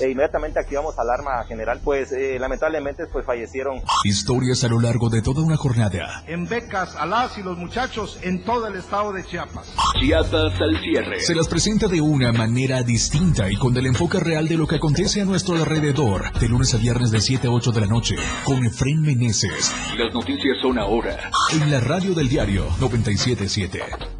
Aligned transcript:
E 0.00 0.10
inmediatamente 0.10 0.58
activamos 0.58 0.98
alarma 0.98 1.44
general, 1.46 1.80
pues 1.82 2.12
eh, 2.12 2.38
lamentablemente 2.38 3.06
pues 3.12 3.24
fallecieron. 3.24 3.82
Historias 4.04 4.64
a 4.64 4.68
lo 4.68 4.80
largo 4.80 5.10
de 5.10 5.22
toda 5.22 5.42
una 5.42 5.56
jornada. 5.56 6.24
En 6.26 6.46
becas 6.46 6.96
a 6.96 7.06
las 7.06 7.36
y 7.38 7.42
los 7.42 7.56
muchachos 7.56 8.18
en 8.22 8.44
todo 8.44 8.66
el 8.66 8.76
estado 8.76 9.12
de 9.12 9.24
Chiapas. 9.24 9.74
Chiapas 10.00 10.60
al 10.60 10.78
cierre. 10.80 11.20
Se 11.20 11.34
las 11.34 11.48
presenta 11.48 11.86
de 11.88 12.00
una 12.00 12.32
manera 12.32 12.82
distinta 12.82 13.50
y 13.50 13.56
con 13.56 13.76
el 13.76 13.86
enfoque 13.86 14.20
real 14.20 14.48
de 14.48 14.56
lo 14.56 14.66
que 14.66 14.76
acontece 14.76 15.20
a 15.20 15.24
nuestro 15.24 15.56
alrededor. 15.56 16.32
De 16.38 16.48
lunes 16.48 16.74
a 16.74 16.78
viernes 16.78 17.10
de 17.10 17.20
7 17.20 17.48
a 17.48 17.50
8 17.50 17.72
de 17.72 17.80
la 17.80 17.86
noche. 17.86 18.16
Con 18.44 18.64
Efren 18.64 19.00
Meneses. 19.00 19.72
Las 19.96 20.12
noticias 20.12 20.56
son 20.60 20.78
ahora. 20.78 21.30
En 21.52 21.70
la 21.70 21.80
radio 21.80 22.14
del 22.14 22.28
diario 22.28 22.64
977. 22.80 24.13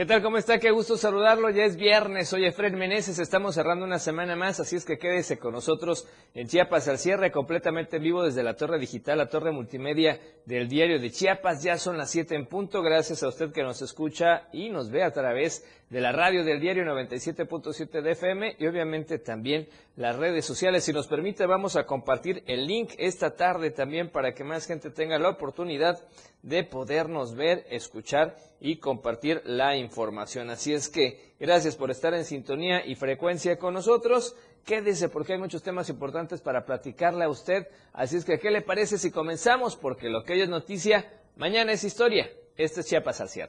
¿Qué 0.00 0.06
tal? 0.06 0.22
¿Cómo 0.22 0.38
está? 0.38 0.58
Qué 0.58 0.70
gusto 0.70 0.96
saludarlo. 0.96 1.50
Ya 1.50 1.64
es 1.64 1.76
viernes. 1.76 2.30
Soy 2.30 2.46
Efred 2.46 2.72
Meneses. 2.72 3.18
Estamos 3.18 3.54
cerrando 3.54 3.84
una 3.84 3.98
semana 3.98 4.34
más, 4.34 4.58
así 4.58 4.76
es 4.76 4.86
que 4.86 4.96
quédese 4.96 5.38
con 5.38 5.52
nosotros 5.52 6.08
en 6.32 6.48
Chiapas 6.48 6.88
al 6.88 6.96
cierre, 6.96 7.30
completamente 7.30 7.98
en 7.98 8.04
vivo 8.04 8.22
desde 8.22 8.42
la 8.42 8.56
torre 8.56 8.78
digital, 8.78 9.18
la 9.18 9.28
torre 9.28 9.52
multimedia 9.52 10.18
del 10.46 10.70
diario 10.70 10.98
de 10.98 11.10
Chiapas. 11.10 11.62
Ya 11.62 11.76
son 11.76 11.98
las 11.98 12.10
7 12.12 12.34
en 12.34 12.46
punto. 12.46 12.80
Gracias 12.80 13.22
a 13.22 13.28
usted 13.28 13.52
que 13.52 13.62
nos 13.62 13.82
escucha 13.82 14.48
y 14.54 14.70
nos 14.70 14.90
ve 14.90 15.02
a 15.02 15.12
través 15.12 15.66
de 15.90 16.00
la 16.00 16.12
radio 16.12 16.44
del 16.44 16.60
diario 16.60 16.84
97.7 16.84 18.00
de 18.00 18.12
FM 18.12 18.56
y 18.58 18.66
obviamente 18.66 19.18
también 19.18 19.68
las 19.96 20.16
redes 20.16 20.44
sociales. 20.44 20.84
Si 20.84 20.92
nos 20.92 21.08
permite, 21.08 21.46
vamos 21.46 21.74
a 21.74 21.84
compartir 21.84 22.44
el 22.46 22.66
link 22.66 22.92
esta 22.96 23.34
tarde 23.34 23.72
también 23.72 24.08
para 24.08 24.32
que 24.32 24.44
más 24.44 24.66
gente 24.66 24.90
tenga 24.90 25.18
la 25.18 25.30
oportunidad 25.30 25.98
de 26.42 26.62
podernos 26.62 27.34
ver, 27.34 27.66
escuchar 27.70 28.36
y 28.60 28.76
compartir 28.76 29.42
la 29.44 29.76
información. 29.76 30.48
Así 30.48 30.72
es 30.72 30.88
que 30.88 31.34
gracias 31.40 31.74
por 31.74 31.90
estar 31.90 32.14
en 32.14 32.24
sintonía 32.24 32.86
y 32.86 32.94
frecuencia 32.94 33.58
con 33.58 33.74
nosotros. 33.74 34.36
Quédese 34.64 35.08
porque 35.08 35.32
hay 35.32 35.38
muchos 35.40 35.62
temas 35.62 35.88
importantes 35.88 36.40
para 36.40 36.64
platicarle 36.64 37.24
a 37.24 37.28
usted. 37.28 37.66
Así 37.92 38.16
es 38.16 38.24
que, 38.24 38.38
¿qué 38.38 38.52
le 38.52 38.62
parece 38.62 38.96
si 38.96 39.10
comenzamos? 39.10 39.74
Porque 39.74 40.08
lo 40.08 40.22
que 40.22 40.34
hoy 40.34 40.42
es 40.42 40.48
noticia, 40.48 41.10
mañana 41.36 41.72
es 41.72 41.82
historia. 41.82 42.30
Este 42.56 42.80
es 42.80 42.86
Chiapas 42.86 43.20
al. 43.22 43.48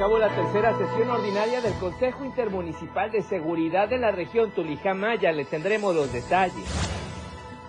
Acabó 0.00 0.16
la 0.16 0.34
tercera 0.34 0.72
sesión 0.78 1.10
ordinaria 1.10 1.60
del 1.60 1.74
Consejo 1.74 2.24
Intermunicipal 2.24 3.10
de 3.10 3.20
Seguridad 3.20 3.86
de 3.86 3.98
la 3.98 4.10
región 4.10 4.50
Tulijamaya. 4.50 5.30
Le 5.30 5.44
tendremos 5.44 5.94
los 5.94 6.10
detalles. 6.10 6.64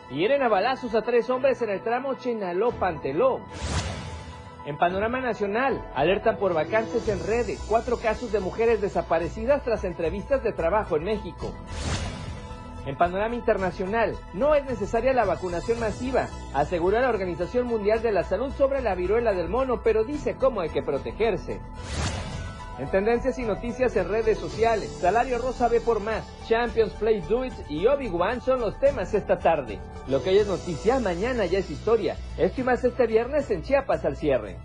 Hieren 0.10 0.42
a 0.42 0.48
balazos 0.48 0.96
a 0.96 1.02
tres 1.02 1.30
hombres 1.30 1.62
en 1.62 1.70
el 1.70 1.84
tramo 1.84 2.14
Chenaló-Panteló. 2.14 3.42
En 4.66 4.78
panorama 4.78 5.20
nacional, 5.20 5.86
alerta 5.94 6.38
por 6.38 6.54
vacantes 6.54 7.06
en 7.10 7.20
redes, 7.28 7.62
cuatro 7.68 7.98
casos 7.98 8.32
de 8.32 8.40
mujeres 8.40 8.80
desaparecidas 8.80 9.62
tras 9.66 9.84
entrevistas 9.84 10.42
de 10.42 10.54
trabajo 10.54 10.95
en 10.95 11.04
México. 11.04 11.52
En 12.86 12.98
panorama 12.98 13.36
internacional, 13.36 14.16
no 14.34 14.56
es 14.56 14.66
necesaria 14.66 15.14
la 15.14 15.26
vacunación 15.26 15.80
masiva, 15.80 16.28
aseguró 16.54 17.00
la 17.00 17.10
Organización 17.10 17.68
Mundial 17.68 18.02
de 18.02 18.12
la 18.12 18.23
Salud 18.23 18.52
sobre 18.58 18.82
la 18.82 18.96
viruela 18.96 19.34
del 19.34 19.50
mono, 19.50 19.82
pero 19.84 20.04
dice 20.04 20.36
cómo 20.36 20.62
hay 20.62 20.70
que 20.70 20.82
protegerse. 20.82 21.60
En 22.80 22.90
tendencias 22.90 23.38
y 23.38 23.44
noticias 23.44 23.96
en 23.96 24.10
redes 24.10 24.40
sociales, 24.40 24.90
Salario 25.00 25.38
Rosa 25.38 25.68
ve 25.68 25.82
por 25.82 26.00
más, 26.00 26.26
Champions 26.48 26.94
Play 26.94 27.22
Do 27.22 27.46
It 27.46 27.54
y 27.70 27.86
Obi-Wan 27.86 28.42
son 28.42 28.62
los 28.62 28.80
temas 28.80 29.14
esta 29.14 29.38
tarde. 29.38 29.78
Lo 30.08 30.23
que 30.23 30.32
hoy 30.32 30.40
es 30.40 30.48
noticia, 30.48 31.00
mañana 31.00 31.45
ya 31.45 31.60
es 31.60 31.70
historia. 31.70 32.18
Esto 32.40 32.62
y 32.62 32.64
más 32.64 32.84
este 32.84 33.06
viernes 33.06 33.52
en 33.52 33.62
Chiapas 33.62 34.04
al 34.06 34.18
cierre. 34.18 34.58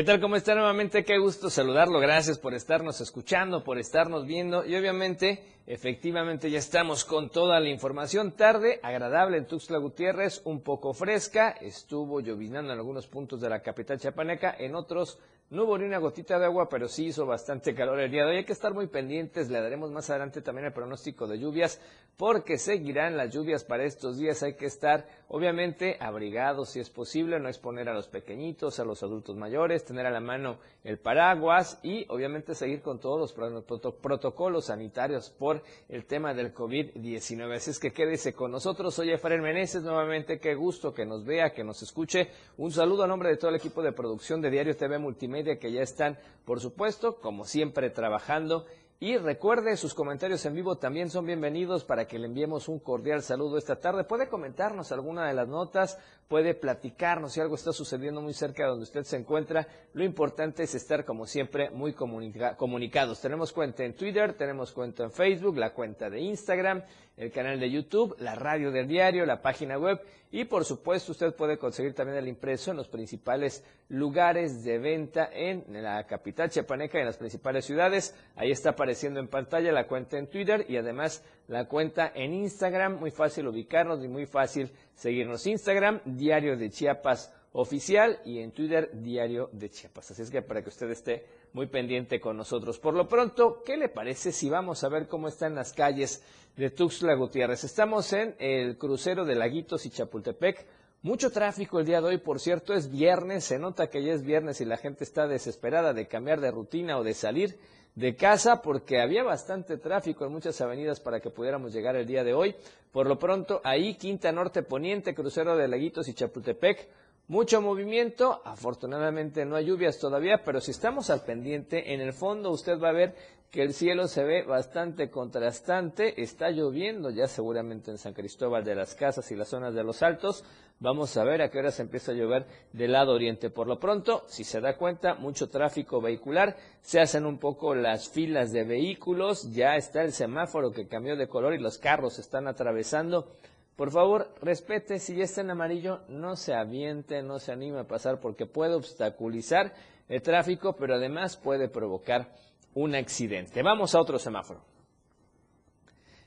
¿Qué 0.00 0.04
tal? 0.04 0.18
¿Cómo 0.18 0.36
está 0.36 0.54
nuevamente? 0.54 1.04
Qué 1.04 1.18
gusto 1.18 1.50
saludarlo. 1.50 2.00
Gracias 2.00 2.38
por 2.38 2.54
estarnos 2.54 3.02
escuchando, 3.02 3.62
por 3.62 3.76
estarnos 3.76 4.24
viendo 4.24 4.64
y 4.64 4.74
obviamente, 4.74 5.44
efectivamente 5.66 6.50
ya 6.50 6.58
estamos 6.58 7.04
con 7.04 7.30
toda 7.30 7.60
la 7.60 7.68
información. 7.68 8.32
Tarde, 8.32 8.80
agradable 8.82 9.38
en 9.38 9.46
Tuxtla 9.46 9.78
Gutiérrez, 9.78 10.42
un 10.44 10.62
poco 10.62 10.92
fresca. 10.92 11.50
Estuvo 11.50 12.20
llovinando 12.20 12.72
en 12.72 12.78
algunos 12.78 13.06
puntos 13.06 13.40
de 13.40 13.48
la 13.48 13.62
capital 13.62 13.98
chapaneca, 13.98 14.54
en 14.58 14.74
otros 14.74 15.18
no 15.50 15.64
hubo 15.64 15.76
ni 15.76 15.84
una 15.84 15.98
gotita 15.98 16.38
de 16.38 16.44
agua, 16.44 16.68
pero 16.68 16.86
sí 16.86 17.06
hizo 17.06 17.26
bastante 17.26 17.74
calor 17.74 17.98
el 17.98 18.12
día 18.12 18.22
de 18.22 18.30
hoy. 18.30 18.36
Hay 18.36 18.44
que 18.44 18.52
estar 18.52 18.72
muy 18.72 18.86
pendientes. 18.86 19.50
Le 19.50 19.60
daremos 19.60 19.90
más 19.90 20.08
adelante 20.08 20.42
también 20.42 20.66
el 20.66 20.72
pronóstico 20.72 21.26
de 21.26 21.40
lluvias, 21.40 21.80
porque 22.16 22.56
seguirán 22.56 23.16
las 23.16 23.34
lluvias 23.34 23.64
para 23.64 23.82
estos 23.82 24.16
días. 24.16 24.44
Hay 24.44 24.54
que 24.54 24.66
estar, 24.66 25.08
obviamente, 25.26 25.96
abrigados 25.98 26.70
si 26.70 26.78
es 26.78 26.88
posible, 26.88 27.40
no 27.40 27.48
exponer 27.48 27.88
a 27.88 27.94
los 27.94 28.06
pequeñitos, 28.06 28.78
a 28.78 28.84
los 28.84 29.02
adultos 29.02 29.34
mayores, 29.34 29.84
tener 29.84 30.06
a 30.06 30.12
la 30.12 30.20
mano 30.20 30.58
el 30.84 31.00
paraguas 31.00 31.80
y, 31.82 32.06
obviamente, 32.08 32.54
seguir 32.54 32.80
con 32.80 33.00
todos 33.00 33.34
los 33.34 33.92
protocolos 33.94 34.66
sanitarios 34.66 35.30
por 35.30 35.59
el 35.88 36.06
tema 36.06 36.34
del 36.34 36.54
COVID-19. 36.54 37.56
Así 37.56 37.70
es 37.70 37.78
que 37.78 37.92
quédese 37.92 38.32
con 38.32 38.50
nosotros. 38.50 38.94
Soy 38.94 39.10
Efraín 39.10 39.42
Meneses. 39.42 39.82
Nuevamente, 39.82 40.38
qué 40.38 40.54
gusto 40.54 40.92
que 40.92 41.06
nos 41.06 41.24
vea, 41.24 41.52
que 41.52 41.64
nos 41.64 41.82
escuche. 41.82 42.28
Un 42.56 42.72
saludo 42.72 43.04
a 43.04 43.06
nombre 43.06 43.30
de 43.30 43.36
todo 43.36 43.50
el 43.50 43.56
equipo 43.56 43.82
de 43.82 43.92
producción 43.92 44.40
de 44.40 44.50
Diario 44.50 44.76
TV 44.76 44.98
Multimedia 44.98 45.58
que 45.58 45.72
ya 45.72 45.82
están, 45.82 46.18
por 46.44 46.60
supuesto, 46.60 47.20
como 47.20 47.44
siempre, 47.44 47.90
trabajando. 47.90 48.66
Y 49.02 49.16
recuerde, 49.16 49.78
sus 49.78 49.94
comentarios 49.94 50.44
en 50.44 50.54
vivo 50.54 50.76
también 50.76 51.08
son 51.08 51.24
bienvenidos 51.24 51.84
para 51.84 52.06
que 52.06 52.18
le 52.18 52.26
enviemos 52.26 52.68
un 52.68 52.80
cordial 52.80 53.22
saludo 53.22 53.56
esta 53.56 53.76
tarde. 53.76 54.04
Puede 54.04 54.28
comentarnos 54.28 54.92
alguna 54.92 55.26
de 55.26 55.32
las 55.32 55.48
notas, 55.48 55.98
puede 56.30 56.54
platicarnos 56.54 57.32
si 57.32 57.40
algo 57.40 57.56
está 57.56 57.72
sucediendo 57.72 58.20
muy 58.20 58.32
cerca 58.34 58.62
de 58.62 58.68
donde 58.68 58.84
usted 58.84 59.02
se 59.02 59.16
encuentra. 59.16 59.66
Lo 59.94 60.04
importante 60.04 60.62
es 60.62 60.76
estar, 60.76 61.04
como 61.04 61.26
siempre, 61.26 61.70
muy 61.70 61.92
comunicados. 61.92 63.20
Tenemos 63.20 63.52
cuenta 63.52 63.84
en 63.84 63.94
Twitter, 63.94 64.34
tenemos 64.34 64.70
cuenta 64.70 65.02
en 65.02 65.10
Facebook, 65.10 65.56
la 65.56 65.74
cuenta 65.74 66.08
de 66.08 66.20
Instagram, 66.20 66.84
el 67.16 67.32
canal 67.32 67.58
de 67.58 67.68
YouTube, 67.68 68.14
la 68.20 68.36
radio 68.36 68.70
del 68.70 68.86
diario, 68.86 69.26
la 69.26 69.42
página 69.42 69.76
web 69.76 70.00
y 70.32 70.44
por 70.44 70.64
supuesto 70.64 71.10
usted 71.10 71.34
puede 71.34 71.58
conseguir 71.58 71.92
también 71.92 72.18
el 72.18 72.28
impreso 72.28 72.70
en 72.70 72.76
los 72.76 72.88
principales 72.88 73.64
lugares 73.88 74.62
de 74.62 74.78
venta 74.78 75.28
en 75.32 75.64
la 75.82 76.06
capital 76.06 76.50
chiapaneca 76.50 76.98
y 76.98 77.00
en 77.00 77.06
las 77.06 77.16
principales 77.16 77.64
ciudades. 77.64 78.14
Ahí 78.36 78.52
está 78.52 78.70
apareciendo 78.70 79.18
en 79.18 79.26
pantalla 79.26 79.72
la 79.72 79.88
cuenta 79.88 80.18
en 80.18 80.28
Twitter 80.28 80.64
y 80.68 80.76
además 80.76 81.24
la 81.50 81.66
cuenta 81.66 82.12
en 82.14 82.32
Instagram. 82.32 83.00
Muy 83.00 83.10
fácil 83.10 83.48
ubicarnos 83.48 84.02
y 84.04 84.08
muy 84.08 84.24
fácil 84.24 84.70
seguirnos. 84.94 85.46
Instagram, 85.46 86.00
Diario 86.04 86.56
de 86.56 86.70
Chiapas 86.70 87.34
Oficial 87.52 88.20
y 88.24 88.38
en 88.38 88.52
Twitter, 88.52 88.90
Diario 88.92 89.50
de 89.52 89.68
Chiapas. 89.68 90.12
Así 90.12 90.22
es 90.22 90.30
que 90.30 90.42
para 90.42 90.62
que 90.62 90.68
usted 90.68 90.88
esté 90.90 91.26
muy 91.52 91.66
pendiente 91.66 92.20
con 92.20 92.36
nosotros. 92.36 92.78
Por 92.78 92.94
lo 92.94 93.08
pronto, 93.08 93.64
¿qué 93.64 93.76
le 93.76 93.88
parece 93.88 94.30
si 94.30 94.48
vamos 94.48 94.84
a 94.84 94.88
ver 94.88 95.08
cómo 95.08 95.26
están 95.26 95.56
las 95.56 95.72
calles 95.72 96.22
de 96.56 96.70
Tuxtla 96.70 97.14
Gutiérrez? 97.14 97.64
Estamos 97.64 98.12
en 98.12 98.36
el 98.38 98.78
crucero 98.78 99.24
de 99.24 99.34
Laguitos 99.34 99.84
y 99.86 99.90
Chapultepec. 99.90 100.64
Mucho 101.02 101.32
tráfico 101.32 101.80
el 101.80 101.86
día 101.86 102.00
de 102.00 102.08
hoy, 102.08 102.18
por 102.18 102.38
cierto, 102.38 102.74
es 102.74 102.90
viernes, 102.90 103.42
se 103.42 103.58
nota 103.58 103.88
que 103.88 104.04
ya 104.04 104.12
es 104.12 104.22
viernes 104.22 104.60
y 104.60 104.66
la 104.66 104.76
gente 104.76 105.02
está 105.02 105.26
desesperada 105.26 105.94
de 105.94 106.06
cambiar 106.06 106.40
de 106.40 106.52
rutina 106.52 106.98
o 106.98 107.02
de 107.02 107.14
salir 107.14 107.58
de 108.00 108.16
casa 108.16 108.62
porque 108.62 108.98
había 108.98 109.22
bastante 109.22 109.76
tráfico 109.76 110.24
en 110.24 110.32
muchas 110.32 110.58
avenidas 110.62 111.00
para 111.00 111.20
que 111.20 111.28
pudiéramos 111.28 111.74
llegar 111.74 111.96
el 111.96 112.06
día 112.06 112.24
de 112.24 112.32
hoy. 112.32 112.56
Por 112.92 113.06
lo 113.06 113.18
pronto, 113.18 113.60
ahí 113.62 113.94
Quinta 113.94 114.32
Norte 114.32 114.62
Poniente, 114.62 115.14
crucero 115.14 115.54
de 115.54 115.68
Laguitos 115.68 116.08
y 116.08 116.14
Chapultepec, 116.14 116.88
mucho 117.28 117.60
movimiento, 117.60 118.40
afortunadamente 118.44 119.44
no 119.44 119.54
hay 119.54 119.66
lluvias 119.66 119.98
todavía, 119.98 120.42
pero 120.44 120.62
si 120.62 120.70
estamos 120.70 121.10
al 121.10 121.24
pendiente, 121.24 121.92
en 121.92 122.00
el 122.00 122.14
fondo 122.14 122.50
usted 122.50 122.80
va 122.80 122.88
a 122.88 122.92
ver 122.92 123.14
que 123.50 123.62
el 123.62 123.74
cielo 123.74 124.06
se 124.06 124.22
ve 124.22 124.44
bastante 124.44 125.10
contrastante, 125.10 126.22
está 126.22 126.50
lloviendo 126.50 127.10
ya 127.10 127.26
seguramente 127.26 127.90
en 127.90 127.98
San 127.98 128.14
Cristóbal 128.14 128.62
de 128.64 128.76
las 128.76 128.94
Casas 128.94 129.30
y 129.32 129.36
las 129.36 129.48
zonas 129.48 129.74
de 129.74 129.82
los 129.82 130.02
Altos. 130.02 130.44
Vamos 130.78 131.16
a 131.16 131.24
ver 131.24 131.42
a 131.42 131.50
qué 131.50 131.58
hora 131.58 131.72
se 131.72 131.82
empieza 131.82 132.12
a 132.12 132.14
llover 132.14 132.46
del 132.72 132.92
lado 132.92 133.12
oriente. 133.12 133.50
Por 133.50 133.66
lo 133.66 133.80
pronto, 133.80 134.22
si 134.28 134.44
se 134.44 134.60
da 134.60 134.76
cuenta, 134.76 135.14
mucho 135.14 135.48
tráfico 135.48 136.00
vehicular, 136.00 136.56
se 136.80 137.00
hacen 137.00 137.26
un 137.26 137.38
poco 137.38 137.74
las 137.74 138.08
filas 138.08 138.52
de 138.52 138.64
vehículos, 138.64 139.52
ya 139.52 139.74
está 139.76 140.02
el 140.02 140.12
semáforo 140.12 140.70
que 140.70 140.86
cambió 140.86 141.16
de 141.16 141.28
color 141.28 141.54
y 141.54 141.58
los 141.58 141.78
carros 141.78 142.18
están 142.18 142.46
atravesando 142.46 143.32
por 143.80 143.92
favor, 143.92 144.28
respete, 144.42 144.98
si 144.98 145.16
ya 145.16 145.24
está 145.24 145.40
en 145.40 145.52
amarillo, 145.52 146.02
no 146.06 146.36
se 146.36 146.52
aviente, 146.52 147.22
no 147.22 147.38
se 147.38 147.52
anime 147.52 147.78
a 147.78 147.88
pasar 147.88 148.20
porque 148.20 148.44
puede 148.44 148.74
obstaculizar 148.74 149.72
el 150.06 150.20
tráfico, 150.20 150.76
pero 150.76 150.96
además 150.96 151.38
puede 151.38 151.66
provocar 151.66 152.30
un 152.74 152.94
accidente. 152.94 153.62
Vamos 153.62 153.94
a 153.94 154.00
otro 154.00 154.18
semáforo. 154.18 154.62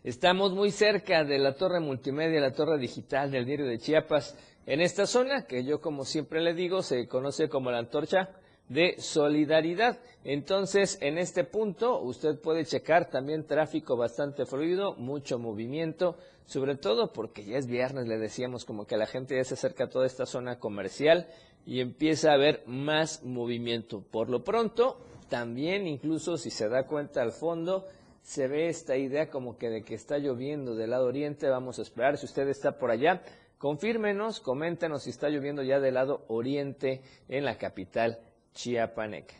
Estamos 0.03 0.51
muy 0.51 0.71
cerca 0.71 1.23
de 1.23 1.39
la 1.39 1.55
torre 1.55 1.79
multimedia, 1.79 2.41
la 2.41 2.51
torre 2.51 2.77
digital 2.77 3.31
del 3.31 3.45
diario 3.45 3.65
de 3.65 3.79
Chiapas, 3.79 4.35
en 4.65 4.81
esta 4.81 5.05
zona 5.05 5.45
que 5.45 5.63
yo 5.63 5.79
como 5.79 6.03
siempre 6.03 6.41
le 6.41 6.53
digo 6.53 6.81
se 6.81 7.07
conoce 7.07 7.47
como 7.47 7.71
la 7.71 7.79
antorcha 7.79 8.29
de 8.67 8.95
solidaridad. 8.99 9.99
Entonces, 10.23 10.97
en 11.01 11.17
este 11.17 11.43
punto, 11.43 12.01
usted 12.01 12.39
puede 12.39 12.65
checar 12.65 13.09
también 13.09 13.45
tráfico 13.45 13.95
bastante 13.95 14.45
fluido, 14.45 14.95
mucho 14.95 15.37
movimiento, 15.37 16.17
sobre 16.45 16.75
todo 16.75 17.13
porque 17.13 17.43
ya 17.43 17.57
es 17.57 17.67
viernes, 17.67 18.07
le 18.07 18.17
decíamos 18.17 18.65
como 18.65 18.85
que 18.85 18.97
la 18.97 19.05
gente 19.05 19.35
ya 19.35 19.43
se 19.43 19.53
acerca 19.53 19.85
a 19.85 19.89
toda 19.89 20.05
esta 20.05 20.25
zona 20.25 20.59
comercial 20.59 21.27
y 21.65 21.79
empieza 21.79 22.31
a 22.31 22.35
haber 22.35 22.63
más 22.65 23.23
movimiento. 23.23 24.01
Por 24.01 24.29
lo 24.29 24.43
pronto, 24.43 24.97
también 25.33 25.87
incluso 25.87 26.37
si 26.37 26.51
se 26.51 26.69
da 26.69 26.85
cuenta 26.85 27.23
al 27.23 27.31
fondo, 27.31 27.87
se 28.21 28.47
ve 28.47 28.69
esta 28.69 28.97
idea 28.97 29.31
como 29.31 29.57
que 29.57 29.71
de 29.71 29.81
que 29.81 29.95
está 29.95 30.19
lloviendo 30.19 30.75
del 30.75 30.91
lado 30.91 31.07
oriente. 31.07 31.49
Vamos 31.49 31.79
a 31.79 31.81
esperar 31.81 32.19
si 32.19 32.27
usted 32.27 32.47
está 32.49 32.77
por 32.77 32.91
allá. 32.91 33.23
Confírmenos, 33.57 34.39
coméntenos 34.39 35.01
si 35.01 35.09
está 35.09 35.29
lloviendo 35.29 35.63
ya 35.63 35.79
del 35.79 35.95
lado 35.95 36.23
oriente 36.27 37.01
en 37.29 37.45
la 37.45 37.57
capital 37.57 38.19
chiapaneca. 38.53 39.33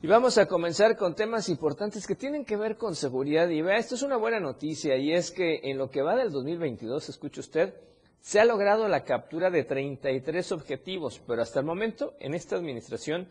Y 0.00 0.06
vamos 0.06 0.38
a 0.38 0.46
comenzar 0.46 0.96
con 0.96 1.16
temas 1.16 1.48
importantes 1.48 2.06
que 2.06 2.14
tienen 2.14 2.44
que 2.44 2.56
ver 2.56 2.76
con 2.76 2.94
seguridad. 2.94 3.48
Y 3.48 3.62
vea, 3.62 3.78
esto 3.78 3.96
es 3.96 4.02
una 4.02 4.16
buena 4.16 4.38
noticia 4.38 4.96
y 4.96 5.12
es 5.12 5.32
que 5.32 5.58
en 5.64 5.76
lo 5.76 5.90
que 5.90 6.02
va 6.02 6.14
del 6.14 6.30
2022, 6.30 7.08
escuche 7.08 7.40
usted, 7.40 7.74
se 8.20 8.38
ha 8.38 8.44
logrado 8.44 8.86
la 8.86 9.02
captura 9.02 9.50
de 9.50 9.64
33 9.64 10.52
objetivos, 10.52 11.20
pero 11.26 11.42
hasta 11.42 11.58
el 11.58 11.66
momento 11.66 12.14
en 12.20 12.34
esta 12.34 12.54
administración 12.54 13.26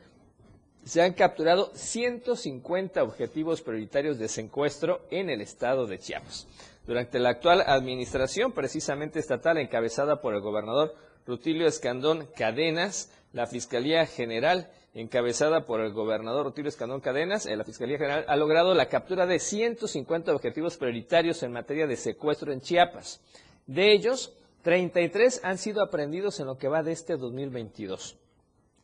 se 0.86 1.02
han 1.02 1.14
capturado 1.14 1.72
150 1.74 3.02
objetivos 3.02 3.62
prioritarios 3.62 4.20
de 4.20 4.28
secuestro 4.28 5.02
en 5.10 5.32
el 5.32 5.42
estado 5.42 5.88
de 5.88 5.98
Chiapas. 5.98 6.48
Durante 6.86 7.18
la 7.18 7.30
actual 7.30 7.64
administración, 7.66 8.52
precisamente 8.52 9.20
estatal, 9.20 9.58
encabezada 9.58 10.22
por 10.22 10.36
el 10.36 10.42
gobernador 10.42 10.94
Rutilio 11.26 11.66
Escandón 11.66 12.28
Cadenas, 12.38 13.12
la 13.34 13.48
Fiscalía 13.48 14.06
General, 14.06 14.70
encabezada 14.94 15.66
por 15.66 15.82
el 15.82 15.92
gobernador 15.92 16.46
Rutilio 16.46 16.70
Escandón 16.70 17.02
Cadenas, 17.02 17.48
eh, 17.48 17.56
la 17.58 17.64
Fiscalía 17.64 17.98
General 17.98 18.24
ha 18.28 18.36
logrado 18.36 18.76
la 18.76 18.88
captura 18.88 19.26
de 19.26 19.40
150 19.40 20.34
objetivos 20.36 20.78
prioritarios 20.78 21.42
en 21.42 21.52
materia 21.52 21.88
de 21.88 21.98
secuestro 21.98 22.54
en 22.54 22.62
Chiapas. 22.62 23.22
De 23.66 23.92
ellos, 23.92 24.38
33 24.62 25.42
han 25.44 25.58
sido 25.58 25.82
aprendidos 25.82 26.40
en 26.40 26.46
lo 26.46 26.60
que 26.60 26.68
va 26.68 26.84
de 26.84 26.92
este 26.92 27.18
2022. 27.18 28.20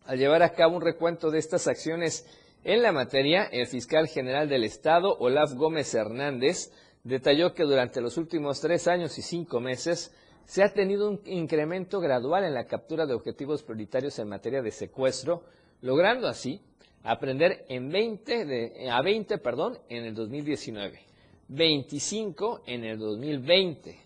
Al 0.05 0.17
llevar 0.17 0.41
a 0.41 0.53
cabo 0.53 0.75
un 0.75 0.81
recuento 0.81 1.29
de 1.29 1.37
estas 1.37 1.67
acciones 1.67 2.25
en 2.63 2.81
la 2.81 2.91
materia, 2.91 3.43
el 3.45 3.67
fiscal 3.67 4.07
general 4.07 4.49
del 4.49 4.63
Estado, 4.63 5.15
Olaf 5.19 5.53
Gómez 5.53 5.93
Hernández, 5.93 6.71
detalló 7.03 7.53
que 7.53 7.63
durante 7.63 8.01
los 8.01 8.17
últimos 8.17 8.61
tres 8.61 8.87
años 8.87 9.17
y 9.17 9.21
cinco 9.21 9.59
meses 9.59 10.11
se 10.45 10.63
ha 10.63 10.73
tenido 10.73 11.09
un 11.09 11.21
incremento 11.25 11.99
gradual 11.99 12.43
en 12.43 12.53
la 12.53 12.65
captura 12.65 13.05
de 13.05 13.13
objetivos 13.13 13.63
prioritarios 13.63 14.17
en 14.19 14.27
materia 14.27 14.61
de 14.61 14.71
secuestro, 14.71 15.43
logrando 15.81 16.27
así 16.27 16.61
aprender 17.03 17.65
en 17.69 17.89
20 17.89 18.89
a 18.89 19.01
20 19.01 19.37
perdón, 19.37 19.77
en 19.87 20.05
el 20.05 20.15
2019, 20.15 20.99
25 21.47 22.63
en 22.65 22.83
el 22.85 22.97
2020, 22.97 23.99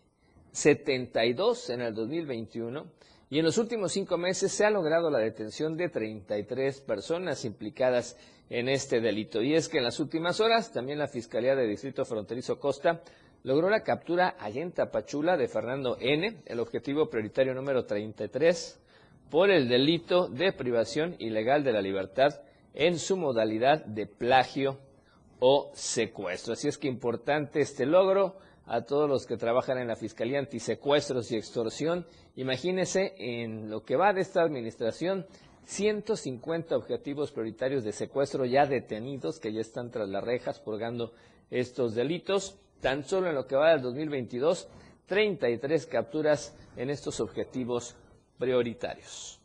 72 0.51 1.69
en 1.69 1.81
el 1.81 1.95
2021 1.95 2.85
y 3.29 3.39
en 3.39 3.45
los 3.45 3.57
últimos 3.57 3.91
cinco 3.91 4.17
meses 4.17 4.51
se 4.51 4.65
ha 4.65 4.69
logrado 4.69 5.09
la 5.09 5.19
detención 5.19 5.75
de 5.77 5.89
33 5.89 6.81
personas 6.81 7.43
implicadas 7.43 8.17
en 8.49 8.69
este 8.69 9.01
delito. 9.01 9.41
Y 9.41 9.55
es 9.55 9.67
que 9.67 9.79
en 9.79 9.83
las 9.83 9.99
últimas 9.99 10.39
horas 10.39 10.71
también 10.71 10.99
la 10.99 11.07
Fiscalía 11.07 11.55
de 11.55 11.67
Distrito 11.67 12.05
Fronterizo 12.05 12.59
Costa 12.59 13.01
logró 13.43 13.69
la 13.69 13.83
captura 13.83 14.35
allá 14.39 14.61
en 14.61 14.71
Tapachula 14.71 15.37
de 15.37 15.47
Fernando 15.47 15.97
N., 15.99 16.41
el 16.45 16.59
objetivo 16.59 17.09
prioritario 17.09 17.53
número 17.53 17.85
33, 17.85 18.79
por 19.29 19.49
el 19.49 19.67
delito 19.67 20.27
de 20.27 20.53
privación 20.53 21.15
ilegal 21.19 21.63
de 21.63 21.73
la 21.73 21.81
libertad 21.81 22.41
en 22.73 22.99
su 22.99 23.17
modalidad 23.17 23.83
de 23.85 24.05
plagio 24.05 24.77
o 25.39 25.71
secuestro. 25.73 26.53
Así 26.53 26.67
es 26.67 26.77
que 26.77 26.87
importante 26.87 27.59
este 27.59 27.85
logro 27.85 28.37
a 28.65 28.81
todos 28.81 29.09
los 29.09 29.25
que 29.25 29.37
trabajan 29.37 29.77
en 29.77 29.87
la 29.87 29.95
Fiscalía 29.95 30.39
Antisecuestros 30.39 31.31
y 31.31 31.37
Extorsión. 31.37 32.05
Imagínense 32.35 33.13
en 33.17 33.69
lo 33.69 33.83
que 33.83 33.95
va 33.95 34.13
de 34.13 34.21
esta 34.21 34.41
administración, 34.41 35.25
150 35.65 36.75
objetivos 36.75 37.31
prioritarios 37.31 37.83
de 37.83 37.91
secuestro 37.91 38.45
ya 38.45 38.65
detenidos 38.65 39.39
que 39.39 39.53
ya 39.53 39.61
están 39.61 39.91
tras 39.91 40.09
las 40.09 40.23
rejas 40.23 40.59
purgando 40.59 41.13
estos 41.49 41.95
delitos. 41.95 42.57
Tan 42.81 43.03
solo 43.03 43.29
en 43.29 43.35
lo 43.35 43.47
que 43.47 43.55
va 43.55 43.71
del 43.71 43.81
2022, 43.81 44.67
33 45.07 45.85
capturas 45.87 46.55
en 46.75 46.89
estos 46.89 47.19
objetivos 47.19 47.95
prioritarios. 48.37 49.39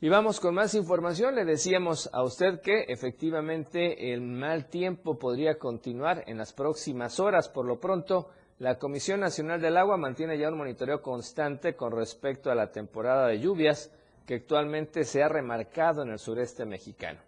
Y 0.00 0.08
vamos 0.10 0.38
con 0.38 0.54
más 0.54 0.74
información. 0.74 1.34
Le 1.34 1.44
decíamos 1.44 2.08
a 2.12 2.22
usted 2.22 2.60
que 2.60 2.84
efectivamente 2.86 4.12
el 4.12 4.20
mal 4.20 4.66
tiempo 4.66 5.18
podría 5.18 5.58
continuar 5.58 6.22
en 6.28 6.38
las 6.38 6.52
próximas 6.52 7.18
horas. 7.18 7.48
Por 7.48 7.66
lo 7.66 7.80
pronto, 7.80 8.28
la 8.60 8.78
Comisión 8.78 9.18
Nacional 9.18 9.60
del 9.60 9.76
Agua 9.76 9.96
mantiene 9.96 10.38
ya 10.38 10.50
un 10.50 10.58
monitoreo 10.58 11.02
constante 11.02 11.74
con 11.74 11.90
respecto 11.90 12.48
a 12.48 12.54
la 12.54 12.70
temporada 12.70 13.26
de 13.26 13.40
lluvias 13.40 13.90
que 14.24 14.36
actualmente 14.36 15.02
se 15.02 15.24
ha 15.24 15.28
remarcado 15.28 16.02
en 16.02 16.10
el 16.10 16.20
sureste 16.20 16.64
mexicano. 16.64 17.18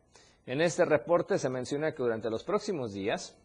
En 0.47 0.61
este 0.61 0.85
reporte 0.85 1.39
se 1.39 1.49
menciona 1.49 1.91
que 1.91 2.05
durante 2.05 2.31
los 2.31 2.45
próximos 2.45 2.93
días 2.93 3.37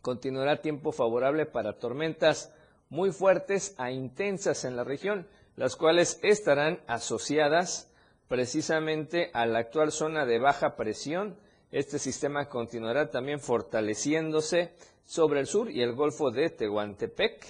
continuará 0.00 0.60
tiempo 0.60 0.92
favorable 0.92 1.44
para 1.46 1.78
tormentas 1.80 2.54
muy 2.88 3.10
fuertes 3.10 3.74
a 3.78 3.90
intensas 3.90 4.64
en 4.64 4.76
la 4.76 4.84
región, 4.84 5.26
las 5.56 5.74
cuales 5.74 6.20
estarán 6.22 6.78
asociadas 6.86 7.90
precisamente 8.28 9.30
a 9.32 9.46
la 9.46 9.60
actual 9.60 9.92
zona 9.92 10.24
de 10.26 10.38
baja 10.38 10.76
presión. 10.76 11.36
Este 11.70 11.98
sistema 11.98 12.48
continuará 12.48 13.10
también 13.10 13.40
fortaleciéndose 13.40 14.72
sobre 15.04 15.40
el 15.40 15.46
sur 15.46 15.70
y 15.70 15.82
el 15.82 15.92
Golfo 15.94 16.30
de 16.30 16.50
Tehuantepec 16.50 17.44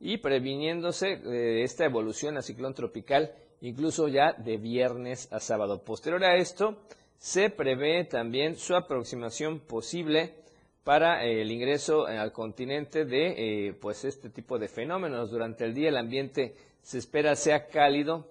y 0.00 0.18
previniéndose 0.18 1.16
de 1.16 1.62
esta 1.62 1.84
evolución 1.84 2.36
a 2.36 2.42
ciclón 2.42 2.74
tropical 2.74 3.32
incluso 3.62 4.08
ya 4.08 4.32
de 4.32 4.56
viernes 4.56 5.32
a 5.32 5.40
sábado. 5.40 5.82
Posterior 5.84 6.22
a 6.24 6.36
esto, 6.36 6.76
se 7.16 7.48
prevé 7.48 8.04
también 8.04 8.56
su 8.56 8.74
aproximación 8.74 9.60
posible 9.60 10.34
para 10.82 11.24
el 11.24 11.50
ingreso 11.50 12.06
al 12.06 12.32
continente 12.32 13.04
de 13.04 13.68
eh, 13.68 13.72
pues 13.74 14.04
este 14.04 14.28
tipo 14.30 14.58
de 14.58 14.66
fenómenos. 14.66 15.30
Durante 15.30 15.64
el 15.64 15.74
día 15.74 15.90
el 15.90 15.96
ambiente 15.96 16.56
se 16.82 16.98
espera 16.98 17.36
sea 17.36 17.68
cálido 17.68 18.26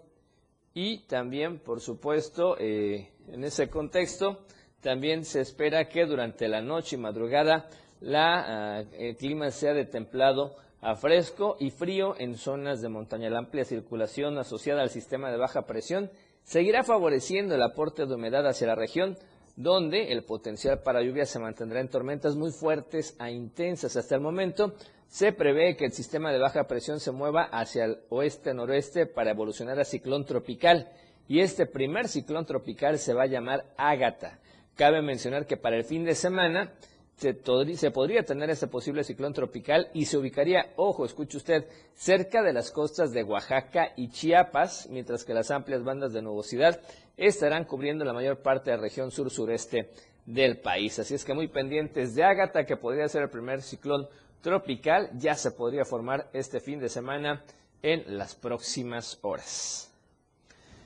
y 0.73 0.99
también, 0.99 1.59
por 1.59 1.81
supuesto, 1.81 2.55
eh, 2.57 3.09
en 3.27 3.43
ese 3.43 3.69
contexto, 3.69 4.45
también 4.81 5.25
se 5.25 5.41
espera 5.41 5.87
que 5.87 6.05
durante 6.05 6.47
la 6.47 6.61
noche 6.61 6.95
y 6.95 6.99
madrugada 6.99 7.67
ah, 8.13 8.83
el 8.97 9.15
clima 9.17 9.51
sea 9.51 9.73
de 9.73 9.85
templado 9.85 10.55
a 10.81 10.95
fresco 10.95 11.57
y 11.59 11.69
frío 11.69 12.15
en 12.17 12.35
zonas 12.35 12.81
de 12.81 12.89
montaña. 12.89 13.29
La 13.29 13.39
amplia 13.39 13.65
circulación 13.65 14.37
asociada 14.37 14.81
al 14.81 14.89
sistema 14.89 15.29
de 15.29 15.37
baja 15.37 15.67
presión 15.67 16.09
seguirá 16.43 16.83
favoreciendo 16.83 17.53
el 17.53 17.61
aporte 17.61 18.05
de 18.05 18.15
humedad 18.15 18.47
hacia 18.47 18.67
la 18.67 18.75
región, 18.75 19.17
donde 19.61 20.11
el 20.11 20.23
potencial 20.23 20.81
para 20.81 21.01
lluvia 21.01 21.25
se 21.25 21.39
mantendrá 21.39 21.79
en 21.79 21.89
tormentas 21.89 22.35
muy 22.35 22.51
fuertes 22.51 23.15
a 23.19 23.29
intensas. 23.29 23.95
Hasta 23.95 24.15
el 24.15 24.21
momento 24.21 24.73
se 25.07 25.33
prevé 25.33 25.75
que 25.75 25.85
el 25.85 25.91
sistema 25.91 26.31
de 26.31 26.39
baja 26.39 26.67
presión 26.67 26.99
se 26.99 27.11
mueva 27.11 27.43
hacia 27.43 27.85
el 27.85 27.99
oeste-noroeste 28.09 29.05
para 29.05 29.31
evolucionar 29.31 29.79
a 29.79 29.85
ciclón 29.85 30.25
tropical 30.25 30.89
y 31.27 31.39
este 31.39 31.65
primer 31.65 32.07
ciclón 32.07 32.45
tropical 32.45 32.97
se 32.97 33.13
va 33.13 33.23
a 33.23 33.27
llamar 33.27 33.65
Ágata. 33.77 34.39
Cabe 34.75 35.01
mencionar 35.01 35.45
que 35.45 35.57
para 35.57 35.77
el 35.77 35.83
fin 35.83 36.05
de 36.05 36.15
semana 36.15 36.73
se, 37.21 37.91
podría 37.91 38.23
tener 38.23 38.49
ese 38.49 38.67
posible 38.67 39.03
ciclón 39.03 39.33
tropical 39.33 39.89
y 39.93 40.05
se 40.05 40.17
ubicaría, 40.17 40.73
ojo, 40.75 41.05
escuche 41.05 41.37
usted, 41.37 41.67
cerca 41.93 42.41
de 42.41 42.51
las 42.51 42.71
costas 42.71 43.11
de 43.11 43.23
Oaxaca 43.23 43.93
y 43.95 44.09
Chiapas, 44.09 44.87
mientras 44.89 45.23
que 45.23 45.35
las 45.35 45.51
amplias 45.51 45.83
bandas 45.83 46.13
de 46.13 46.23
nubosidad 46.23 46.81
estarán 47.17 47.65
cubriendo 47.65 48.03
la 48.03 48.13
mayor 48.13 48.41
parte 48.41 48.71
de 48.71 48.77
la 48.77 48.83
región 48.83 49.11
sur-sureste 49.11 49.91
del 50.25 50.57
país. 50.57 50.97
Así 50.97 51.13
es 51.13 51.23
que 51.23 51.35
muy 51.35 51.47
pendientes 51.47 52.15
de 52.15 52.23
Ágata, 52.23 52.65
que 52.65 52.77
podría 52.77 53.07
ser 53.07 53.21
el 53.21 53.29
primer 53.29 53.61
ciclón 53.61 54.07
tropical 54.41 55.11
ya 55.13 55.35
se 55.35 55.51
podría 55.51 55.85
formar 55.85 56.27
este 56.33 56.59
fin 56.59 56.79
de 56.79 56.89
semana 56.89 57.43
en 57.83 58.17
las 58.17 58.33
próximas 58.33 59.19
horas. 59.21 59.90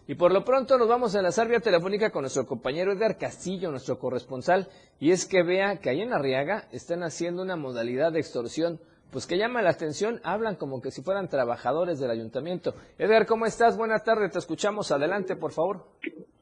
Y 0.08 0.16
por 0.16 0.32
lo 0.32 0.44
pronto 0.44 0.78
nos 0.78 0.88
vamos 0.88 1.16
a 1.16 1.22
la 1.22 1.32
vía 1.48 1.60
telefónica 1.60 2.12
con 2.12 2.22
nuestro 2.22 2.46
compañero 2.46 2.92
Edgar 2.92 3.18
Castillo, 3.18 3.72
nuestro 3.72 3.98
corresponsal, 3.98 4.68
y 5.00 5.12
es 5.12 5.28
que 5.28 5.44
vea 5.44 5.80
que 5.82 5.90
ahí 5.90 6.02
en 6.02 6.14
Arriaga 6.14 6.64
están 6.72 7.04
haciendo 7.04 7.42
una 7.42 7.56
modalidad 7.56 8.12
de 8.12 8.20
extorsión, 8.20 8.80
pues 9.12 9.26
que 9.26 9.38
llama 9.38 9.62
la 9.62 9.72
atención, 9.72 10.20
hablan 10.24 10.56
como 10.56 10.82
que 10.82 10.92
si 10.92 11.02
fueran 11.02 11.28
trabajadores 11.28 12.00
del 12.00 12.12
ayuntamiento. 12.12 12.74
Edgar, 13.00 13.26
¿cómo 13.26 13.46
estás? 13.46 13.78
Buenas 13.78 14.04
tardes, 14.04 14.32
te 14.32 14.40
escuchamos, 14.40 14.92
adelante, 14.92 15.36
por 15.36 15.52
favor. 15.52 15.86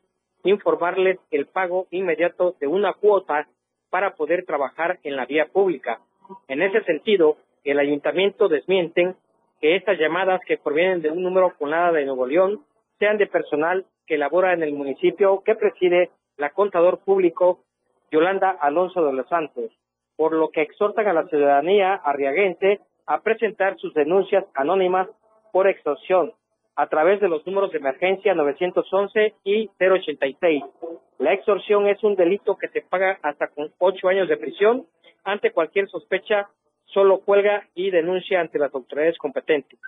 informarles 0.45 1.19
el 1.30 1.47
pago 1.47 1.87
inmediato 1.90 2.57
de 2.61 2.66
una 2.66 2.92
cuota 2.95 3.47
para 3.88 4.14
poder 4.14 4.45
trabajar 4.45 4.99
en 5.02 5.16
la 5.16 5.25
vía 5.26 5.47
pública. 5.47 6.00
En 6.49 6.62
ese 6.62 6.83
sentido, 6.85 7.37
el 7.64 7.78
ayuntamiento 7.78 8.48
desmienten 8.48 9.16
que 9.60 9.76
estas 9.76 9.98
llamadas 9.98 10.40
que 10.46 10.56
provienen 10.56 11.02
de 11.02 11.10
un 11.10 11.22
número 11.22 11.54
con 11.58 11.70
nada 11.70 11.92
de 11.92 12.04
Nuevo 12.04 12.26
León 12.26 12.64
sean 12.98 13.18
de 13.18 13.26
personal 13.26 13.84
que 14.06 14.18
labora 14.18 14.52
en 14.52 14.62
el 14.62 14.72
municipio 14.72 15.42
que 15.44 15.54
preside 15.54 16.10
la 16.36 16.50
contador 16.50 17.00
público 17.04 17.60
Yolanda 18.10 18.50
Alonso 18.50 19.04
de 19.04 19.12
los 19.12 19.28
Santos, 19.28 19.70
por 20.16 20.32
lo 20.32 20.50
que 20.50 20.62
exhortan 20.62 21.06
a 21.06 21.12
la 21.12 21.26
ciudadanía 21.28 21.94
arriaguense 21.94 22.80
a 23.06 23.20
presentar 23.20 23.76
sus 23.78 23.94
denuncias 23.94 24.44
anónimas 24.54 25.08
por 25.52 25.68
extorsión 25.68 26.32
a 26.76 26.86
través 26.86 27.20
de 27.20 27.28
los 27.28 27.46
números 27.46 27.72
de 27.72 27.78
emergencia 27.78 28.34
911 28.34 29.34
y 29.44 29.68
086. 29.78 30.64
La 31.18 31.34
extorsión 31.34 31.86
es 31.86 32.02
un 32.02 32.16
delito 32.16 32.56
que 32.56 32.68
se 32.68 32.80
paga 32.80 33.18
hasta 33.22 33.48
con 33.48 33.70
ocho 33.78 34.08
años 34.08 34.28
de 34.28 34.38
prisión. 34.38 34.86
Ante 35.22 35.52
cualquier 35.52 35.88
sospecha, 35.88 36.48
solo 36.92 37.20
cuelga 37.20 37.68
y 37.75 37.90
denuncia 37.90 38.40
ante 38.40 38.59
las 38.59 38.75
autoridades 38.75 39.18
competentes. 39.18 39.78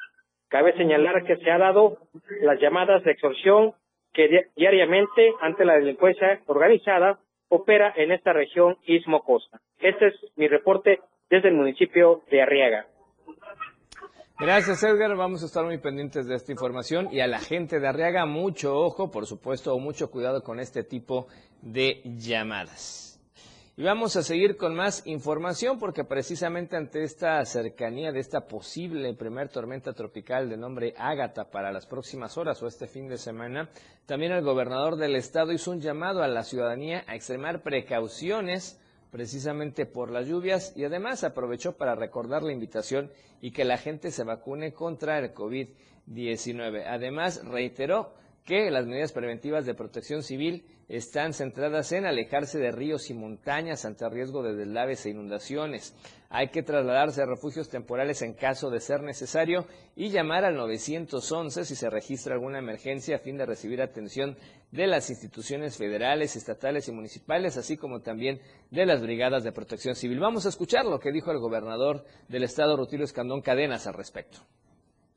Cabe 0.49 0.77
señalar 0.77 1.25
que 1.25 1.37
se 1.37 1.51
ha 1.51 1.59
dado 1.59 1.99
las 2.43 2.61
llamadas 2.61 3.03
de 3.05 3.13
extorsión 3.13 3.75
que 4.13 4.49
diariamente 4.57 5.33
ante 5.41 5.65
la 5.65 5.75
delincuencia 5.75 6.41
organizada 6.47 7.19
opera 7.49 7.93
en 7.97 8.13
esta 8.13 8.33
región 8.33 8.77
Istmo 8.87 9.23
Costa. 9.23 9.61
Este 9.81 10.09
es 10.09 10.15
mi 10.37 10.49
reporte 10.49 11.01
desde 11.31 11.49
el 11.49 11.55
municipio 11.55 12.23
de 12.31 12.43
Arriaga. 12.43 12.87
Gracias, 14.39 14.83
Edgar. 14.83 15.17
Vamos 15.17 15.43
a 15.43 15.47
estar 15.47 15.65
muy 15.65 15.79
pendientes 15.79 16.27
de 16.27 16.35
esta 16.35 16.53
información 16.53 17.09
y 17.13 17.21
a 17.21 17.27
la 17.27 17.39
gente 17.39 17.79
de 17.79 17.87
Arriaga, 17.87 18.27
mucho 18.27 18.77
ojo, 18.77 19.11
por 19.11 19.27
supuesto, 19.27 19.79
mucho 19.79 20.11
cuidado 20.11 20.43
con 20.43 20.59
este 20.61 20.83
tipo 20.83 21.29
de 21.61 22.01
llamadas. 22.05 23.12
Y 23.75 23.85
vamos 23.85 24.17
a 24.17 24.23
seguir 24.23 24.59
con 24.59 24.75
más 24.75 25.07
información 25.07 25.79
porque 25.79 26.05
precisamente 26.05 26.77
ante 26.77 27.05
esta 27.05 27.43
cercanía 27.47 28.13
de 28.13 28.21
esta 28.21 28.43
posible 28.43 29.15
primer 29.15 29.49
tormenta 29.49 29.95
tropical 29.95 30.51
de 30.51 30.59
nombre 30.59 30.93
Ágata 30.99 31.51
para 31.51 31.73
las 31.73 31.87
próximas 31.87 32.37
horas 32.37 32.63
o 32.63 32.67
este 32.67 32.87
fin 32.87 33.09
de 33.09 33.17
semana, 33.17 33.71
también 34.05 34.33
el 34.33 34.45
gobernador 34.45 34.97
del 34.97 35.17
estado 35.17 35.53
hizo 35.53 35.71
un 35.71 35.81
llamado 35.81 36.23
a 36.23 36.29
la 36.29 36.45
ciudadanía 36.45 37.03
a 37.07 37.15
extremar 37.15 37.63
precauciones 37.63 38.79
precisamente 39.11 39.87
por 39.87 40.11
las 40.11 40.27
lluvias 40.27 40.75
y 40.77 40.85
además 40.85 41.25
aprovechó 41.25 41.73
para 41.79 41.95
recordar 41.95 42.43
la 42.43 42.53
invitación 42.53 43.11
y 43.41 43.53
que 43.53 43.65
la 43.65 43.79
gente 43.79 44.11
se 44.11 44.23
vacune 44.23 44.75
contra 44.75 45.19
el 45.19 45.33
COVID-19. 45.33 46.85
Además, 46.87 47.43
reiteró 47.43 48.13
que 48.45 48.71
las 48.71 48.87
medidas 48.87 49.13
preventivas 49.13 49.65
de 49.65 49.75
protección 49.75 50.23
civil 50.23 50.65
están 50.93 51.33
centradas 51.33 51.91
en 51.93 52.05
alejarse 52.05 52.59
de 52.59 52.71
ríos 52.71 53.09
y 53.09 53.15
montañas 53.15 53.87
ante 53.87 54.07
riesgo 54.11 54.43
de 54.43 54.55
deslaves 54.55 55.07
e 55.07 55.11
inundaciones. 55.11 55.97
Hay 56.29 56.49
que 56.49 56.63
trasladarse 56.63 57.23
a 57.23 57.27
refugios 57.27 57.71
temporales 57.71 58.21
en 58.21 58.35
caso 58.35 58.69
de 58.69 58.79
ser 58.79 59.01
necesario 59.03 59.67
y 59.97 60.11
llamar 60.11 60.45
al 60.45 60.55
911 60.55 61.65
si 61.65 61.77
se 61.77 61.89
registra 61.89 62.35
alguna 62.35 62.59
emergencia 62.59 63.17
a 63.17 63.21
fin 63.21 63.39
de 63.39 63.47
recibir 63.47 63.81
atención 63.81 64.37
de 64.71 64.87
las 64.87 65.09
instituciones 65.09 65.79
federales, 65.79 66.37
estatales 66.37 66.89
y 66.89 66.93
municipales, 66.93 67.57
así 67.57 67.79
como 67.79 68.01
también 68.01 68.43
de 68.71 68.85
las 68.85 69.01
brigadas 69.01 69.45
de 69.45 69.53
protección 69.53 69.95
civil. 69.95 70.21
Vamos 70.21 70.45
a 70.45 70.51
escuchar 70.51 70.85
lo 70.85 71.01
que 71.01 71.11
dijo 71.11 71.31
el 71.31 71.39
gobernador 71.39 72.05
del 72.29 72.45
estado, 72.45 72.77
Rutilio 72.77 73.07
Escandón 73.07 73.41
Cadenas, 73.41 73.87
al 73.87 73.95
respecto 73.95 74.41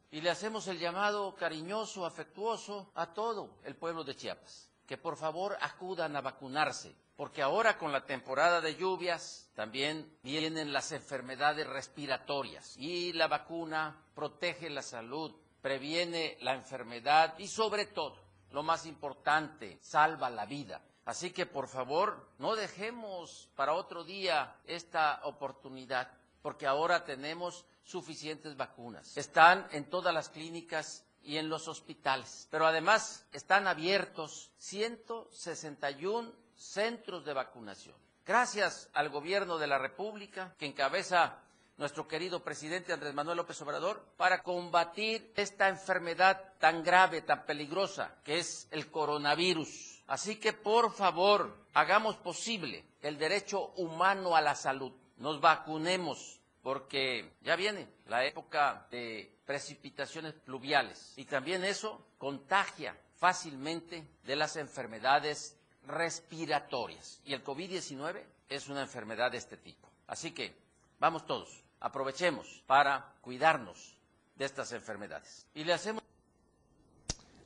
y 0.10 0.22
le 0.22 0.30
hacemos 0.30 0.70
el 0.70 0.80
llamado 0.80 1.36
cariñoso, 1.36 2.06
afectuoso 2.06 2.90
a 2.96 3.14
todo 3.14 3.58
el 3.66 3.76
pueblo 3.76 4.06
de 4.06 4.16
Chiapas, 4.16 4.72
que 4.86 4.98
por 4.98 5.18
favor 5.18 5.58
acudan 5.62 6.16
a 6.16 6.22
vacunarse, 6.22 6.96
porque 7.16 7.42
ahora 7.42 7.78
con 7.78 7.92
la 7.92 8.06
temporada 8.06 8.62
de 8.62 8.76
lluvias 8.76 9.50
también 9.56 10.18
vienen 10.22 10.74
las 10.74 10.92
enfermedades 10.92 11.68
respiratorias 11.68 12.76
y 12.78 13.14
la 13.14 13.28
vacuna 13.28 14.02
protege 14.14 14.70
la 14.70 14.82
salud, 14.82 15.34
previene 15.62 16.38
la 16.42 16.54
enfermedad 16.54 17.38
y 17.40 17.48
sobre 17.48 17.86
todo, 17.86 18.18
lo 18.52 18.64
más 18.64 18.86
importante, 18.86 19.80
salva 19.82 20.30
la 20.30 20.46
vida. 20.46 20.82
Así 21.06 21.32
que 21.32 21.46
por 21.46 21.68
favor, 21.68 22.30
no 22.40 22.56
dejemos 22.56 23.50
para 23.56 23.74
otro 23.74 24.04
día 24.04 24.56
esta 24.66 25.22
oportunidad, 25.24 26.12
porque 26.42 26.66
ahora 26.66 27.06
tenemos 27.06 27.66
suficientes 27.84 28.58
vacunas. 28.58 29.16
Están 29.16 29.68
en 29.72 29.90
todas 29.90 30.14
las 30.14 30.30
clínicas 30.30 31.06
y 31.26 31.38
en 31.38 31.50
los 31.50 31.68
hospitales. 31.68 32.48
Pero 32.52 32.66
además 32.66 33.26
están 33.32 33.68
abiertos 33.68 34.52
161 34.58 36.32
centros 36.56 37.26
de 37.26 37.34
vacunación. 37.34 37.96
Gracias 38.26 38.90
al 38.94 39.10
gobierno 39.10 39.58
de 39.58 39.68
la 39.68 39.78
República 39.78 40.56
que 40.58 40.66
encabeza 40.66 41.40
nuestro 41.78 42.08
querido 42.08 42.44
presidente 42.44 42.94
Andrés 42.94 43.14
Manuel 43.14 43.38
López 43.38 43.62
Obrador 43.62 44.04
para 44.18 44.42
combatir 44.42 45.34
esta 45.36 45.68
enfermedad 45.68 46.54
tan 46.60 46.84
grave, 46.84 47.22
tan 47.22 47.46
peligrosa 47.46 48.16
que 48.24 48.40
es 48.40 48.68
el 48.72 48.90
coronavirus. 48.90 50.04
Así 50.08 50.38
que 50.38 50.54
por 50.54 50.94
favor, 50.94 51.58
hagamos 51.74 52.16
posible 52.18 52.86
el 53.02 53.18
derecho 53.18 53.74
humano 53.76 54.36
a 54.36 54.42
la 54.42 54.56
salud. 54.56 54.94
Nos 55.18 55.42
vacunemos 55.42 56.40
porque 56.66 57.34
ya 57.44 57.56
viene 57.56 57.88
la 58.08 58.26
época 58.26 58.88
de 58.90 59.38
precipitaciones 59.46 60.34
pluviales 60.34 61.14
y 61.16 61.26
también 61.26 61.64
eso 61.64 62.08
contagia 62.18 62.98
fácilmente 63.18 64.04
de 64.24 64.36
las 64.36 64.56
enfermedades 64.56 65.56
respiratorias. 65.86 67.22
Y 67.24 67.34
el 67.34 67.44
COVID-19 67.44 68.24
es 68.50 68.68
una 68.68 68.82
enfermedad 68.82 69.32
de 69.32 69.38
este 69.38 69.58
tipo. 69.58 69.88
Así 70.08 70.32
que 70.32 70.56
vamos 70.98 71.28
todos, 71.28 71.64
aprovechemos 71.82 72.64
para 72.66 73.14
cuidarnos 73.22 73.96
de 74.34 74.46
estas 74.46 74.72
enfermedades. 74.72 75.46
Y 75.54 75.66
le 75.66 75.74
hacemos 75.74 76.02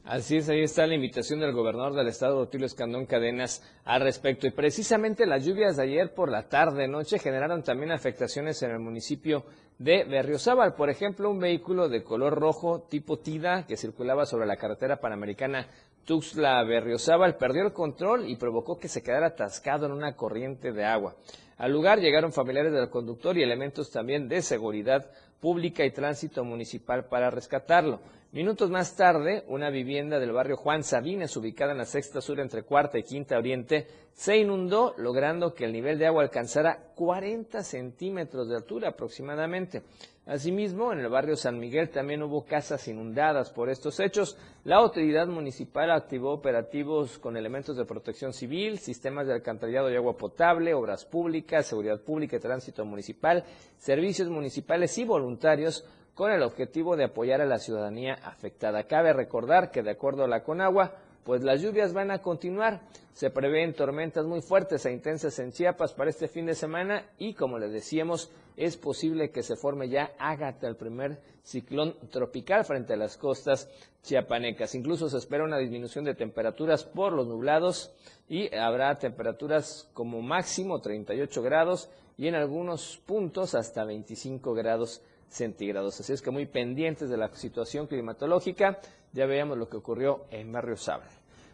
Así 0.10 0.38
es, 0.38 0.50
ahí 0.50 0.64
está 0.64 0.88
la 0.88 0.96
invitación 0.96 1.40
del 1.40 1.54
gobernador 1.54 1.94
del 1.94 2.08
estado, 2.08 2.40
Otilio 2.40 2.66
Escandón 2.66 3.06
Cadenas, 3.06 3.62
al 3.86 4.02
respecto. 4.02 4.48
Y 4.48 4.50
precisamente 4.50 5.28
las 5.28 5.46
lluvias 5.46 5.78
de 5.78 5.84
ayer 5.84 6.16
por 6.16 6.32
la 6.32 6.50
tarde-noche 6.50 7.20
generaron 7.20 7.62
también 7.62 7.92
afectaciones 7.92 8.60
en 8.64 8.72
el 8.72 8.80
municipio 8.80 9.46
de 9.78 10.06
Berriozábal. 10.06 10.74
Por 10.74 10.90
ejemplo, 10.90 11.30
un 11.30 11.38
vehículo 11.38 11.90
de 11.90 12.02
color 12.02 12.34
rojo 12.40 12.88
tipo 12.90 13.20
TIDA 13.20 13.68
que 13.68 13.78
circulaba 13.78 14.26
sobre 14.26 14.48
la 14.48 14.58
carretera 14.58 15.00
panamericana 15.00 15.68
Tuxtla-Berriozábal 16.08 17.38
perdió 17.38 17.68
el 17.68 17.72
control 17.72 18.28
y 18.28 18.36
provocó 18.36 18.80
que 18.80 18.88
se 18.88 19.04
quedara 19.04 19.28
atascado 19.28 19.86
en 19.86 19.92
una 19.92 20.16
corriente 20.16 20.72
de 20.72 20.86
agua. 20.86 21.18
Al 21.60 21.72
lugar 21.72 22.00
llegaron 22.00 22.34
familiares 22.34 22.74
del 22.74 22.90
conductor 22.90 23.38
y 23.38 23.44
elementos 23.44 23.92
también 23.92 24.28
de 24.28 24.42
seguridad 24.42 25.12
pública 25.40 25.86
y 25.86 25.92
tránsito 25.92 26.44
municipal 26.44 27.06
para 27.06 27.30
rescatarlo. 27.30 28.00
Minutos 28.32 28.70
más 28.70 28.96
tarde, 28.96 29.44
una 29.48 29.72
vivienda 29.72 30.20
del 30.20 30.32
barrio 30.32 30.56
Juan 30.56 30.84
Sabines, 30.84 31.36
ubicada 31.36 31.72
en 31.72 31.80
la 31.80 31.86
sexta 31.86 32.22
sur 32.22 32.40
entre 32.40 32.62
cuarta 32.62 33.00
y 33.00 33.04
quinta 33.04 33.36
oriente, 33.40 33.88
se 34.14 34.38
inundó, 34.38 34.94
logrando 34.98 35.56
que 35.56 35.66
el 35.66 35.74
nivel 35.74 35.98
de 35.98 36.06
agua 36.06 36.22
alcanzara 36.22 36.92
40 36.94 37.64
centímetros 37.64 38.48
de 38.48 38.56
altura 38.56 38.90
aproximadamente. 38.90 39.82
Asimismo, 40.28 40.94
en 40.94 41.00
el 41.00 41.10
barrio 41.10 41.36
San 41.36 41.58
Miguel 41.58 41.90
también 41.90 42.22
hubo 42.22 42.46
casas 42.46 42.88
inundadas 42.88 43.50
por 43.50 43.68
estos 43.68 44.00
hechos. 44.00 44.38
La 44.64 44.76
autoridad 44.76 45.26
municipal 45.26 45.90
activó 45.90 46.32
operativos 46.32 47.18
con 47.18 47.36
elementos 47.36 47.78
de 47.78 47.86
protección 47.86 48.32
civil, 48.32 48.78
sistemas 48.78 49.26
de 49.26 49.34
alcantarillado 49.34 49.92
y 49.92 49.96
agua 49.96 50.18
potable, 50.18 50.76
obras 50.76 51.04
públicas, 51.04 51.66
seguridad 51.66 52.00
pública 52.02 52.36
y 52.36 52.40
tránsito 52.40 52.86
municipal, 52.86 53.44
servicios 53.80 54.30
municipales 54.30 54.96
y 55.00 55.04
voluntarios 55.04 55.84
con 56.20 56.34
el 56.34 56.44
objetivo 56.44 56.98
de 56.98 57.06
apoyar 57.06 57.40
a 57.40 57.46
la 57.46 57.60
ciudadanía 57.60 58.16
afectada. 58.26 58.84
Cabe 58.84 59.14
recordar 59.14 59.72
que 59.72 59.84
de 59.84 59.92
acuerdo 59.92 60.26
a 60.26 60.28
la 60.28 60.44
Conagua, 60.44 60.98
pues 61.24 61.46
las 61.46 61.62
lluvias 61.62 61.94
van 61.94 62.12
a 62.12 62.22
continuar. 62.22 62.82
Se 63.14 63.30
prevén 63.30 63.74
tormentas 63.74 64.26
muy 64.26 64.42
fuertes 64.42 64.86
e 64.86 64.92
intensas 64.92 65.40
en 65.40 65.54
Chiapas 65.54 65.94
para 65.94 66.10
este 66.10 66.28
fin 66.28 66.46
de 66.46 66.56
semana 66.56 67.06
y, 67.18 67.36
como 67.36 67.58
les 67.58 67.72
decíamos, 67.72 68.34
es 68.58 68.76
posible 68.76 69.32
que 69.32 69.44
se 69.44 69.56
forme 69.56 69.88
ya 69.88 70.12
Ágata, 70.20 70.68
el 70.68 70.76
primer 70.76 71.22
ciclón 71.42 71.96
tropical 72.12 72.66
frente 72.66 72.96
a 72.96 72.98
las 72.98 73.16
costas 73.16 73.70
chiapanecas. 74.04 74.76
Incluso 74.76 75.08
se 75.08 75.20
espera 75.20 75.46
una 75.46 75.58
disminución 75.58 76.04
de 76.04 76.16
temperaturas 76.16 76.84
por 76.84 77.14
los 77.14 77.28
nublados 77.28 77.94
y 78.28 78.54
habrá 78.54 79.00
temperaturas 79.00 79.90
como 79.94 80.22
máximo 80.22 80.82
38 80.82 81.42
grados 81.42 81.90
y 82.18 82.28
en 82.28 82.36
algunos 82.36 82.98
puntos 83.06 83.56
hasta 83.56 83.86
25 83.86 84.54
grados 84.54 85.02
centígrados. 85.30 86.00
Así 86.00 86.14
es 86.14 86.22
que 86.22 86.32
muy 86.32 86.46
pendientes 86.46 87.10
de 87.10 87.18
la 87.18 87.30
situación 87.36 87.88
climatológica. 87.88 88.80
Ya 89.14 89.26
veíamos 89.26 89.58
lo 89.58 89.70
que 89.70 89.78
ocurrió 89.78 90.26
en 90.32 90.52
Barrio 90.52 90.78
Sable. 90.78 91.08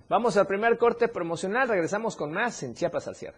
Vamos 0.10 0.38
al 0.38 0.48
primer 0.48 0.78
corte 0.78 1.08
promocional. 1.08 1.68
Regresamos 1.68 2.16
con 2.16 2.32
más 2.32 2.62
en 2.64 2.76
Chiapas 2.76 3.08
al 3.08 3.16
cierre. 3.16 3.38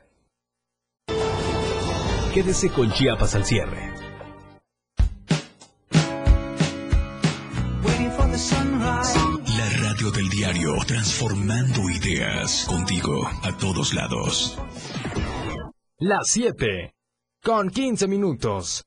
Quédese 2.34 2.70
con 2.72 2.92
Chiapas 2.92 3.36
al 3.36 3.46
cierre. 3.46 3.94
La 9.58 9.70
radio 9.82 10.12
del 10.12 10.30
diario, 10.30 10.76
transformando 10.86 11.90
ideas 11.90 12.66
contigo 12.68 13.28
a 13.42 13.58
todos 13.58 13.96
lados. 13.96 14.60
Las 15.98 16.28
7, 16.28 16.94
con 17.42 17.72
15 17.72 18.08
minutos. 18.08 18.87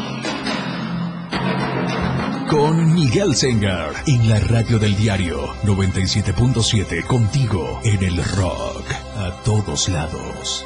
Con 2.51 2.93
Miguel 2.93 3.33
Sengar 3.33 3.93
en 4.07 4.27
la 4.27 4.37
radio 4.41 4.77
del 4.77 4.93
diario 4.97 5.53
97.7 5.63 7.07
contigo 7.07 7.79
en 7.85 8.03
el 8.03 8.21
rock 8.35 8.91
a 9.15 9.41
todos 9.45 9.87
lados 9.87 10.65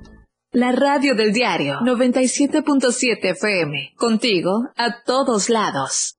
La 0.53 0.73
radio 0.73 1.15
del 1.15 1.31
diario 1.31 1.75
97.7 1.79 3.19
FM. 3.23 3.93
Contigo 3.95 4.67
a 4.75 5.01
todos 5.05 5.49
lados. 5.49 6.17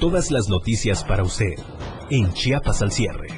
Todas 0.00 0.30
las 0.30 0.48
noticias 0.48 1.04
para 1.04 1.22
usted 1.22 1.52
en 2.08 2.32
Chiapas 2.32 2.80
al 2.80 2.92
cierre. 2.92 3.28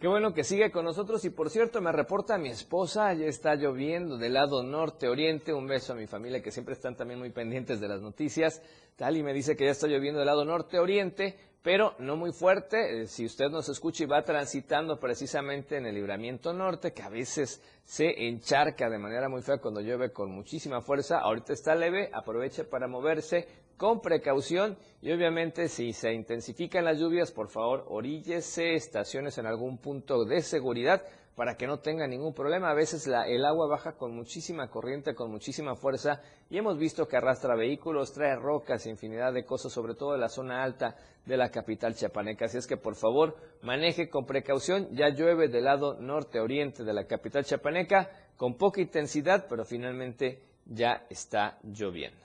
Qué 0.00 0.06
bueno 0.06 0.32
que 0.32 0.42
sigue 0.42 0.70
con 0.70 0.84
nosotros 0.84 1.24
y 1.24 1.30
por 1.30 1.50
cierto 1.50 1.80
me 1.80 1.92
reporta 1.92 2.38
mi 2.38 2.48
esposa, 2.48 3.12
ya 3.14 3.26
está 3.26 3.54
lloviendo 3.56 4.16
del 4.16 4.34
lado 4.34 4.62
norte 4.62 5.08
oriente, 5.08 5.52
un 5.52 5.66
beso 5.66 5.92
a 5.92 5.96
mi 5.96 6.06
familia 6.06 6.40
que 6.40 6.50
siempre 6.50 6.74
están 6.74 6.96
también 6.96 7.18
muy 7.18 7.30
pendientes 7.30 7.80
de 7.80 7.88
las 7.88 8.00
noticias, 8.00 8.62
tal 8.96 9.16
y 9.16 9.22
me 9.22 9.32
dice 9.32 9.56
que 9.56 9.64
ya 9.64 9.72
está 9.72 9.86
lloviendo 9.86 10.18
del 10.18 10.26
lado 10.26 10.44
norte 10.44 10.78
oriente, 10.78 11.36
pero 11.62 11.94
no 11.98 12.16
muy 12.16 12.32
fuerte. 12.32 13.02
Eh, 13.02 13.06
si 13.06 13.24
usted 13.24 13.48
nos 13.50 13.68
escucha 13.68 14.04
y 14.04 14.06
va 14.06 14.22
transitando 14.22 14.98
precisamente 14.98 15.76
en 15.76 15.86
el 15.86 15.94
libramiento 15.94 16.52
norte, 16.52 16.92
que 16.92 17.02
a 17.02 17.08
veces 17.08 17.62
se 17.84 18.28
encharca 18.28 18.88
de 18.88 18.98
manera 18.98 19.28
muy 19.28 19.42
fea 19.42 19.58
cuando 19.58 19.80
llueve 19.80 20.12
con 20.12 20.30
muchísima 20.30 20.80
fuerza, 20.80 21.18
ahorita 21.18 21.52
está 21.52 21.74
leve, 21.74 22.10
aproveche 22.12 22.64
para 22.64 22.86
moverse 22.86 23.48
con 23.76 24.00
precaución 24.00 24.76
y 25.00 25.12
obviamente 25.12 25.68
si 25.68 25.92
se 25.92 26.12
intensifican 26.12 26.84
las 26.84 26.98
lluvias, 26.98 27.30
por 27.30 27.48
favor, 27.48 27.84
oríllese, 27.88 28.74
estaciones 28.74 29.38
en 29.38 29.46
algún 29.46 29.78
punto 29.78 30.24
de 30.24 30.42
seguridad 30.42 31.02
para 31.38 31.56
que 31.56 31.68
no 31.68 31.78
tenga 31.78 32.08
ningún 32.08 32.34
problema. 32.34 32.68
A 32.68 32.74
veces 32.74 33.06
el 33.06 33.44
agua 33.44 33.68
baja 33.68 33.92
con 33.92 34.12
muchísima 34.12 34.68
corriente, 34.68 35.14
con 35.14 35.30
muchísima 35.30 35.76
fuerza 35.76 36.20
y 36.50 36.58
hemos 36.58 36.76
visto 36.76 37.06
que 37.06 37.16
arrastra 37.16 37.54
vehículos, 37.54 38.12
trae 38.12 38.34
rocas, 38.34 38.86
infinidad 38.86 39.32
de 39.32 39.44
cosas, 39.44 39.72
sobre 39.72 39.94
todo 39.94 40.16
en 40.16 40.20
la 40.20 40.30
zona 40.30 40.64
alta 40.64 40.96
de 41.24 41.36
la 41.36 41.48
capital 41.48 41.94
chiapaneca. 41.94 42.46
Así 42.46 42.58
es 42.58 42.66
que 42.66 42.76
por 42.76 42.96
favor 42.96 43.36
maneje 43.62 44.10
con 44.10 44.26
precaución. 44.26 44.88
Ya 44.90 45.10
llueve 45.10 45.46
del 45.46 45.66
lado 45.66 45.94
norte-oriente 46.00 46.82
de 46.82 46.92
la 46.92 47.06
capital 47.06 47.44
chiapaneca 47.44 48.10
con 48.36 48.56
poca 48.56 48.80
intensidad, 48.80 49.46
pero 49.48 49.64
finalmente 49.64 50.42
ya 50.66 51.06
está 51.08 51.60
lloviendo. 51.62 52.18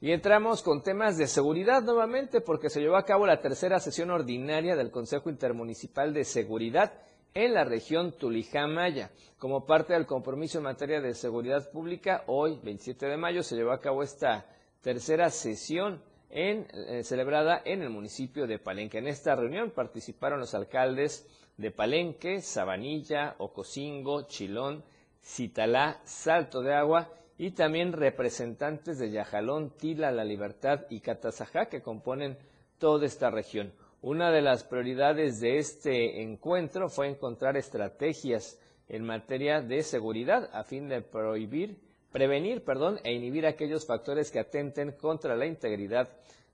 Y 0.00 0.10
entramos 0.10 0.64
con 0.64 0.82
temas 0.82 1.16
de 1.16 1.28
seguridad 1.28 1.80
nuevamente 1.84 2.40
porque 2.40 2.70
se 2.70 2.80
llevó 2.80 2.96
a 2.96 3.04
cabo 3.04 3.24
la 3.24 3.40
tercera 3.40 3.78
sesión 3.78 4.10
ordinaria 4.10 4.74
del 4.74 4.90
Consejo 4.90 5.30
Intermunicipal 5.30 6.12
de 6.12 6.24
Seguridad 6.24 6.92
en 7.34 7.54
la 7.54 7.64
región 7.64 8.12
Tulijá-Maya. 8.12 9.10
Como 9.38 9.64
parte 9.64 9.94
del 9.94 10.06
compromiso 10.06 10.58
en 10.58 10.64
materia 10.64 11.00
de 11.00 11.14
seguridad 11.14 11.70
pública, 11.70 12.24
hoy, 12.26 12.58
27 12.62 13.06
de 13.06 13.16
mayo, 13.16 13.42
se 13.42 13.56
llevó 13.56 13.72
a 13.72 13.80
cabo 13.80 14.02
esta 14.02 14.46
tercera 14.82 15.30
sesión 15.30 16.02
en, 16.30 16.66
eh, 16.72 17.02
celebrada 17.02 17.62
en 17.64 17.82
el 17.82 17.90
municipio 17.90 18.46
de 18.46 18.58
Palenque. 18.58 18.98
En 18.98 19.08
esta 19.08 19.34
reunión 19.34 19.70
participaron 19.70 20.40
los 20.40 20.54
alcaldes 20.54 21.26
de 21.56 21.70
Palenque, 21.70 22.40
Sabanilla, 22.40 23.34
Ocosingo, 23.38 24.22
Chilón, 24.22 24.84
Citalá, 25.22 26.00
Salto 26.04 26.62
de 26.62 26.74
Agua 26.74 27.10
y 27.36 27.50
también 27.52 27.92
representantes 27.92 28.98
de 28.98 29.10
Yajalón, 29.10 29.70
Tila, 29.70 30.10
La 30.10 30.24
Libertad 30.24 30.86
y 30.90 31.00
Catazajá 31.00 31.66
que 31.66 31.82
componen 31.82 32.38
toda 32.78 33.06
esta 33.06 33.30
región. 33.30 33.72
Una 34.02 34.30
de 34.30 34.40
las 34.40 34.64
prioridades 34.64 35.40
de 35.40 35.58
este 35.58 36.22
encuentro 36.22 36.88
fue 36.88 37.08
encontrar 37.08 37.56
estrategias 37.56 38.58
en 38.88 39.04
materia 39.04 39.60
de 39.60 39.82
seguridad 39.82 40.48
a 40.52 40.64
fin 40.64 40.88
de 40.88 41.02
prohibir 41.02 41.78
prevenir, 42.10 42.64
perdón, 42.64 42.98
e 43.04 43.12
inhibir 43.12 43.46
aquellos 43.46 43.86
factores 43.86 44.30
que 44.30 44.40
atenten 44.40 44.92
contra 44.92 45.36
la 45.36 45.46
integridad 45.46 46.08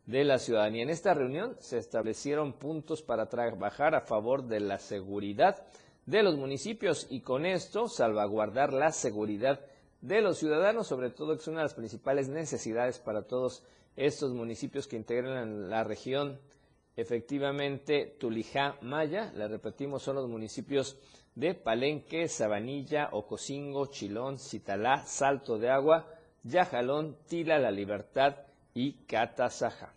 de 0.05 0.25
la 0.25 0.39
ciudadanía. 0.39 0.83
En 0.83 0.91
esta 0.91 1.15
reunión 1.15 1.57
se 1.61 1.79
establecieron 1.79 2.53
puntos 2.53 3.03
para 3.03 3.27
trabajar 3.29 3.95
a 3.95 4.03
favor 4.03 4.45
de 4.45 4.61
la 4.61 4.79
seguridad 4.79 5.67
de 6.05 6.23
los 6.23 6.37
municipios 6.37 7.07
y 7.11 7.21
con 7.21 7.47
esto 7.47 7.89
salvaguardar 7.89 8.73
la 8.73 8.93
seguridad 8.93 9.61
de 10.01 10.21
los 10.21 10.39
ciudadanos, 10.39 10.87
sobre 10.87 11.11
todo 11.11 11.35
que 11.35 11.41
es 11.41 11.49
una 11.49 11.59
de 11.59 11.65
las 11.65 11.75
principales 11.75 12.29
necesidades 12.29 12.99
para 12.99 13.23
todos 13.23 13.65
estos 13.97 14.33
municipios 14.33 14.87
que 14.87 14.97
integran 14.97 15.71
la 15.71 15.83
región. 15.83 16.39
Efectivamente, 16.97 18.17
Tulijá 18.19 18.79
Maya, 18.81 19.31
le 19.35 19.47
repetimos, 19.49 20.03
son 20.03 20.17
los 20.17 20.29
municipios 20.29 20.97
de 21.35 21.55
Palenque, 21.55 22.27
Sabanilla, 22.29 23.11
Ocosingo, 23.13 23.87
Chilón, 23.87 24.39
Citalá, 24.39 25.05
Salto 25.05 25.59
de 25.59 25.69
Agua, 25.69 26.07
Yajalón, 26.43 27.19
Tila, 27.27 27.59
La 27.59 27.71
Libertad 27.71 28.37
y 28.73 28.95
Catazaja. 29.05 29.93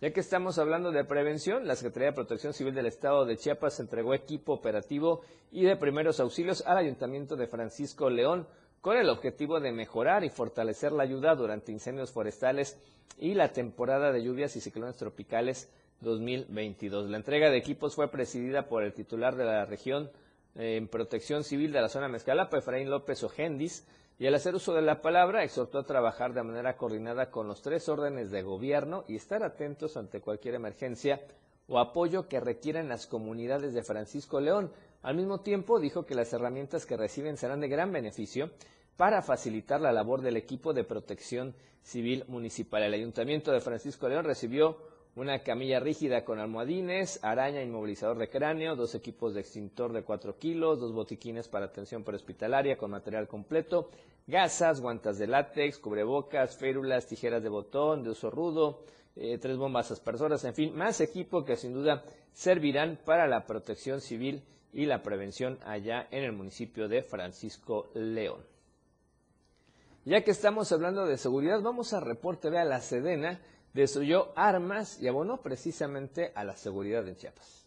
Ya 0.00 0.12
que 0.12 0.20
estamos 0.20 0.58
hablando 0.58 0.90
de 0.90 1.04
prevención, 1.04 1.66
la 1.68 1.76
Secretaría 1.76 2.08
de 2.08 2.14
Protección 2.14 2.52
Civil 2.52 2.74
del 2.74 2.86
Estado 2.86 3.24
de 3.24 3.36
Chiapas 3.36 3.78
entregó 3.78 4.12
equipo 4.12 4.52
operativo 4.52 5.22
y 5.52 5.64
de 5.64 5.76
primeros 5.76 6.18
auxilios 6.18 6.64
al 6.66 6.78
Ayuntamiento 6.78 7.36
de 7.36 7.46
Francisco 7.46 8.10
León 8.10 8.46
con 8.84 8.98
el 8.98 9.08
objetivo 9.08 9.60
de 9.60 9.72
mejorar 9.72 10.24
y 10.24 10.28
fortalecer 10.28 10.92
la 10.92 11.04
ayuda 11.04 11.34
durante 11.34 11.72
incendios 11.72 12.12
forestales 12.12 12.76
y 13.18 13.32
la 13.32 13.50
temporada 13.50 14.12
de 14.12 14.22
lluvias 14.22 14.56
y 14.56 14.60
ciclones 14.60 14.98
tropicales 14.98 15.72
2022. 16.02 17.08
La 17.08 17.16
entrega 17.16 17.48
de 17.48 17.56
equipos 17.56 17.94
fue 17.94 18.10
presidida 18.10 18.68
por 18.68 18.82
el 18.82 18.92
titular 18.92 19.36
de 19.36 19.46
la 19.46 19.64
región 19.64 20.10
eh, 20.54 20.76
en 20.76 20.88
protección 20.88 21.44
civil 21.44 21.72
de 21.72 21.80
la 21.80 21.88
zona 21.88 22.08
Mezcalapa, 22.08 22.58
Efraín 22.58 22.90
López 22.90 23.24
Ojendis, 23.24 23.86
y 24.18 24.26
al 24.26 24.34
hacer 24.34 24.54
uso 24.54 24.74
de 24.74 24.82
la 24.82 25.00
palabra 25.00 25.44
exhortó 25.44 25.78
a 25.78 25.86
trabajar 25.86 26.34
de 26.34 26.42
manera 26.42 26.76
coordinada 26.76 27.30
con 27.30 27.48
los 27.48 27.62
tres 27.62 27.88
órdenes 27.88 28.30
de 28.30 28.42
gobierno 28.42 29.06
y 29.08 29.16
estar 29.16 29.44
atentos 29.44 29.96
ante 29.96 30.20
cualquier 30.20 30.56
emergencia 30.56 31.22
o 31.68 31.78
apoyo 31.78 32.28
que 32.28 32.38
requieran 32.38 32.90
las 32.90 33.06
comunidades 33.06 33.72
de 33.72 33.82
Francisco 33.82 34.40
León. 34.40 34.70
Al 35.04 35.16
mismo 35.16 35.40
tiempo 35.40 35.78
dijo 35.78 36.06
que 36.06 36.14
las 36.14 36.32
herramientas 36.32 36.86
que 36.86 36.96
reciben 36.96 37.36
serán 37.36 37.60
de 37.60 37.68
gran 37.68 37.92
beneficio 37.92 38.48
para 38.96 39.20
facilitar 39.20 39.78
la 39.82 39.92
labor 39.92 40.22
del 40.22 40.38
equipo 40.38 40.72
de 40.72 40.82
protección 40.82 41.54
civil 41.82 42.24
municipal. 42.26 42.82
El 42.82 42.94
Ayuntamiento 42.94 43.52
de 43.52 43.60
Francisco 43.60 44.08
León 44.08 44.24
recibió 44.24 44.78
una 45.14 45.40
camilla 45.40 45.78
rígida 45.78 46.24
con 46.24 46.38
almohadines, 46.38 47.22
araña 47.22 47.62
inmovilizador 47.62 48.16
de 48.16 48.30
cráneo, 48.30 48.76
dos 48.76 48.94
equipos 48.94 49.34
de 49.34 49.42
extintor 49.42 49.92
de 49.92 50.04
4 50.04 50.38
kilos, 50.38 50.80
dos 50.80 50.94
botiquines 50.94 51.48
para 51.48 51.66
atención 51.66 52.02
prehospitalaria 52.02 52.78
con 52.78 52.90
material 52.90 53.28
completo, 53.28 53.90
gasas, 54.26 54.80
guantas 54.80 55.18
de 55.18 55.26
látex, 55.26 55.78
cubrebocas, 55.80 56.56
férulas, 56.56 57.06
tijeras 57.06 57.42
de 57.42 57.50
botón 57.50 58.04
de 58.04 58.08
uso 58.08 58.30
rudo, 58.30 58.80
eh, 59.16 59.36
tres 59.36 59.58
bombas 59.58 59.90
aspersoras, 59.90 60.42
en 60.46 60.54
fin, 60.54 60.74
más 60.74 61.02
equipo 61.02 61.44
que 61.44 61.56
sin 61.56 61.74
duda 61.74 62.02
servirán 62.32 62.98
para 63.04 63.28
la 63.28 63.44
protección 63.44 64.00
civil 64.00 64.42
y 64.74 64.86
la 64.86 65.02
prevención 65.02 65.58
allá 65.64 66.08
en 66.10 66.24
el 66.24 66.32
municipio 66.32 66.88
de 66.88 67.02
Francisco 67.02 67.90
León. 67.94 68.44
Ya 70.04 70.22
que 70.22 70.32
estamos 70.32 70.70
hablando 70.72 71.06
de 71.06 71.16
seguridad, 71.16 71.62
vamos 71.62 71.94
a 71.94 72.00
reporte, 72.00 72.50
vea 72.50 72.64
la 72.64 72.80
Sedena, 72.82 73.40
destruyó 73.72 74.32
armas 74.36 75.00
y 75.00 75.08
abonó 75.08 75.40
precisamente 75.40 76.32
a 76.34 76.44
la 76.44 76.56
seguridad 76.56 77.08
en 77.08 77.16
Chiapas. 77.16 77.63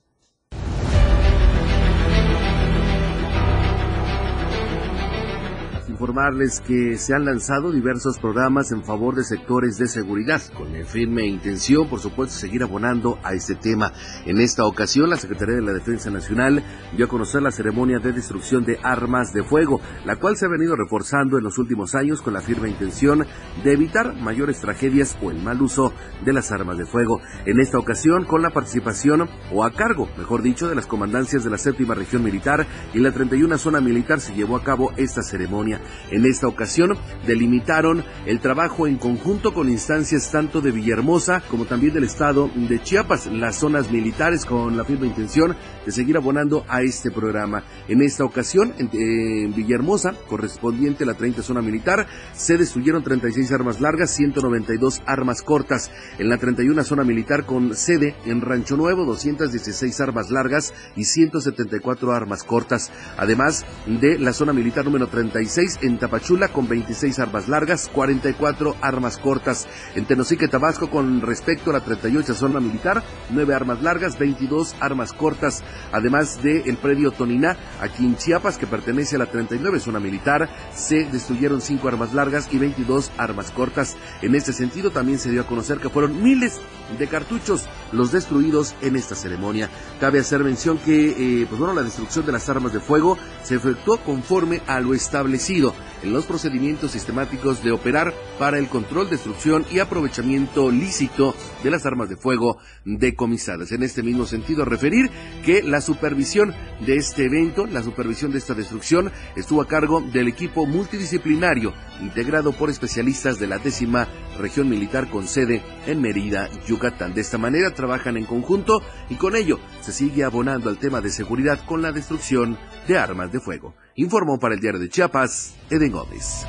Informarles 5.98 6.62
que 6.62 6.96
se 6.96 7.16
han 7.16 7.26
lanzado 7.26 7.72
diversos 7.72 8.20
programas 8.20 8.72
en 8.72 8.84
favor 8.84 9.16
de 9.16 9.24
sectores 9.24 9.80
de 9.80 9.88
seguridad, 9.88 10.40
con 10.56 10.72
la 10.72 10.86
firme 10.86 11.26
intención, 11.26 11.90
por 11.90 12.00
supuesto, 12.00 12.36
seguir 12.36 12.62
abonando 12.62 13.18
a 13.24 13.34
este 13.34 13.56
tema. 13.56 13.92
En 14.28 14.38
esta 14.38 14.66
ocasión, 14.66 15.10
la 15.10 15.18
Secretaría 15.18 15.56
de 15.56 15.64
la 15.64 15.74
Defensa 15.74 16.12
Nacional 16.12 16.64
dio 16.96 17.06
a 17.06 17.10
conocer 17.10 17.42
la 17.42 17.50
ceremonia 17.50 17.98
de 17.98 18.14
destrucción 18.14 18.64
de 18.64 18.78
armas 18.84 19.34
de 19.34 19.42
fuego, 19.42 19.82
la 20.06 20.18
cual 20.18 20.38
se 20.38 20.46
ha 20.46 20.50
venido 20.50 20.76
reforzando 20.76 21.40
en 21.40 21.44
los 21.44 21.58
últimos 21.58 21.96
años 21.96 22.22
con 22.22 22.36
la 22.36 22.42
firme 22.42 22.70
intención 22.70 23.26
de 23.64 23.74
evitar 23.74 24.14
mayores 24.22 24.60
tragedias 24.60 25.18
o 25.24 25.32
el 25.32 25.42
mal 25.42 25.60
uso 25.64 25.94
de 26.24 26.32
las 26.32 26.52
armas 26.52 26.78
de 26.78 26.86
fuego. 26.86 27.22
En 27.48 27.60
esta 27.60 27.80
ocasión, 27.80 28.24
con 28.26 28.44
la 28.44 28.52
participación 28.52 29.28
o 29.52 29.64
a 29.64 29.72
cargo, 29.72 30.08
mejor 30.16 30.44
dicho, 30.44 30.70
de 30.70 30.76
las 30.76 30.86
comandancias 30.86 31.44
de 31.44 31.50
la 31.50 31.58
séptima 31.58 31.96
región 31.96 32.24
militar 32.24 32.68
y 32.94 33.00
la 33.00 33.12
31 33.12 33.58
zona 33.58 33.82
militar 33.82 34.20
se 34.20 34.36
llevó 34.36 34.58
a 34.58 34.64
cabo 34.64 34.92
esta 34.96 35.24
ceremonia. 35.24 35.82
En 36.12 36.26
esta 36.26 36.48
ocasión 36.48 36.98
delimitaron 37.26 38.04
el 38.26 38.40
trabajo 38.40 38.88
en 38.88 38.98
conjunto 38.98 39.54
con 39.54 39.70
instancias 39.70 40.32
tanto 40.32 40.62
de 40.62 40.72
Villahermosa 40.72 41.42
como 41.50 41.66
también 41.66 41.94
del 41.94 42.04
estado 42.04 42.50
de 42.56 42.82
Chiapas, 42.82 43.28
las 43.28 43.58
zonas 43.58 43.92
militares 43.92 44.46
con 44.46 44.78
la 44.78 44.84
firme 44.84 45.08
intención 45.08 45.56
de 45.86 45.92
seguir 45.92 46.18
abonando 46.18 46.66
a 46.68 46.82
este 46.82 47.12
programa. 47.12 47.64
En 47.88 48.02
esta 48.02 48.24
ocasión, 48.24 48.74
en, 48.78 49.54
Villahermosa, 49.54 50.14
correspondiente 50.28 51.04
a 51.04 51.08
la 51.08 51.14
30 51.14 51.42
zona 51.42 51.62
militar, 51.62 52.08
se 52.34 52.58
destruyeron 52.58 53.04
36 53.04 53.52
armas 53.52 53.82
largas, 53.82 54.12
192 54.12 55.02
armas 55.06 55.42
cortas. 55.42 55.92
En 56.18 56.30
la 56.30 56.38
31 56.38 56.84
zona 56.84 57.04
militar 57.04 57.46
con 57.46 57.76
sede 57.76 58.16
en 58.26 58.42
Rancho 58.42 58.78
Nuevo, 58.78 59.06
216 59.06 60.00
armas 60.02 60.30
largas 60.30 60.74
y 60.96 61.06
174 61.06 62.12
armas 62.12 62.44
cortas. 62.44 62.92
Además 63.18 63.66
de 63.86 64.20
la 64.20 64.34
zona 64.34 64.54
militar 64.54 64.86
número 64.86 65.08
36 65.08 65.77
en 65.82 65.98
Tapachula 65.98 66.50
con 66.50 66.68
26 66.68 67.20
armas 67.20 67.48
largas, 67.48 67.90
44 67.94 68.76
armas 68.82 69.18
cortas. 69.18 69.68
En 69.96 70.06
Tenosique, 70.06 70.48
Tabasco, 70.48 70.90
con 70.90 71.22
respecto 71.22 71.70
a 71.70 71.74
la 71.74 71.80
38 71.82 72.34
zona 72.34 72.60
militar, 72.60 73.04
9 73.30 73.54
armas 73.54 73.82
largas, 73.82 74.18
22 74.18 74.76
armas 74.80 75.14
cortas. 75.14 75.64
Además 75.92 76.42
de 76.42 76.62
el 76.62 76.78
predio 76.78 77.12
Toniná, 77.12 77.58
aquí 77.82 78.06
en 78.06 78.18
Chiapas, 78.18 78.58
que 78.58 78.68
pertenece 78.68 79.16
a 79.16 79.20
la 79.20 79.26
39 79.28 79.80
zona 79.80 80.00
militar, 80.00 80.50
se 80.76 81.06
destruyeron 81.06 81.62
5 81.62 81.88
armas 81.88 82.14
largas 82.14 82.50
y 82.52 82.58
22 82.58 83.12
armas 83.18 83.52
cortas. 83.52 83.96
En 84.22 84.36
este 84.36 84.54
sentido, 84.54 84.92
también 84.92 85.20
se 85.20 85.32
dio 85.32 85.42
a 85.42 85.48
conocer 85.48 85.80
que 85.80 85.90
fueron 85.90 86.22
miles 86.22 86.60
de 86.98 87.08
cartuchos 87.08 87.66
los 87.92 88.12
destruidos 88.12 88.76
en 88.82 88.96
esta 88.96 89.16
ceremonia. 89.16 89.70
Cabe 90.00 90.20
hacer 90.20 90.44
mención 90.44 90.78
que, 90.78 91.42
eh, 91.42 91.46
pues 91.48 91.60
bueno, 91.60 91.74
la 91.74 91.84
destrucción 91.84 92.26
de 92.26 92.32
las 92.32 92.48
armas 92.50 92.74
de 92.74 92.80
fuego 92.80 93.18
se 93.44 93.56
efectuó 93.56 93.98
conforme 93.98 94.62
a 94.68 94.80
lo 94.80 94.94
establecido 94.94 95.67
en 96.04 96.14
los 96.14 96.26
procedimientos 96.26 96.92
sistemáticos 96.92 97.64
de 97.64 97.72
operar 97.72 98.14
para 98.40 98.58
el 98.58 98.68
control, 98.68 99.10
destrucción 99.10 99.66
y 99.72 99.80
aprovechamiento 99.80 100.72
lícito 100.72 101.36
de 101.64 101.72
las 101.72 101.86
armas 101.86 102.10
de 102.10 102.18
fuego 102.18 102.58
decomisadas. 102.86 103.72
En 103.72 103.84
este 103.84 104.04
mismo 104.04 104.26
sentido, 104.26 104.66
referir 104.66 105.10
que 105.46 105.64
la 105.64 105.82
supervisión 105.82 106.54
de 106.86 106.98
este 106.98 107.26
evento, 107.26 107.66
la 107.66 107.84
supervisión 107.84 108.32
de 108.32 108.38
esta 108.38 108.54
destrucción, 108.54 109.12
estuvo 109.36 109.62
a 109.62 109.68
cargo 109.68 110.02
del 110.02 110.28
equipo 110.28 110.66
multidisciplinario 110.66 111.74
integrado 112.02 112.52
por 112.54 112.70
especialistas 112.70 113.40
de 113.40 113.48
la 113.48 113.58
décima 113.58 114.08
región 114.38 114.70
militar 114.70 115.10
con 115.10 115.28
sede 115.28 115.64
en 115.88 116.02
Mérida, 116.02 116.50
Yucatán. 116.68 117.14
De 117.14 117.22
esta 117.22 117.38
manera 117.38 117.74
trabajan 117.74 118.18
en 118.18 118.26
conjunto 118.26 118.82
y 119.10 119.16
con 119.16 119.36
ello 119.36 119.60
se 119.82 119.92
sigue 119.92 120.24
abonando 120.24 120.70
al 120.70 120.78
tema 120.78 121.02
de 121.02 121.10
seguridad 121.10 121.60
con 121.66 121.82
la 121.82 121.92
destrucción 121.92 122.58
de 122.88 122.98
armas 122.98 123.32
de 123.32 123.40
fuego. 123.40 123.74
Informó 123.96 124.40
para 124.40 124.56
el 124.56 124.62
diario 124.62 124.80
de 124.80 124.90
Chiapas, 124.90 125.56
Eden 125.70 125.92
Gómez. 125.92 126.46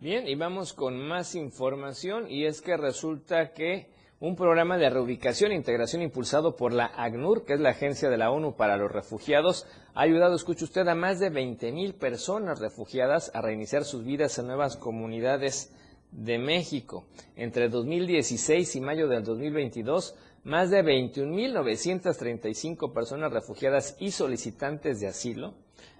Bien, 0.00 0.26
y 0.26 0.34
vamos 0.34 0.72
con 0.72 0.98
más 1.06 1.34
información 1.34 2.30
y 2.30 2.46
es 2.46 2.60
que 2.60 2.76
resulta 2.76 3.52
que 3.52 3.88
un 4.18 4.34
programa 4.34 4.78
de 4.78 4.88
reubicación 4.90 5.52
e 5.52 5.56
integración 5.56 6.02
impulsado 6.02 6.56
por 6.56 6.72
la 6.72 6.90
ACNUR, 6.96 7.44
que 7.44 7.54
es 7.54 7.60
la 7.60 7.70
Agencia 7.70 8.08
de 8.08 8.16
la 8.16 8.30
ONU 8.30 8.56
para 8.56 8.76
los 8.76 8.90
Refugiados, 8.90 9.66
ha 9.94 10.02
ayudado, 10.02 10.34
escuche 10.34 10.64
usted, 10.64 10.88
a 10.88 10.94
más 10.94 11.20
de 11.20 11.30
20 11.30 11.70
mil 11.72 11.94
personas 11.94 12.58
refugiadas 12.58 13.30
a 13.34 13.42
reiniciar 13.42 13.84
sus 13.84 14.04
vidas 14.04 14.38
en 14.38 14.46
nuevas 14.46 14.76
comunidades 14.76 15.72
de 16.12 16.38
México. 16.38 17.06
Entre 17.36 17.68
2016 17.68 18.76
y 18.76 18.80
mayo 18.80 19.06
del 19.06 19.22
2022, 19.22 20.14
más 20.46 20.70
de 20.70 20.82
21.935 20.84 22.92
personas 22.92 23.32
refugiadas 23.32 23.96
y 23.98 24.12
solicitantes 24.12 25.00
de 25.00 25.08
asilo 25.08 25.54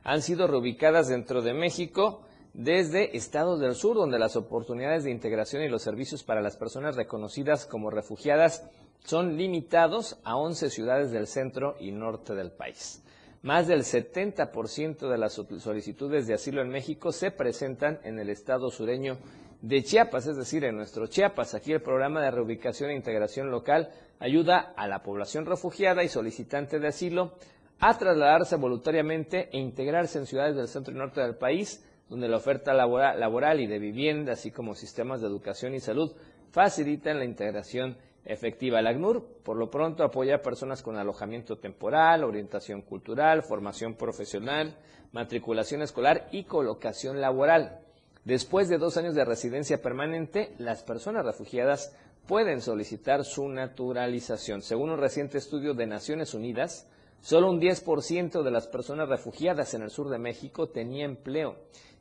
han 0.05 0.23
sido 0.23 0.47
reubicadas 0.47 1.09
dentro 1.09 1.43
de 1.43 1.53
México 1.53 2.23
desde 2.55 3.17
estados 3.17 3.59
del 3.59 3.75
sur, 3.75 3.97
donde 3.97 4.21
las 4.21 4.37
oportunidades 4.37 5.03
de 5.03 5.11
integración 5.11 5.65
y 5.65 5.69
los 5.69 5.83
servicios 5.83 6.23
para 6.23 6.43
las 6.43 6.57
personas 6.57 6.95
reconocidas 6.95 7.67
como 7.67 7.91
refugiadas 7.91 8.63
son 9.05 9.37
limitados 9.37 10.17
a 10.23 10.37
11 10.37 10.71
ciudades 10.71 11.11
del 11.11 11.27
centro 11.27 11.75
y 11.81 11.91
norte 11.91 12.37
del 12.37 12.53
país. 12.53 13.03
Más 13.43 13.67
del 13.67 13.83
70% 13.83 15.11
de 15.11 15.19
las 15.19 15.33
solicitudes 15.33 16.29
de 16.29 16.35
asilo 16.35 16.63
en 16.63 16.69
México 16.69 17.11
se 17.11 17.33
presentan 17.33 17.99
en 18.05 18.21
el 18.21 18.31
estado 18.31 18.71
sureño 18.71 19.19
de 19.67 19.83
Chiapas, 19.83 20.29
es 20.29 20.37
decir, 20.37 20.65
en 20.65 20.77
nuestro 20.77 21.09
Chiapas. 21.09 21.55
Aquí 21.55 21.73
el 21.73 21.83
programa 21.83 22.23
de 22.23 22.31
reubicación 22.31 22.91
e 22.91 22.95
integración 22.95 23.51
local 23.51 23.91
ayuda 24.21 24.73
a 24.77 24.87
la 24.87 25.03
población 25.03 25.45
refugiada 25.45 26.05
y 26.05 26.09
solicitante 26.09 26.79
de 26.79 26.87
asilo 26.87 27.33
a 27.81 27.99
trasladarse 27.99 28.55
voluntariamente 28.55 29.49
e 29.53 29.59
integrarse 29.59 30.19
en 30.19 30.27
ciudades 30.27 30.55
del 30.55 30.69
centro 30.69 30.95
y 30.95 30.99
norte 30.99 31.21
del 31.21 31.35
país, 31.35 31.85
donde 32.09 32.29
la 32.29 32.37
oferta 32.37 32.73
laboral 32.75 33.61
y 33.61 33.67
de 33.67 33.81
vivienda, 33.81 34.35
así 34.35 34.53
como 34.53 34.77
sistemas 34.77 35.21
de 35.21 35.27
educación 35.27 35.75
y 35.75 35.81
salud, 35.81 36.13
facilitan 36.53 37.19
la 37.19 37.25
integración 37.25 37.97
efectiva. 38.25 38.81
La 38.81 38.91
ACNUR, 38.91 39.41
por 39.43 39.57
lo 39.57 39.69
pronto, 39.69 40.05
apoya 40.05 40.37
a 40.37 40.43
personas 40.43 40.81
con 40.81 40.97
alojamiento 40.97 41.59
temporal, 41.59 42.23
orientación 42.23 42.83
cultural, 42.83 43.43
formación 43.43 43.95
profesional, 43.95 44.77
matriculación 45.11 45.83
escolar 45.83 46.29
y 46.31 46.45
colocación 46.45 47.21
laboral. 47.21 47.81
Después 48.27 48.69
de 48.69 48.77
dos 48.77 48.97
años 48.97 49.15
de 49.15 49.25
residencia 49.25 49.81
permanente, 49.81 50.53
las 50.59 50.83
personas 50.83 51.25
refugiadas 51.25 51.95
pueden 52.27 52.61
solicitar 52.61 53.25
su 53.25 53.49
naturalización. 53.49 54.63
Según 54.63 54.91
un 54.91 54.99
reciente 54.99 55.39
estudio 55.39 55.75
de 55.75 55.87
Naciones 55.87 56.35
Unidas, 56.35 56.89
solo 57.21 57.49
un 57.49 57.61
10% 57.61 58.43
de 58.43 58.51
las 58.51 58.67
personas 58.67 59.09
refugiadas 59.09 59.75
en 59.75 59.83
el 59.83 59.91
sur 59.91 60.09
de 60.09 60.19
México 60.19 60.69
tenía 60.69 61.05
empleo 61.05 61.55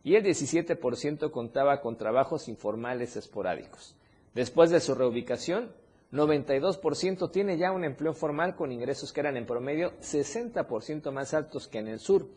y 0.03 0.15
el 0.15 0.23
17% 0.23 1.29
contaba 1.29 1.79
con 1.79 1.95
trabajos 1.95 2.47
informales 2.47 3.15
esporádicos. 3.17 3.95
Después 4.33 4.71
de 4.71 4.79
su 4.79 4.95
reubicación, 4.95 5.73
92% 6.11 7.29
tiene 7.29 7.59
ya 7.59 7.71
un 7.71 7.83
empleo 7.83 8.15
formal 8.15 8.55
con 8.55 8.71
ingresos 8.71 9.13
que 9.13 9.19
eran 9.19 9.38
en 9.38 9.45
promedio 9.45 9.91
60% 9.99 11.11
más 11.11 11.35
altos 11.35 11.67
que 11.67 11.77
en 11.77 11.88
el 11.88 11.99
sur. 11.99 12.27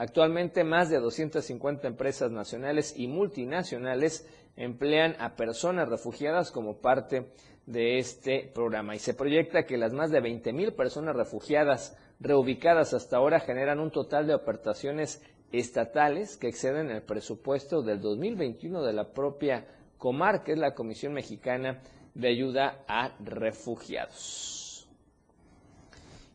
Actualmente 0.00 0.64
más 0.64 0.88
de 0.88 0.98
250 0.98 1.86
empresas 1.86 2.30
nacionales 2.30 2.94
y 2.96 3.06
multinacionales 3.06 4.26
emplean 4.56 5.14
a 5.18 5.36
personas 5.36 5.90
refugiadas 5.90 6.50
como 6.50 6.78
parte 6.78 7.26
de 7.66 7.98
este 7.98 8.50
programa 8.54 8.96
y 8.96 8.98
se 8.98 9.12
proyecta 9.12 9.66
que 9.66 9.76
las 9.76 9.92
más 9.92 10.10
de 10.10 10.22
20.000 10.22 10.74
personas 10.74 11.14
refugiadas 11.14 11.98
reubicadas 12.18 12.94
hasta 12.94 13.18
ahora 13.18 13.40
generan 13.40 13.78
un 13.78 13.90
total 13.90 14.26
de 14.26 14.32
aportaciones 14.32 15.22
estatales 15.52 16.38
que 16.38 16.48
exceden 16.48 16.90
el 16.90 17.02
presupuesto 17.02 17.82
del 17.82 18.00
2021 18.00 18.82
de 18.82 18.94
la 18.94 19.12
propia 19.12 19.66
Comar, 19.98 20.44
que 20.44 20.52
es 20.52 20.58
la 20.58 20.74
Comisión 20.74 21.12
Mexicana 21.12 21.82
de 22.14 22.28
ayuda 22.28 22.84
a 22.88 23.18
refugiados. 23.22 24.59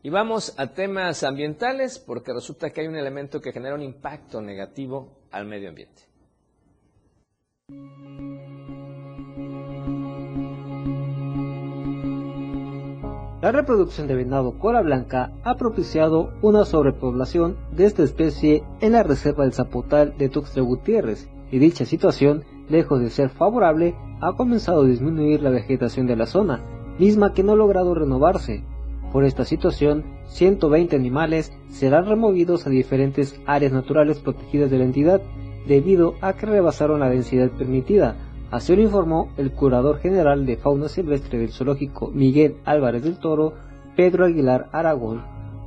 Y 0.06 0.08
vamos 0.08 0.54
a 0.56 0.68
temas 0.68 1.24
ambientales 1.24 1.98
porque 1.98 2.32
resulta 2.32 2.70
que 2.70 2.80
hay 2.80 2.86
un 2.86 2.94
elemento 2.94 3.40
que 3.40 3.50
genera 3.50 3.74
un 3.74 3.82
impacto 3.82 4.40
negativo 4.40 5.18
al 5.32 5.46
medio 5.46 5.68
ambiente. 5.68 6.02
La 13.42 13.50
reproducción 13.50 14.06
de 14.06 14.14
venado 14.14 14.60
cola 14.60 14.80
blanca 14.80 15.32
ha 15.42 15.56
propiciado 15.56 16.34
una 16.40 16.64
sobrepoblación 16.64 17.56
de 17.72 17.86
esta 17.86 18.04
especie 18.04 18.62
en 18.80 18.92
la 18.92 19.02
reserva 19.02 19.42
del 19.42 19.54
Zapotal 19.54 20.16
de 20.16 20.28
Tuxtla 20.28 20.62
Gutiérrez 20.62 21.28
y 21.50 21.58
dicha 21.58 21.84
situación, 21.84 22.44
lejos 22.68 23.00
de 23.00 23.10
ser 23.10 23.30
favorable, 23.30 23.96
ha 24.20 24.36
comenzado 24.36 24.82
a 24.82 24.86
disminuir 24.86 25.42
la 25.42 25.50
vegetación 25.50 26.06
de 26.06 26.14
la 26.14 26.26
zona, 26.26 26.60
misma 26.96 27.32
que 27.32 27.42
no 27.42 27.54
ha 27.54 27.56
logrado 27.56 27.92
renovarse. 27.92 28.62
Por 29.12 29.24
esta 29.24 29.44
situación, 29.44 30.04
120 30.26 30.96
animales 30.96 31.52
serán 31.68 32.06
removidos 32.06 32.66
a 32.66 32.70
diferentes 32.70 33.40
áreas 33.46 33.72
naturales 33.72 34.18
protegidas 34.18 34.70
de 34.70 34.78
la 34.78 34.84
entidad, 34.84 35.22
debido 35.66 36.14
a 36.20 36.34
que 36.34 36.46
rebasaron 36.46 37.00
la 37.00 37.10
densidad 37.10 37.50
permitida. 37.50 38.16
Así 38.50 38.76
lo 38.76 38.82
informó 38.82 39.28
el 39.36 39.52
curador 39.52 39.98
general 39.98 40.46
de 40.46 40.56
fauna 40.56 40.88
silvestre 40.88 41.38
del 41.38 41.50
zoológico 41.50 42.10
Miguel 42.12 42.56
Álvarez 42.64 43.02
del 43.02 43.18
Toro, 43.18 43.54
Pedro 43.96 44.26
Aguilar 44.26 44.68
Aragón. 44.72 45.22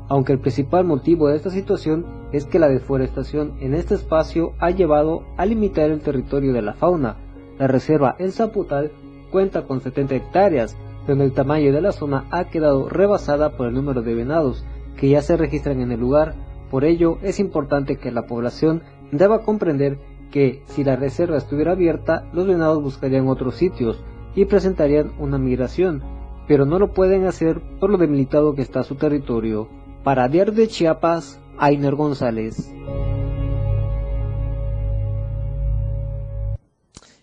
Aunque 0.07 0.33
el 0.33 0.39
principal 0.39 0.85
motivo 0.85 1.27
de 1.27 1.35
esta 1.35 1.49
situación 1.49 2.05
es 2.31 2.45
que 2.45 2.59
la 2.59 2.69
deforestación 2.69 3.53
en 3.59 3.73
este 3.73 3.95
espacio 3.95 4.53
ha 4.59 4.71
llevado 4.71 5.23
a 5.37 5.45
limitar 5.45 5.89
el 5.89 6.01
territorio 6.01 6.53
de 6.53 6.61
la 6.61 6.73
fauna, 6.73 7.17
la 7.59 7.67
reserva 7.67 8.15
El 8.17 8.31
Zaputal 8.31 8.91
cuenta 9.31 9.63
con 9.63 9.81
70 9.81 10.15
hectáreas, 10.15 10.77
donde 11.09 11.25
el 11.25 11.33
tamaño 11.33 11.73
de 11.73 11.81
la 11.81 11.91
zona 11.91 12.25
ha 12.31 12.45
quedado 12.45 12.89
rebasada 12.89 13.57
por 13.57 13.67
el 13.67 13.73
número 13.73 14.01
de 14.01 14.15
venados 14.15 14.65
que 14.95 15.09
ya 15.09 15.21
se 15.21 15.37
registran 15.37 15.81
en 15.81 15.91
el 15.91 15.99
lugar. 15.99 16.35
Por 16.69 16.83
ello, 16.83 17.17
es 17.23 17.39
importante 17.39 17.97
que 17.97 18.11
la 18.11 18.27
población 18.27 18.83
deba 19.11 19.43
comprender 19.43 19.97
que 20.31 20.61
si 20.65 20.83
la 20.83 20.95
reserva 20.95 21.37
estuviera 21.37 21.71
abierta, 21.71 22.25
los 22.33 22.47
venados 22.47 22.83
buscarían 22.83 23.27
otros 23.27 23.55
sitios 23.55 24.03
y 24.35 24.45
presentarían 24.45 25.11
una 25.19 25.37
migración, 25.37 26.03
pero 26.47 26.65
no 26.65 26.77
lo 26.79 26.93
pueden 26.93 27.25
hacer 27.25 27.61
por 27.79 27.89
lo 27.89 27.97
debilitado 27.97 28.53
que 28.53 28.61
está 28.61 28.83
su 28.83 28.95
territorio. 28.95 29.67
Para 30.03 30.27
Diario 30.27 30.53
de 30.53 30.67
Chiapas, 30.67 31.41
Ainer 31.57 31.95
González. 31.95 32.71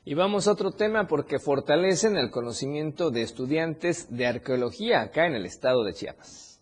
Y 0.08 0.14
vamos 0.14 0.46
a 0.46 0.52
otro 0.52 0.70
tema 0.70 1.08
porque 1.08 1.40
fortalecen 1.40 2.16
el 2.16 2.30
conocimiento 2.30 3.10
de 3.10 3.22
estudiantes 3.22 4.06
de 4.08 4.28
arqueología 4.28 5.00
acá 5.00 5.26
en 5.26 5.34
el 5.34 5.44
estado 5.44 5.82
de 5.82 5.94
Chiapas. 5.94 6.60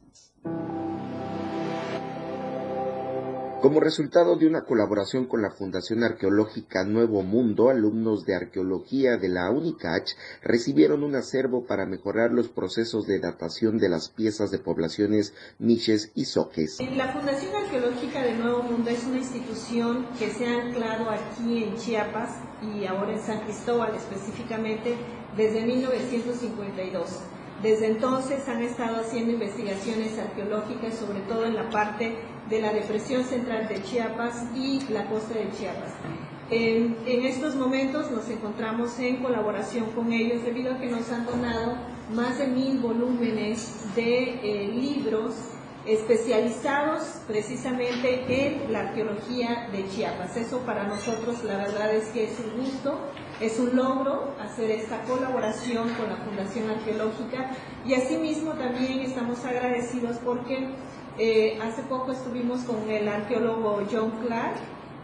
Como 3.65 3.81
resultado 3.81 4.37
de 4.37 4.47
una 4.47 4.67
colaboración 4.67 5.25
con 5.25 5.41
la 5.41 5.51
Fundación 5.51 6.05
Arqueológica 6.05 6.85
Nuevo 6.85 7.23
Mundo, 7.23 7.71
alumnos 7.71 8.27
de 8.27 8.35
arqueología 8.35 9.17
de 9.17 9.31
la 9.31 9.51
UNICACH 9.51 10.11
recibieron 10.43 11.03
un 11.03 11.17
acervo 11.17 11.65
para 11.65 11.87
mejorar 11.87 12.31
los 12.31 12.51
procesos 12.51 13.07
de 13.07 13.21
datación 13.21 13.79
de 13.79 13.89
las 13.89 14.11
piezas 14.11 14.51
de 14.51 14.59
poblaciones 14.59 15.33
niches 15.59 16.13
y 16.15 16.27
soques. 16.27 16.77
La 16.95 17.15
Fundación 17.15 17.57
Arqueológica 17.57 18.21
de 18.21 18.35
Nuevo 18.35 18.65
Mundo 18.65 18.91
es 18.91 19.03
una 19.05 19.17
institución 19.17 20.09
que 20.19 20.29
se 20.29 20.47
ha 20.47 20.61
anclado 20.61 21.09
aquí 21.09 21.65
en 21.65 21.75
Chiapas 21.77 22.33
y 22.61 22.85
ahora 22.85 23.15
en 23.15 23.23
San 23.23 23.45
Cristóbal 23.45 23.95
específicamente 23.95 24.95
desde 25.39 25.65
1952. 25.65 27.19
Desde 27.63 27.87
entonces 27.87 28.47
han 28.47 28.63
estado 28.63 28.97
haciendo 29.01 29.33
investigaciones 29.33 30.19
arqueológicas, 30.19 30.97
sobre 30.97 31.21
todo 31.21 31.47
en 31.47 31.55
la 31.55 31.71
parte 31.71 32.15
de 32.49 32.61
la 32.61 32.73
depresión 32.73 33.25
central 33.25 33.69
de 33.69 33.83
Chiapas 33.83 34.45
y 34.55 34.81
la 34.91 35.07
costa 35.07 35.35
de 35.35 35.51
Chiapas. 35.57 35.93
En, 36.51 36.97
estos 37.07 37.55
momentos 37.57 38.11
nos 38.11 38.29
encontramos 38.29 38.99
en 38.99 39.17
colaboración 39.23 39.87
con 39.93 40.13
ellos 40.13 40.45
debido 40.45 40.75
a 40.75 40.79
que 40.79 40.87
nos 40.87 41.11
han 41.11 41.25
donado 41.25 41.77
más 42.13 42.39
de 42.39 42.49
mil 42.49 42.79
volúmenes 42.81 43.95
de 43.97 44.41
eh, 44.43 44.69
libros 44.69 45.35
especializados 45.87 47.03
precisamente 47.27 48.25
en 48.29 48.73
la 48.73 48.81
arqueología 48.81 49.69
de 49.73 49.89
Chiapas. 49.89 50.37
Eso 50.37 50.61
para 50.61 50.85
nosotros 50.85 51.43
la 51.45 51.59
verdad 51.59 51.95
es 51.95 52.09
que 52.09 52.25
es 52.25 52.39
un 52.41 52.63
gusto, 52.63 52.99
es 53.41 53.59
un 53.59 53.77
logro 53.77 54.35
hacer 54.41 54.71
esta 54.71 55.03
colaboración 55.03 55.89
con 55.95 56.09
la 56.09 56.17
Fundación 56.17 56.71
Arqueológica 56.71 57.51
y 57.85 57.95
asimismo 57.95 58.53
también 58.53 59.01
estamos 59.01 59.45
agradecidos 59.45 60.19
porque 60.25 60.69
eh, 61.19 61.59
hace 61.63 61.83
poco 61.83 62.13
estuvimos 62.13 62.61
con 62.63 62.91
el 62.91 63.09
arqueólogo 63.09 63.83
John 63.91 64.11
Clark 64.27 64.57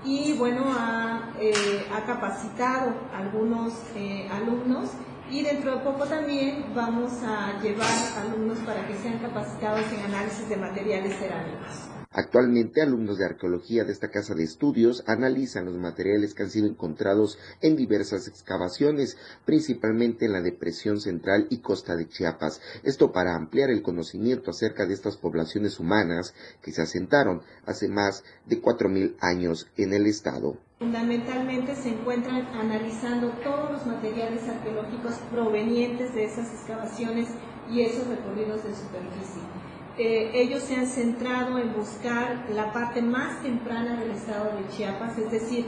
y 0.04 0.32
bueno, 0.34 0.64
ha, 0.76 1.30
eh, 1.38 1.84
capacitado 2.06 2.94
a 3.14 3.18
algunos 3.18 3.74
eh, 3.94 4.28
alumnos 4.32 4.90
y 5.30 5.42
dentro 5.42 5.76
de 5.76 5.84
poco 5.84 6.06
también 6.06 6.64
vamos 6.74 7.12
a 7.22 7.60
llevar 7.62 7.88
alumnos 8.18 8.58
para 8.60 8.86
que 8.86 8.94
sean 8.96 9.18
capacitados 9.18 9.84
en 9.92 10.12
análisis 10.12 10.48
de 10.48 10.56
materiales 10.56 11.16
cerámicos. 11.16 11.99
Actualmente, 12.12 12.82
alumnos 12.82 13.18
de 13.18 13.24
arqueología 13.24 13.84
de 13.84 13.92
esta 13.92 14.10
casa 14.10 14.34
de 14.34 14.42
estudios 14.42 15.04
analizan 15.06 15.66
los 15.66 15.76
materiales 15.76 16.34
que 16.34 16.42
han 16.42 16.50
sido 16.50 16.66
encontrados 16.66 17.38
en 17.60 17.76
diversas 17.76 18.26
excavaciones, 18.26 19.16
principalmente 19.44 20.26
en 20.26 20.32
la 20.32 20.40
depresión 20.40 21.00
central 21.00 21.46
y 21.50 21.58
costa 21.58 21.94
de 21.94 22.08
Chiapas. 22.08 22.60
Esto 22.82 23.12
para 23.12 23.36
ampliar 23.36 23.70
el 23.70 23.82
conocimiento 23.82 24.50
acerca 24.50 24.86
de 24.86 24.94
estas 24.94 25.18
poblaciones 25.18 25.78
humanas 25.78 26.34
que 26.62 26.72
se 26.72 26.82
asentaron 26.82 27.42
hace 27.64 27.86
más 27.86 28.24
de 28.44 28.60
4.000 28.60 29.14
años 29.20 29.68
en 29.76 29.92
el 29.92 30.06
estado. 30.06 30.56
Fundamentalmente 30.80 31.76
se 31.76 31.90
encuentran 31.90 32.44
analizando 32.46 33.30
todos 33.44 33.70
los 33.70 33.86
materiales 33.86 34.42
arqueológicos 34.48 35.14
provenientes 35.30 36.12
de 36.12 36.24
esas 36.24 36.52
excavaciones 36.52 37.28
y 37.70 37.82
esos 37.82 38.08
recorridos 38.08 38.64
de 38.64 38.74
superficie. 38.74 39.59
Ellos 40.02 40.62
se 40.62 40.76
han 40.76 40.86
centrado 40.86 41.58
en 41.58 41.74
buscar 41.74 42.46
la 42.54 42.72
parte 42.72 43.02
más 43.02 43.42
temprana 43.42 44.00
del 44.00 44.12
estado 44.12 44.56
de 44.56 44.74
Chiapas, 44.74 45.18
es 45.18 45.30
decir, 45.30 45.66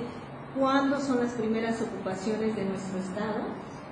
cuándo 0.59 1.01
son 1.01 1.21
las 1.21 1.33
primeras 1.33 1.81
ocupaciones 1.83 2.57
de 2.57 2.65
nuestro 2.65 2.99
estado, 2.99 3.45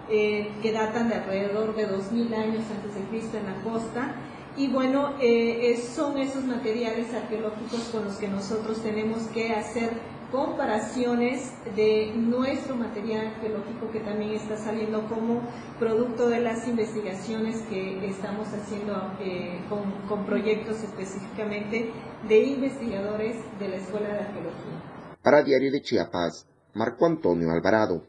eh, 0.09 0.50
que 0.62 0.72
datan 0.72 1.09
de 1.09 1.16
alrededor 1.16 1.74
de 1.76 1.87
2000 1.87 2.35
años 2.35 2.64
antes 2.74 2.94
de 2.94 3.03
Cristo 3.11 3.37
en 3.37 3.46
la 3.46 3.62
costa. 3.62 4.14
Y 4.57 4.68
bueno, 4.68 5.14
eh, 5.20 5.81
son 5.94 6.18
esos 6.18 6.44
materiales 6.44 7.12
arqueológicos 7.14 7.90
con 7.92 8.05
los 8.05 8.16
que 8.16 8.29
nosotros 8.29 8.83
tenemos 8.83 9.22
que 9.35 9.53
hacer 9.53 9.90
comparaciones 10.31 11.53
de 11.77 12.12
nuestro 12.14 12.77
material 12.77 13.29
arqueológico 13.29 13.90
que 13.90 14.01
también 14.01 14.33
está 14.33 14.57
saliendo 14.57 15.07
como 15.09 15.43
producto 15.79 16.29
de 16.29 16.40
las 16.40 16.66
investigaciones 16.69 17.62
que 17.62 18.07
estamos 18.07 18.49
haciendo 18.49 19.12
eh, 19.21 19.61
con, 19.69 19.90
con 20.09 20.25
proyectos 20.27 20.83
específicamente 20.83 21.93
de 22.29 22.38
investigadores 22.38 23.37
de 23.59 23.69
la 23.69 23.77
Escuela 23.77 24.09
de 24.09 24.21
Arqueología. 24.21 25.19
Para 25.23 25.43
Diario 25.43 25.71
de 25.73 25.83
Chiapas, 25.83 26.47
Marco 26.75 27.07
Antonio 27.07 27.51
Alvarado. 27.51 28.07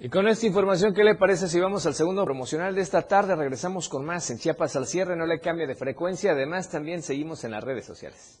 Y 0.00 0.08
con 0.10 0.28
esta 0.28 0.46
información, 0.46 0.94
¿qué 0.94 1.02
le 1.02 1.16
parece 1.16 1.48
si 1.48 1.58
vamos 1.58 1.84
al 1.84 1.94
segundo 1.94 2.24
promocional 2.24 2.72
de 2.72 2.82
esta 2.82 3.02
tarde? 3.02 3.34
Regresamos 3.34 3.88
con 3.88 4.04
más 4.04 4.30
en 4.30 4.38
Chiapas 4.38 4.76
al 4.76 4.86
cierre, 4.86 5.16
no 5.16 5.26
le 5.26 5.40
cambie 5.40 5.66
de 5.66 5.74
frecuencia, 5.74 6.32
además 6.32 6.70
también 6.70 7.02
seguimos 7.02 7.42
en 7.42 7.50
las 7.50 7.64
redes 7.64 7.84
sociales. 7.84 8.40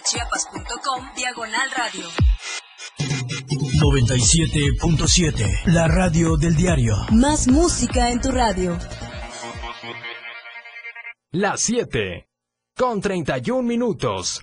www.diariodechiapas.com 0.00 1.14
Diagonal 1.16 1.70
Radio. 1.76 2.06
97.7. 3.80 5.66
La 5.66 5.88
radio 5.88 6.36
del 6.36 6.56
diario. 6.56 6.94
Más 7.12 7.48
música 7.48 8.10
en 8.10 8.20
tu 8.20 8.30
radio. 8.30 8.78
Las 11.32 11.60
7. 11.60 12.28
Con 12.76 13.00
31 13.00 13.62
minutos. 13.62 14.42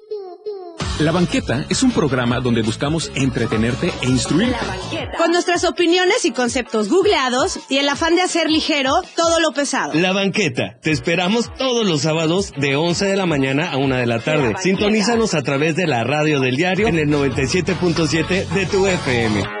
La 0.99 1.11
Banqueta 1.11 1.65
es 1.69 1.81
un 1.83 1.91
programa 1.91 2.39
donde 2.39 2.61
buscamos 2.61 3.11
entretenerte 3.15 3.91
e 4.01 4.07
instruir. 4.07 4.53
Con 5.17 5.31
nuestras 5.31 5.63
opiniones 5.63 6.25
y 6.25 6.31
conceptos 6.31 6.89
googleados 6.89 7.59
y 7.69 7.77
el 7.77 7.89
afán 7.89 8.15
de 8.15 8.21
hacer 8.21 8.49
ligero 8.49 9.01
todo 9.15 9.39
lo 9.39 9.51
pesado. 9.51 9.93
La 9.93 10.11
Banqueta. 10.13 10.77
Te 10.81 10.91
esperamos 10.91 11.53
todos 11.55 11.87
los 11.87 12.01
sábados 12.01 12.53
de 12.57 12.75
11 12.75 13.05
de 13.05 13.15
la 13.15 13.25
mañana 13.25 13.71
a 13.71 13.77
1 13.77 13.95
de 13.95 14.05
la 14.05 14.19
tarde. 14.19 14.53
Sintonízanos 14.61 15.33
a 15.33 15.41
través 15.41 15.75
de 15.75 15.87
la 15.87 16.03
radio 16.03 16.39
del 16.39 16.55
diario 16.55 16.87
en 16.87 16.99
el 16.99 17.09
97.7 17.09 18.47
de 18.49 18.65
tu 18.67 18.85
FM. 18.85 19.60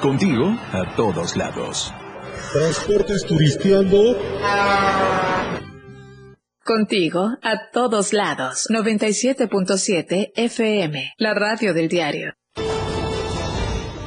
Contigo 0.00 0.56
a 0.72 0.96
todos 0.96 1.36
lados. 1.36 1.92
Transportes 2.54 3.22
turisteando. 3.26 4.16
Contigo 6.64 7.36
a 7.42 7.70
todos 7.70 8.14
lados. 8.14 8.66
97.7 8.70 10.32
FM. 10.34 11.12
La 11.18 11.34
radio 11.34 11.74
del 11.74 11.88
diario. 11.88 12.32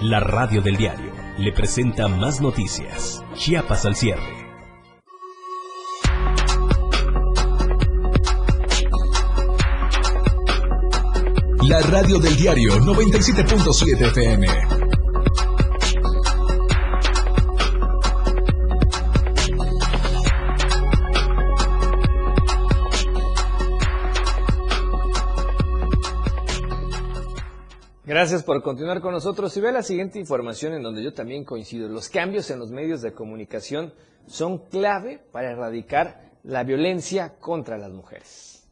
La 0.01 0.19
radio 0.19 0.63
del 0.63 0.77
diario 0.77 1.11
le 1.37 1.51
presenta 1.51 2.07
más 2.07 2.41
noticias. 2.41 3.23
Chiapas 3.35 3.85
al 3.85 3.95
cierre. 3.95 4.43
La 11.61 11.81
radio 11.81 12.17
del 12.17 12.35
diario 12.35 12.79
97.7 12.79 14.07
FM. 14.07 14.82
Gracias 28.05 28.43
por 28.43 28.61
continuar 28.61 28.99
con 28.99 29.13
nosotros 29.13 29.55
y 29.55 29.61
ve 29.61 29.71
la 29.71 29.81
siguiente 29.81 30.19
información 30.19 30.73
en 30.73 30.83
donde 30.83 31.01
yo 31.01 31.13
también 31.13 31.45
coincido. 31.45 31.87
Los 31.87 32.09
cambios 32.09 32.51
en 32.51 32.59
los 32.59 32.69
medios 32.69 33.01
de 33.01 33.13
comunicación 33.13 33.93
son 34.27 34.57
clave 34.69 35.21
para 35.31 35.51
erradicar 35.51 36.31
la 36.43 36.65
violencia 36.65 37.35
contra 37.39 37.77
las 37.77 37.91
mujeres. 37.91 38.67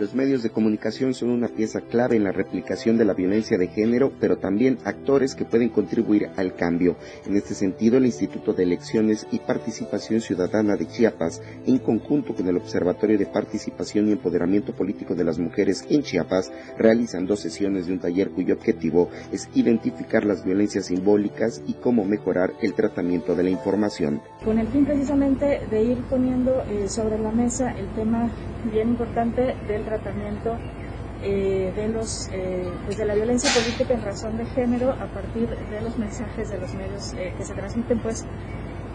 Los 0.00 0.14
medios 0.14 0.42
de 0.42 0.48
comunicación 0.48 1.12
son 1.12 1.28
una 1.28 1.48
pieza 1.48 1.82
clave 1.82 2.16
en 2.16 2.24
la 2.24 2.32
replicación 2.32 2.96
de 2.96 3.04
la 3.04 3.12
violencia 3.12 3.58
de 3.58 3.68
género, 3.68 4.10
pero 4.18 4.38
también 4.38 4.78
actores 4.86 5.34
que 5.34 5.44
pueden 5.44 5.68
contribuir 5.68 6.30
al 6.38 6.54
cambio. 6.54 6.96
En 7.26 7.36
este 7.36 7.52
sentido, 7.52 7.98
el 7.98 8.06
Instituto 8.06 8.54
de 8.54 8.62
Elecciones 8.62 9.26
y 9.30 9.40
Participación 9.40 10.22
Ciudadana 10.22 10.76
de 10.76 10.88
Chiapas, 10.88 11.42
en 11.66 11.76
conjunto 11.76 12.34
con 12.34 12.48
el 12.48 12.56
Observatorio 12.56 13.18
de 13.18 13.26
Participación 13.26 14.08
y 14.08 14.12
Empoderamiento 14.12 14.72
Político 14.72 15.14
de 15.14 15.24
las 15.24 15.38
Mujeres 15.38 15.84
en 15.90 16.02
Chiapas, 16.02 16.50
realizan 16.78 17.26
dos 17.26 17.40
sesiones 17.40 17.86
de 17.86 17.92
un 17.92 17.98
taller 17.98 18.30
cuyo 18.30 18.54
objetivo 18.54 19.10
es 19.32 19.50
identificar 19.52 20.24
las 20.24 20.46
violencias 20.46 20.86
simbólicas 20.86 21.62
y 21.66 21.74
cómo 21.74 22.06
mejorar 22.06 22.54
el 22.62 22.72
tratamiento 22.72 23.34
de 23.34 23.42
la 23.42 23.50
información. 23.50 24.22
Con 24.46 24.58
el 24.58 24.68
fin 24.68 24.86
precisamente 24.86 25.60
de 25.70 25.82
ir 25.82 25.98
poniendo 26.08 26.62
eh, 26.70 26.88
sobre 26.88 27.18
la 27.18 27.32
mesa 27.32 27.72
el 27.72 27.86
tema 27.94 28.30
bien 28.72 28.90
importante 28.90 29.54
del 29.68 29.89
tratamiento 29.90 30.56
eh, 31.22 31.70
de 31.76 31.88
los 31.88 32.30
eh, 32.32 32.66
pues 32.86 32.96
de 32.96 33.04
la 33.04 33.14
violencia 33.14 33.50
política 33.52 33.92
en 33.92 34.02
razón 34.02 34.38
de 34.38 34.46
género 34.46 34.92
a 34.92 35.06
partir 35.06 35.50
de 35.50 35.80
los 35.82 35.98
mensajes 35.98 36.48
de 36.48 36.56
los 36.56 36.72
medios 36.72 37.12
eh, 37.12 37.34
que 37.36 37.44
se 37.44 37.52
transmiten 37.52 37.98
pues 38.00 38.24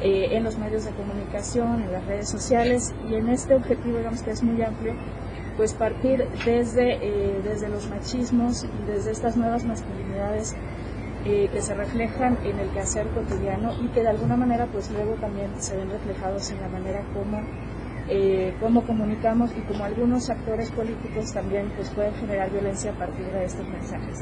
en 0.02 0.44
los 0.44 0.58
medios 0.58 0.84
de 0.86 0.92
comunicación 0.92 1.82
en 1.82 1.92
las 1.92 2.06
redes 2.06 2.30
sociales. 2.30 2.94
Y 3.10 3.16
en 3.16 3.30
este 3.30 3.56
objetivo 3.56 3.98
digamos 3.98 4.24
que 4.24 4.32
es 4.32 4.44
muy 4.44 4.62
amplio 4.62 4.94
pues 5.56 5.74
partir 5.74 6.28
desde 6.44 7.42
desde 7.44 7.70
los 7.70 7.90
machismos 7.90 8.66
y 8.66 8.92
desde 8.92 9.12
estas 9.12 9.38
nuevas 9.38 9.64
masculinidades 9.64 10.56
que 11.24 11.62
se 11.62 11.74
reflejan 11.74 12.38
en 12.44 12.60
el 12.60 12.70
quehacer 12.72 13.08
cotidiano 13.08 13.72
y 13.82 13.88
que 13.90 14.02
de 14.02 14.10
alguna 14.10 14.36
manera 14.36 14.68
pues 14.68 14.92
luego 14.92 15.14
también 15.14 15.50
se 15.60 15.78
ven 15.78 15.90
reflejados 15.90 16.52
en 16.52 16.62
la 16.62 16.68
manera 16.68 17.02
como 17.14 17.42
eh, 18.08 18.54
cómo 18.60 18.86
comunicamos 18.86 19.52
y 19.58 19.62
como 19.62 19.84
algunos 19.84 20.30
actores 20.30 20.70
políticos 20.72 21.34
también 21.34 21.72
pues, 21.76 21.90
pueden 21.90 22.14
generar 22.16 22.52
violencia 22.52 22.92
a 22.92 22.98
partir 22.98 23.26
de 23.26 23.46
estos 23.46 23.68
mensajes. 23.68 24.20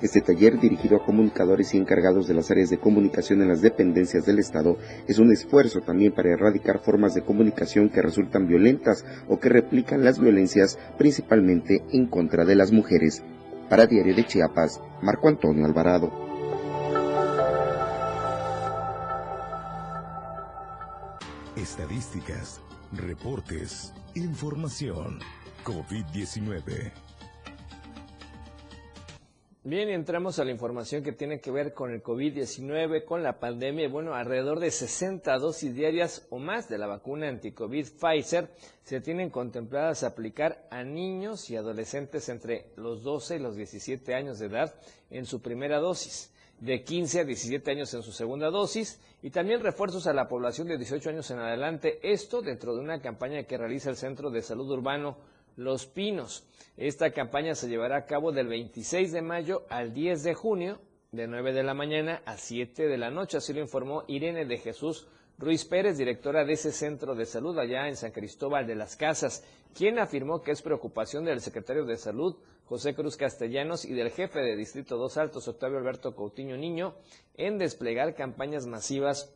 Este 0.00 0.20
taller, 0.20 0.58
dirigido 0.58 0.96
a 0.96 1.04
comunicadores 1.04 1.74
y 1.74 1.76
encargados 1.76 2.26
de 2.26 2.34
las 2.34 2.50
áreas 2.50 2.70
de 2.70 2.78
comunicación 2.78 3.40
en 3.40 3.48
las 3.48 3.60
dependencias 3.60 4.24
del 4.24 4.40
Estado, 4.40 4.76
es 5.06 5.18
un 5.18 5.30
esfuerzo 5.30 5.80
también 5.80 6.12
para 6.12 6.32
erradicar 6.32 6.80
formas 6.80 7.14
de 7.14 7.22
comunicación 7.22 7.88
que 7.88 8.02
resultan 8.02 8.48
violentas 8.48 9.04
o 9.28 9.38
que 9.38 9.48
replican 9.48 10.02
las 10.02 10.18
violencias 10.18 10.78
principalmente 10.98 11.84
en 11.92 12.06
contra 12.06 12.44
de 12.44 12.56
las 12.56 12.72
mujeres. 12.72 13.22
Para 13.68 13.86
Diario 13.86 14.16
de 14.16 14.24
Chiapas, 14.24 14.80
Marco 15.02 15.28
Antonio 15.28 15.66
Alvarado. 15.66 16.10
Estadísticas 21.54 22.60
Reportes, 22.92 23.94
información. 24.14 25.18
COVID-19. 25.64 26.92
Bien, 29.64 29.88
entramos 29.90 30.38
a 30.38 30.44
la 30.44 30.50
información 30.50 31.04
que 31.04 31.12
tiene 31.12 31.40
que 31.40 31.50
ver 31.52 31.72
con 31.72 31.92
el 31.92 32.02
COVID-19, 32.02 33.04
con 33.04 33.22
la 33.22 33.38
pandemia. 33.38 33.88
Bueno, 33.88 34.14
alrededor 34.14 34.58
de 34.58 34.70
60 34.70 35.38
dosis 35.38 35.74
diarias 35.74 36.26
o 36.30 36.38
más 36.38 36.68
de 36.68 36.78
la 36.78 36.88
vacuna 36.88 37.28
anti-COVID 37.28 37.86
Pfizer 37.98 38.50
se 38.82 39.00
tienen 39.00 39.30
contempladas 39.30 40.02
aplicar 40.02 40.66
a 40.70 40.82
niños 40.82 41.48
y 41.48 41.56
adolescentes 41.56 42.28
entre 42.28 42.72
los 42.76 43.04
12 43.04 43.36
y 43.36 43.38
los 43.38 43.54
17 43.54 44.14
años 44.14 44.40
de 44.40 44.46
edad 44.46 44.74
en 45.10 45.24
su 45.24 45.40
primera 45.40 45.78
dosis, 45.78 46.31
de 46.62 46.84
15 46.84 47.20
a 47.20 47.24
17 47.24 47.72
años 47.72 47.92
en 47.92 48.04
su 48.04 48.12
segunda 48.12 48.48
dosis 48.48 49.00
y 49.20 49.30
también 49.30 49.60
refuerzos 49.60 50.06
a 50.06 50.12
la 50.12 50.28
población 50.28 50.68
de 50.68 50.78
18 50.78 51.10
años 51.10 51.28
en 51.32 51.40
adelante. 51.40 51.98
Esto 52.04 52.40
dentro 52.40 52.72
de 52.76 52.80
una 52.80 53.00
campaña 53.02 53.42
que 53.42 53.58
realiza 53.58 53.90
el 53.90 53.96
Centro 53.96 54.30
de 54.30 54.42
Salud 54.42 54.70
Urbano 54.70 55.16
los 55.56 55.86
Pinos. 55.86 56.44
Esta 56.76 57.10
campaña 57.10 57.56
se 57.56 57.68
llevará 57.68 57.96
a 57.96 58.06
cabo 58.06 58.30
del 58.30 58.46
26 58.46 59.10
de 59.10 59.22
mayo 59.22 59.64
al 59.70 59.92
10 59.92 60.22
de 60.22 60.34
junio, 60.34 60.78
de 61.10 61.26
9 61.26 61.52
de 61.52 61.64
la 61.64 61.74
mañana 61.74 62.22
a 62.26 62.36
7 62.36 62.86
de 62.86 62.96
la 62.96 63.10
noche, 63.10 63.38
así 63.38 63.52
lo 63.52 63.60
informó 63.60 64.04
Irene 64.06 64.44
de 64.46 64.58
Jesús 64.58 65.08
Ruiz 65.38 65.64
Pérez, 65.64 65.98
directora 65.98 66.44
de 66.44 66.52
ese 66.52 66.72
centro 66.72 67.14
de 67.14 67.26
salud 67.26 67.58
allá 67.58 67.88
en 67.88 67.96
San 67.96 68.12
Cristóbal 68.12 68.66
de 68.66 68.74
las 68.74 68.96
Casas, 68.96 69.44
quien 69.74 69.98
afirmó 69.98 70.42
que 70.42 70.52
es 70.52 70.62
preocupación 70.62 71.24
del 71.24 71.40
secretario 71.40 71.84
de 71.84 71.96
Salud, 71.96 72.36
José 72.66 72.94
Cruz 72.94 73.16
Castellanos, 73.16 73.84
y 73.84 73.92
del 73.92 74.10
jefe 74.10 74.40
de 74.40 74.56
Distrito 74.56 74.96
2 74.96 75.16
Altos, 75.16 75.48
Octavio 75.48 75.78
Alberto 75.78 76.14
Coutinho 76.14 76.56
Niño, 76.56 76.94
en 77.34 77.58
desplegar 77.58 78.14
campañas 78.14 78.66
masivas 78.66 79.34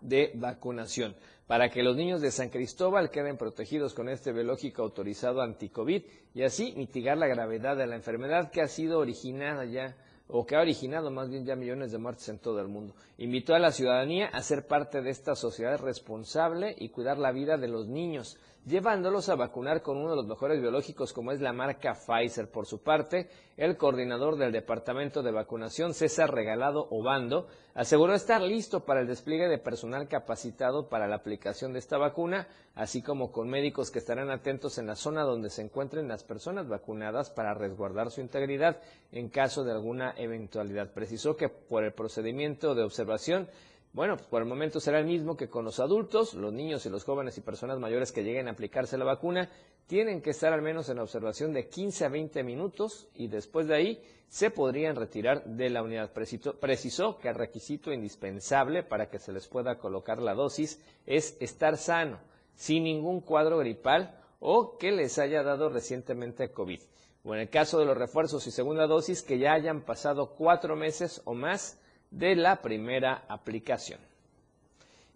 de 0.00 0.32
vacunación 0.34 1.16
para 1.48 1.70
que 1.70 1.82
los 1.82 1.96
niños 1.96 2.20
de 2.20 2.30
San 2.30 2.50
Cristóbal 2.50 3.10
queden 3.10 3.38
protegidos 3.38 3.94
con 3.94 4.08
este 4.08 4.32
biológico 4.32 4.82
autorizado 4.82 5.40
anti-COVID 5.40 6.02
y 6.34 6.42
así 6.42 6.74
mitigar 6.76 7.16
la 7.16 7.26
gravedad 7.26 7.76
de 7.76 7.86
la 7.86 7.96
enfermedad 7.96 8.50
que 8.50 8.60
ha 8.60 8.68
sido 8.68 8.98
originada 8.98 9.64
ya 9.64 9.96
o 10.28 10.46
que 10.46 10.56
ha 10.56 10.60
originado 10.60 11.10
más 11.10 11.30
bien 11.30 11.44
ya 11.44 11.56
millones 11.56 11.90
de 11.90 11.98
muertes 11.98 12.28
en 12.28 12.38
todo 12.38 12.60
el 12.60 12.68
mundo. 12.68 12.94
Invitó 13.16 13.54
a 13.54 13.58
la 13.58 13.72
ciudadanía 13.72 14.26
a 14.26 14.42
ser 14.42 14.66
parte 14.66 15.02
de 15.02 15.10
esta 15.10 15.34
sociedad 15.34 15.78
responsable 15.80 16.74
y 16.78 16.90
cuidar 16.90 17.18
la 17.18 17.32
vida 17.32 17.56
de 17.56 17.68
los 17.68 17.88
niños 17.88 18.38
llevándolos 18.68 19.30
a 19.30 19.34
vacunar 19.34 19.80
con 19.80 19.96
uno 19.96 20.10
de 20.10 20.16
los 20.16 20.26
mejores 20.26 20.60
biológicos 20.60 21.14
como 21.14 21.32
es 21.32 21.40
la 21.40 21.54
marca 21.54 21.94
Pfizer. 21.94 22.50
Por 22.50 22.66
su 22.66 22.82
parte, 22.82 23.30
el 23.56 23.78
coordinador 23.78 24.36
del 24.36 24.52
Departamento 24.52 25.22
de 25.22 25.32
Vacunación, 25.32 25.94
César 25.94 26.32
Regalado 26.32 26.86
Obando, 26.90 27.48
aseguró 27.74 28.14
estar 28.14 28.42
listo 28.42 28.84
para 28.84 29.00
el 29.00 29.06
despliegue 29.06 29.48
de 29.48 29.56
personal 29.56 30.06
capacitado 30.06 30.88
para 30.90 31.08
la 31.08 31.16
aplicación 31.16 31.72
de 31.72 31.78
esta 31.78 31.96
vacuna, 31.96 32.46
así 32.74 33.00
como 33.00 33.32
con 33.32 33.48
médicos 33.48 33.90
que 33.90 34.00
estarán 34.00 34.30
atentos 34.30 34.76
en 34.76 34.86
la 34.86 34.96
zona 34.96 35.22
donde 35.22 35.48
se 35.48 35.62
encuentren 35.62 36.06
las 36.06 36.22
personas 36.22 36.68
vacunadas 36.68 37.30
para 37.30 37.54
resguardar 37.54 38.10
su 38.10 38.20
integridad 38.20 38.80
en 39.12 39.30
caso 39.30 39.64
de 39.64 39.72
alguna 39.72 40.14
eventualidad. 40.18 40.92
Precisó 40.92 41.36
que 41.36 41.48
por 41.48 41.84
el 41.84 41.92
procedimiento 41.92 42.74
de 42.74 42.82
observación 42.82 43.48
bueno, 43.92 44.16
pues 44.16 44.28
por 44.28 44.42
el 44.42 44.48
momento 44.48 44.80
será 44.80 44.98
el 44.98 45.06
mismo 45.06 45.36
que 45.36 45.48
con 45.48 45.64
los 45.64 45.80
adultos, 45.80 46.34
los 46.34 46.52
niños 46.52 46.84
y 46.84 46.90
los 46.90 47.04
jóvenes 47.04 47.38
y 47.38 47.40
personas 47.40 47.78
mayores 47.78 48.12
que 48.12 48.22
lleguen 48.22 48.48
a 48.48 48.52
aplicarse 48.52 48.98
la 48.98 49.04
vacuna 49.04 49.50
tienen 49.86 50.20
que 50.20 50.30
estar 50.30 50.52
al 50.52 50.62
menos 50.62 50.88
en 50.90 50.98
observación 50.98 51.52
de 51.54 51.68
15 51.68 52.04
a 52.04 52.08
20 52.08 52.42
minutos 52.42 53.08
y 53.14 53.28
después 53.28 53.66
de 53.66 53.74
ahí 53.74 54.02
se 54.28 54.50
podrían 54.50 54.96
retirar 54.96 55.42
de 55.44 55.70
la 55.70 55.82
unidad. 55.82 56.12
Precisó 56.12 57.18
que 57.18 57.28
el 57.28 57.34
requisito 57.34 57.92
indispensable 57.92 58.82
para 58.82 59.08
que 59.08 59.18
se 59.18 59.32
les 59.32 59.48
pueda 59.48 59.78
colocar 59.78 60.20
la 60.20 60.34
dosis 60.34 60.80
es 61.06 61.36
estar 61.40 61.78
sano, 61.78 62.18
sin 62.54 62.84
ningún 62.84 63.22
cuadro 63.22 63.58
gripal 63.58 64.20
o 64.38 64.76
que 64.76 64.92
les 64.92 65.18
haya 65.18 65.42
dado 65.42 65.70
recientemente 65.70 66.52
COVID. 66.52 66.82
O 67.24 67.34
en 67.34 67.40
el 67.40 67.48
caso 67.48 67.78
de 67.78 67.86
los 67.86 67.96
refuerzos 67.96 68.46
y 68.46 68.50
segunda 68.50 68.86
dosis, 68.86 69.22
que 69.22 69.38
ya 69.38 69.54
hayan 69.54 69.80
pasado 69.80 70.34
cuatro 70.36 70.76
meses 70.76 71.22
o 71.24 71.34
más 71.34 71.80
de 72.10 72.36
la 72.36 72.60
primera 72.62 73.24
aplicación. 73.28 74.00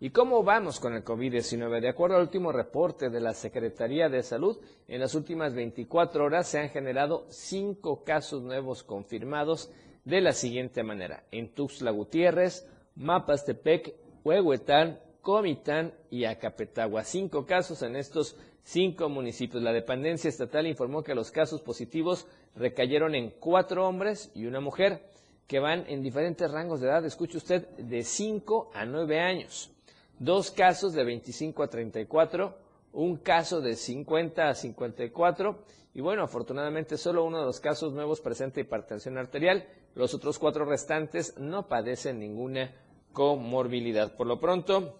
¿Y 0.00 0.10
cómo 0.10 0.42
vamos 0.42 0.80
con 0.80 0.94
el 0.94 1.04
COVID-19? 1.04 1.80
De 1.80 1.88
acuerdo 1.88 2.16
al 2.16 2.22
último 2.22 2.50
reporte 2.50 3.08
de 3.08 3.20
la 3.20 3.34
Secretaría 3.34 4.08
de 4.08 4.24
Salud, 4.24 4.58
en 4.88 4.98
las 4.98 5.14
últimas 5.14 5.54
24 5.54 6.24
horas 6.24 6.48
se 6.48 6.58
han 6.58 6.70
generado 6.70 7.24
cinco 7.28 8.02
casos 8.02 8.42
nuevos 8.42 8.82
confirmados 8.82 9.70
de 10.04 10.20
la 10.20 10.32
siguiente 10.32 10.82
manera. 10.82 11.22
En 11.30 11.54
Tuxtla 11.54 11.92
Gutiérrez, 11.92 12.68
Mapastepec, 12.96 13.94
Huehuetán, 14.24 14.98
Comitán 15.20 15.94
y 16.10 16.24
Acapetagua. 16.24 17.04
Cinco 17.04 17.46
casos 17.46 17.82
en 17.82 17.94
estos 17.94 18.36
cinco 18.64 19.08
municipios. 19.08 19.62
La 19.62 19.72
dependencia 19.72 20.28
estatal 20.28 20.66
informó 20.66 21.04
que 21.04 21.14
los 21.14 21.30
casos 21.30 21.60
positivos 21.60 22.26
recayeron 22.56 23.14
en 23.14 23.30
cuatro 23.30 23.86
hombres 23.86 24.32
y 24.34 24.46
una 24.46 24.58
mujer 24.58 25.11
que 25.46 25.60
van 25.60 25.84
en 25.88 26.02
diferentes 26.02 26.50
rangos 26.50 26.80
de 26.80 26.88
edad, 26.88 27.04
escuche 27.04 27.36
usted, 27.38 27.68
de 27.76 28.02
5 28.04 28.70
a 28.74 28.84
9 28.84 29.20
años. 29.20 29.70
Dos 30.18 30.50
casos 30.50 30.92
de 30.92 31.04
25 31.04 31.62
a 31.62 31.68
34, 31.68 32.56
un 32.92 33.16
caso 33.16 33.60
de 33.60 33.76
50 33.76 34.48
a 34.48 34.54
54 34.54 35.64
y 35.94 36.00
bueno, 36.00 36.22
afortunadamente 36.22 36.96
solo 36.96 37.24
uno 37.24 37.40
de 37.40 37.44
los 37.44 37.60
casos 37.60 37.92
nuevos 37.92 38.20
presenta 38.20 38.60
hipertensión 38.60 39.18
arterial, 39.18 39.66
los 39.94 40.14
otros 40.14 40.38
cuatro 40.38 40.64
restantes 40.64 41.36
no 41.38 41.68
padecen 41.68 42.18
ninguna 42.18 42.74
comorbilidad. 43.12 44.16
Por 44.16 44.26
lo 44.26 44.40
pronto, 44.40 44.98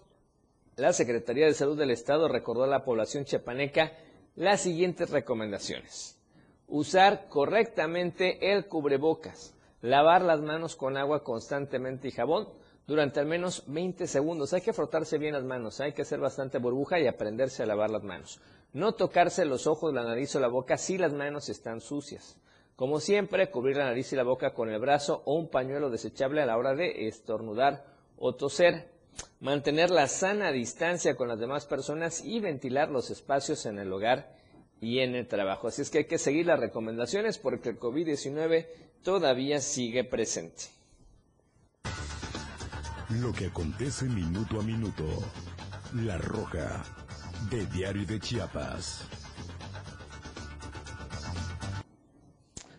la 0.75 0.93
Secretaría 0.93 1.47
de 1.47 1.55
Salud 1.55 1.77
del 1.77 1.89
Estado 1.89 2.27
recordó 2.27 2.63
a 2.63 2.67
la 2.67 2.83
población 2.83 3.25
chiapaneca 3.25 3.93
las 4.35 4.61
siguientes 4.61 5.09
recomendaciones. 5.09 6.19
Usar 6.67 7.27
correctamente 7.27 8.53
el 8.53 8.67
cubrebocas 8.67 9.55
lavar 9.83 10.21
las 10.21 10.39
manos 10.41 10.77
con 10.77 10.95
agua 10.95 11.23
constantemente 11.23 12.07
y 12.07 12.11
jabón 12.11 12.47
durante 12.87 13.19
al 13.19 13.25
menos 13.25 13.63
20 13.67 14.07
segundos. 14.07 14.53
Hay 14.53 14.61
que 14.61 14.71
frotarse 14.71 15.17
bien 15.17 15.33
las 15.33 15.43
manos, 15.43 15.81
hay 15.81 15.91
que 15.91 16.03
hacer 16.03 16.19
bastante 16.19 16.57
burbuja 16.57 16.99
y 16.99 17.07
aprenderse 17.07 17.63
a 17.63 17.65
lavar 17.65 17.89
las 17.89 18.03
manos. 18.03 18.39
No 18.71 18.93
tocarse 18.93 19.43
los 19.43 19.67
ojos, 19.67 19.93
la 19.93 20.03
nariz 20.03 20.33
o 20.35 20.39
la 20.39 20.47
boca 20.47 20.77
si 20.77 20.97
las 20.97 21.13
manos 21.13 21.49
están 21.49 21.81
sucias. 21.81 22.37
Como 22.77 23.01
siempre, 23.01 23.51
cubrir 23.51 23.75
la 23.75 23.83
nariz 23.83 24.11
y 24.13 24.15
la 24.15 24.23
boca 24.23 24.53
con 24.53 24.69
el 24.69 24.79
brazo 24.79 25.21
o 25.25 25.35
un 25.35 25.49
pañuelo 25.49 25.89
desechable 25.89 26.41
a 26.41 26.45
la 26.45 26.57
hora 26.57 26.73
de 26.73 27.07
estornudar 27.07 27.85
o 28.17 28.35
toser. 28.35 28.89
Mantener 29.41 29.91
la 29.91 30.07
sana 30.07 30.53
distancia 30.53 31.15
con 31.15 31.27
las 31.27 31.39
demás 31.39 31.65
personas 31.65 32.23
y 32.23 32.39
ventilar 32.39 32.89
los 32.89 33.11
espacios 33.11 33.65
en 33.65 33.79
el 33.79 33.91
hogar 33.91 34.33
y 34.79 34.99
en 34.99 35.13
el 35.13 35.27
trabajo. 35.27 35.67
Así 35.67 35.81
es 35.81 35.89
que 35.89 35.99
hay 35.99 36.05
que 36.05 36.17
seguir 36.17 36.47
las 36.47 36.59
recomendaciones 36.59 37.37
porque 37.37 37.69
el 37.69 37.79
COVID-19 37.79 38.65
todavía 39.03 39.59
sigue 39.59 40.03
presente. 40.03 40.63
Lo 43.09 43.31
que 43.31 43.47
acontece 43.47 44.05
minuto 44.05 44.59
a 44.59 44.63
minuto. 44.63 45.05
La 45.93 46.17
Roja, 46.17 46.83
de 47.51 47.67
Diario 47.67 48.05
de 48.07 48.19
Chiapas. 48.19 49.07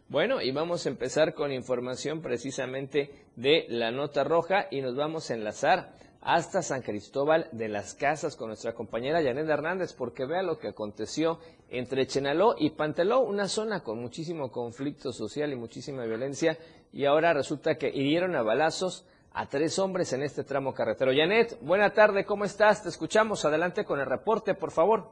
Bueno, 0.09 0.41
y 0.41 0.51
vamos 0.51 0.87
a 0.87 0.89
empezar 0.89 1.35
con 1.35 1.53
información 1.53 2.22
precisamente 2.22 3.27
de 3.37 3.66
la 3.68 3.91
nota 3.91 4.25
roja 4.25 4.66
y 4.70 4.81
nos 4.81 4.97
vamos 4.97 5.31
a 5.31 5.35
enlazar 5.35 5.97
hasta 6.25 6.62
San 6.62 6.81
Cristóbal 6.81 7.49
de 7.53 7.68
las 7.68 7.95
Casas 7.95 8.35
con 8.35 8.49
nuestra 8.49 8.72
compañera 8.72 9.22
Janet 9.22 9.47
Hernández, 9.47 9.93
porque 9.93 10.25
vea 10.25 10.43
lo 10.43 10.59
que 10.59 10.68
aconteció 10.68 11.39
entre 11.68 12.07
Chenaló 12.07 12.55
y 12.59 12.70
Panteló, 12.70 13.20
una 13.20 13.47
zona 13.47 13.83
con 13.83 14.01
muchísimo 14.01 14.51
conflicto 14.51 15.12
social 15.12 15.53
y 15.53 15.57
muchísima 15.57 16.05
violencia, 16.05 16.57
y 16.93 17.05
ahora 17.05 17.35
resulta 17.35 17.77
que 17.77 17.91
hirieron 17.91 18.35
a 18.37 18.43
balazos 18.43 19.07
a 19.35 19.47
tres 19.47 19.79
hombres 19.79 20.14
en 20.14 20.22
este 20.22 20.45
tramo 20.45 20.72
carretero. 20.72 21.12
Janet, 21.14 21.59
buena 21.61 21.91
tarde, 21.91 22.25
¿cómo 22.25 22.47
estás? 22.47 22.83
Te 22.83 22.89
escuchamos, 22.89 23.45
adelante 23.45 23.85
con 23.85 24.01
el 24.01 24.07
reporte, 24.07 24.55
por 24.55 24.70
favor. 24.70 25.11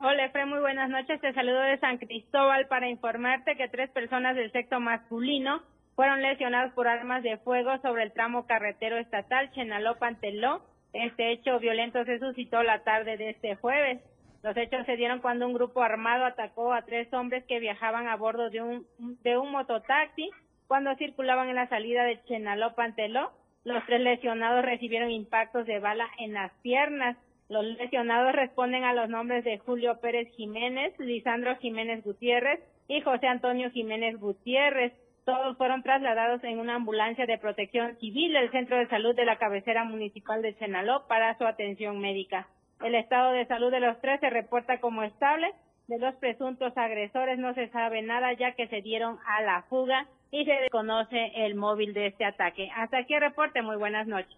Hola, 0.00 0.24
Efraín, 0.24 0.48
muy 0.48 0.58
buenas 0.58 0.90
noches. 0.90 1.20
Te 1.20 1.32
saludo 1.32 1.60
de 1.60 1.78
San 1.78 1.98
Cristóbal 1.98 2.66
para 2.66 2.88
informarte 2.88 3.54
que 3.56 3.68
tres 3.68 3.88
personas 3.90 4.34
del 4.34 4.50
sexo 4.50 4.80
masculino 4.80 5.62
fueron 5.94 6.22
lesionados 6.22 6.72
por 6.72 6.88
armas 6.88 7.22
de 7.22 7.38
fuego 7.38 7.78
sobre 7.78 8.04
el 8.04 8.12
tramo 8.12 8.46
carretero 8.46 8.96
estatal 8.96 9.50
Chenaló-Panteló. 9.52 10.62
Este 10.92 11.32
hecho 11.32 11.58
violento 11.58 12.04
se 12.04 12.18
suscitó 12.18 12.62
la 12.62 12.82
tarde 12.84 13.16
de 13.16 13.30
este 13.30 13.56
jueves. 13.56 14.00
Los 14.42 14.56
hechos 14.56 14.84
se 14.86 14.96
dieron 14.96 15.20
cuando 15.20 15.46
un 15.46 15.54
grupo 15.54 15.82
armado 15.82 16.24
atacó 16.24 16.72
a 16.72 16.82
tres 16.82 17.12
hombres 17.12 17.44
que 17.44 17.60
viajaban 17.60 18.08
a 18.08 18.16
bordo 18.16 18.50
de 18.50 18.60
un, 18.60 18.86
de 19.22 19.38
un 19.38 19.52
mototaxi 19.52 20.30
cuando 20.66 20.94
circulaban 20.96 21.48
en 21.48 21.56
la 21.56 21.68
salida 21.68 22.04
de 22.04 22.22
Chenaló-Panteló. 22.24 23.30
Los 23.64 23.84
tres 23.86 24.00
lesionados 24.00 24.64
recibieron 24.64 25.10
impactos 25.10 25.66
de 25.66 25.78
bala 25.78 26.08
en 26.18 26.32
las 26.32 26.52
piernas. 26.62 27.16
Los 27.48 27.64
lesionados 27.64 28.32
responden 28.32 28.82
a 28.82 28.94
los 28.94 29.08
nombres 29.08 29.44
de 29.44 29.58
Julio 29.58 30.00
Pérez 30.00 30.28
Jiménez, 30.34 30.98
Lisandro 30.98 31.56
Jiménez 31.58 32.02
Gutiérrez 32.02 32.60
y 32.88 33.00
José 33.02 33.28
Antonio 33.28 33.70
Jiménez 33.70 34.18
Gutiérrez. 34.18 34.92
Todos 35.24 35.56
fueron 35.56 35.82
trasladados 35.82 36.42
en 36.42 36.58
una 36.58 36.74
ambulancia 36.74 37.26
de 37.26 37.38
protección 37.38 37.96
civil 37.98 38.32
del 38.32 38.50
Centro 38.50 38.76
de 38.76 38.88
Salud 38.88 39.14
de 39.14 39.24
la 39.24 39.38
cabecera 39.38 39.84
municipal 39.84 40.42
de 40.42 40.56
Chenaló 40.56 41.06
para 41.06 41.38
su 41.38 41.44
atención 41.44 42.00
médica. 42.00 42.48
El 42.82 42.96
estado 42.96 43.30
de 43.30 43.46
salud 43.46 43.70
de 43.70 43.78
los 43.78 44.00
tres 44.00 44.18
se 44.18 44.30
reporta 44.30 44.80
como 44.80 45.04
estable. 45.04 45.52
De 45.86 45.98
los 45.98 46.14
presuntos 46.16 46.76
agresores 46.76 47.38
no 47.38 47.54
se 47.54 47.68
sabe 47.68 48.02
nada 48.02 48.32
ya 48.32 48.52
que 48.52 48.66
se 48.66 48.82
dieron 48.82 49.18
a 49.24 49.42
la 49.42 49.62
fuga 49.68 50.08
y 50.32 50.44
se 50.44 50.52
desconoce 50.52 51.30
el 51.36 51.54
móvil 51.54 51.94
de 51.94 52.08
este 52.08 52.24
ataque. 52.24 52.68
Hasta 52.74 52.98
aquí 52.98 53.14
el 53.14 53.20
reporte. 53.20 53.62
Muy 53.62 53.76
buenas 53.76 54.08
noches. 54.08 54.36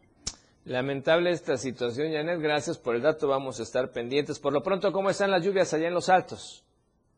Lamentable 0.67 1.31
esta 1.31 1.57
situación, 1.57 2.13
Janet. 2.13 2.41
Gracias 2.41 2.79
por 2.79 2.95
el 2.97 3.03
dato. 3.03 3.29
Vamos 3.29 3.59
a 3.61 3.63
estar 3.63 3.91
pendientes. 3.93 4.39
Por 4.39 4.53
lo 4.53 4.63
pronto, 4.63 4.93
¿cómo 4.93 5.09
están 5.09 5.31
las 5.31 5.43
lluvias 5.43 5.73
allá 5.73 5.89
en 5.89 5.95
los 5.95 6.11
altos? 6.11 6.65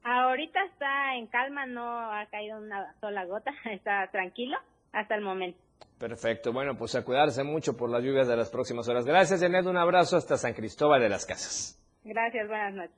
Ahorita 0.09 0.63
está 0.63 1.17
en 1.17 1.27
calma, 1.27 1.67
no 1.67 1.83
ha 1.83 2.27
caído 2.27 2.59
una 2.59 2.95
sola 3.01 3.25
gota. 3.25 3.51
Está 3.65 4.09
tranquilo 4.13 4.57
hasta 4.93 5.17
el 5.17 5.21
momento. 5.21 5.59
Perfecto. 5.99 6.53
Bueno, 6.53 6.77
pues 6.79 6.95
a 6.95 7.05
cuidarse 7.05 7.43
mucho 7.43 7.77
por 7.77 7.91
las 7.91 8.05
lluvias 8.05 8.29
de 8.29 8.37
las 8.37 8.49
próximas 8.49 8.89
horas. 8.89 9.05
Gracias, 9.05 9.41
Janet. 9.41 9.67
Un 9.67 9.77
abrazo 9.77 10.17
hasta 10.17 10.37
San 10.37 10.55
Cristóbal 10.55 11.01
de 11.01 11.09
las 11.09 11.27
Casas. 11.27 11.83
Gracias. 12.05 12.47
Buenas 12.47 12.75
noches. 12.75 12.97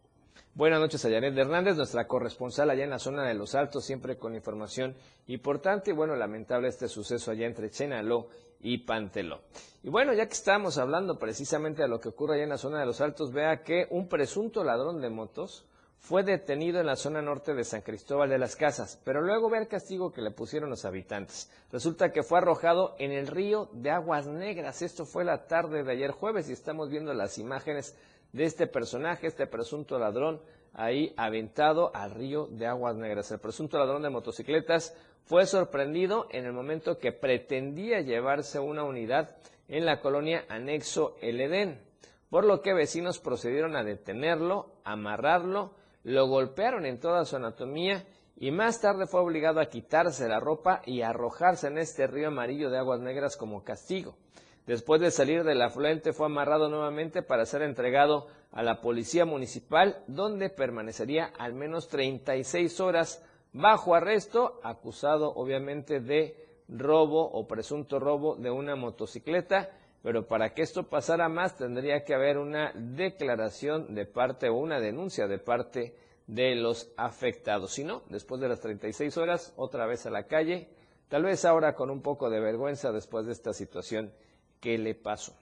Buenas 0.52 0.80
noches 0.80 1.02
a 1.06 1.10
Janet 1.10 1.38
Hernández, 1.38 1.76
nuestra 1.76 2.06
corresponsal 2.06 2.68
allá 2.68 2.84
en 2.84 2.90
la 2.90 2.98
zona 2.98 3.26
de 3.26 3.32
Los 3.32 3.54
Altos, 3.54 3.86
siempre 3.86 4.18
con 4.18 4.34
información 4.34 4.94
importante. 5.28 5.92
Y 5.92 5.94
bueno, 5.94 6.14
lamentable 6.14 6.68
este 6.68 6.88
suceso 6.88 7.30
allá 7.30 7.46
entre 7.46 7.70
Chenaló 7.70 8.28
y 8.60 8.84
Panteló. 8.84 9.40
Y 9.82 9.88
bueno, 9.88 10.12
ya 10.12 10.26
que 10.26 10.34
estamos 10.34 10.76
hablando 10.76 11.18
precisamente 11.18 11.80
de 11.80 11.88
lo 11.88 12.00
que 12.00 12.10
ocurre 12.10 12.34
allá 12.34 12.44
en 12.44 12.50
la 12.50 12.58
zona 12.58 12.80
de 12.80 12.86
Los 12.86 13.00
Altos, 13.00 13.32
vea 13.32 13.62
que 13.62 13.86
un 13.88 14.08
presunto 14.08 14.62
ladrón 14.62 15.00
de 15.00 15.08
motos 15.08 15.64
fue 15.98 16.22
detenido 16.22 16.80
en 16.80 16.86
la 16.86 16.96
zona 16.96 17.20
norte 17.20 17.54
de 17.54 17.64
San 17.64 17.82
Cristóbal 17.82 18.30
de 18.30 18.38
las 18.38 18.56
Casas, 18.56 19.00
pero 19.04 19.20
luego 19.20 19.50
ve 19.50 19.58
el 19.58 19.68
castigo 19.68 20.12
que 20.12 20.22
le 20.22 20.30
pusieron 20.30 20.70
los 20.70 20.84
habitantes. 20.84 21.50
Resulta 21.70 22.12
que 22.12 22.22
fue 22.22 22.38
arrojado 22.38 22.94
en 22.98 23.12
el 23.12 23.26
río 23.26 23.68
de 23.72 23.90
Aguas 23.90 24.26
Negras. 24.26 24.80
Esto 24.80 25.04
fue 25.04 25.24
la 25.24 25.46
tarde 25.46 25.82
de 25.82 25.92
ayer 25.92 26.12
jueves 26.12 26.48
y 26.48 26.52
estamos 26.52 26.88
viendo 26.88 27.12
las 27.12 27.38
imágenes 27.38 27.96
de 28.32 28.44
este 28.44 28.66
personaje, 28.66 29.26
este 29.26 29.46
presunto 29.46 29.98
ladrón, 29.98 30.40
ahí 30.72 31.12
aventado 31.16 31.90
al 31.94 32.12
río 32.12 32.46
de 32.46 32.66
Aguas 32.66 32.96
Negras. 32.96 33.30
El 33.30 33.40
presunto 33.40 33.78
ladrón 33.78 34.02
de 34.02 34.10
motocicletas 34.10 34.94
fue 35.24 35.44
sorprendido 35.46 36.26
en 36.30 36.46
el 36.46 36.52
momento 36.52 36.98
que 36.98 37.12
pretendía 37.12 38.00
llevarse 38.00 38.58
una 38.58 38.84
unidad 38.84 39.36
en 39.68 39.84
la 39.84 40.00
colonia 40.00 40.44
anexo 40.48 41.16
El 41.20 41.40
Edén, 41.40 41.80
por 42.30 42.44
lo 42.44 42.62
que 42.62 42.72
vecinos 42.72 43.18
procedieron 43.18 43.76
a 43.76 43.84
detenerlo, 43.84 44.72
amarrarlo, 44.84 45.74
lo 46.08 46.26
golpearon 46.26 46.86
en 46.86 46.98
toda 46.98 47.26
su 47.26 47.36
anatomía 47.36 48.06
y 48.36 48.50
más 48.50 48.80
tarde 48.80 49.06
fue 49.06 49.20
obligado 49.20 49.60
a 49.60 49.66
quitarse 49.66 50.26
la 50.26 50.40
ropa 50.40 50.80
y 50.86 51.02
arrojarse 51.02 51.66
en 51.66 51.76
este 51.76 52.06
río 52.06 52.28
amarillo 52.28 52.70
de 52.70 52.78
aguas 52.78 53.00
negras 53.00 53.36
como 53.36 53.62
castigo. 53.62 54.14
Después 54.66 55.02
de 55.02 55.10
salir 55.10 55.44
del 55.44 55.60
afluente 55.60 56.14
fue 56.14 56.26
amarrado 56.26 56.70
nuevamente 56.70 57.22
para 57.22 57.44
ser 57.44 57.60
entregado 57.60 58.26
a 58.52 58.62
la 58.62 58.80
policía 58.80 59.26
municipal, 59.26 60.02
donde 60.06 60.48
permanecería 60.48 61.30
al 61.38 61.52
menos 61.52 61.88
36 61.88 62.80
horas 62.80 63.22
bajo 63.52 63.94
arresto, 63.94 64.60
acusado 64.62 65.34
obviamente 65.34 66.00
de 66.00 66.36
robo 66.68 67.30
o 67.30 67.46
presunto 67.46 67.98
robo 67.98 68.36
de 68.36 68.50
una 68.50 68.76
motocicleta, 68.76 69.70
pero 70.08 70.26
para 70.26 70.54
que 70.54 70.62
esto 70.62 70.84
pasara 70.84 71.28
más 71.28 71.58
tendría 71.58 72.02
que 72.02 72.14
haber 72.14 72.38
una 72.38 72.72
declaración 72.72 73.94
de 73.94 74.06
parte 74.06 74.48
o 74.48 74.54
una 74.54 74.80
denuncia 74.80 75.28
de 75.28 75.36
parte 75.38 75.94
de 76.26 76.54
los 76.54 76.90
afectados. 76.96 77.72
Si 77.74 77.84
no, 77.84 78.04
después 78.08 78.40
de 78.40 78.48
las 78.48 78.58
36 78.58 79.14
horas, 79.18 79.52
otra 79.58 79.84
vez 79.84 80.06
a 80.06 80.10
la 80.10 80.22
calle, 80.22 80.70
tal 81.08 81.24
vez 81.24 81.44
ahora 81.44 81.74
con 81.74 81.90
un 81.90 82.00
poco 82.00 82.30
de 82.30 82.40
vergüenza 82.40 82.90
después 82.90 83.26
de 83.26 83.32
esta 83.32 83.52
situación 83.52 84.10
que 84.60 84.78
le 84.78 84.94
pasó. 84.94 85.36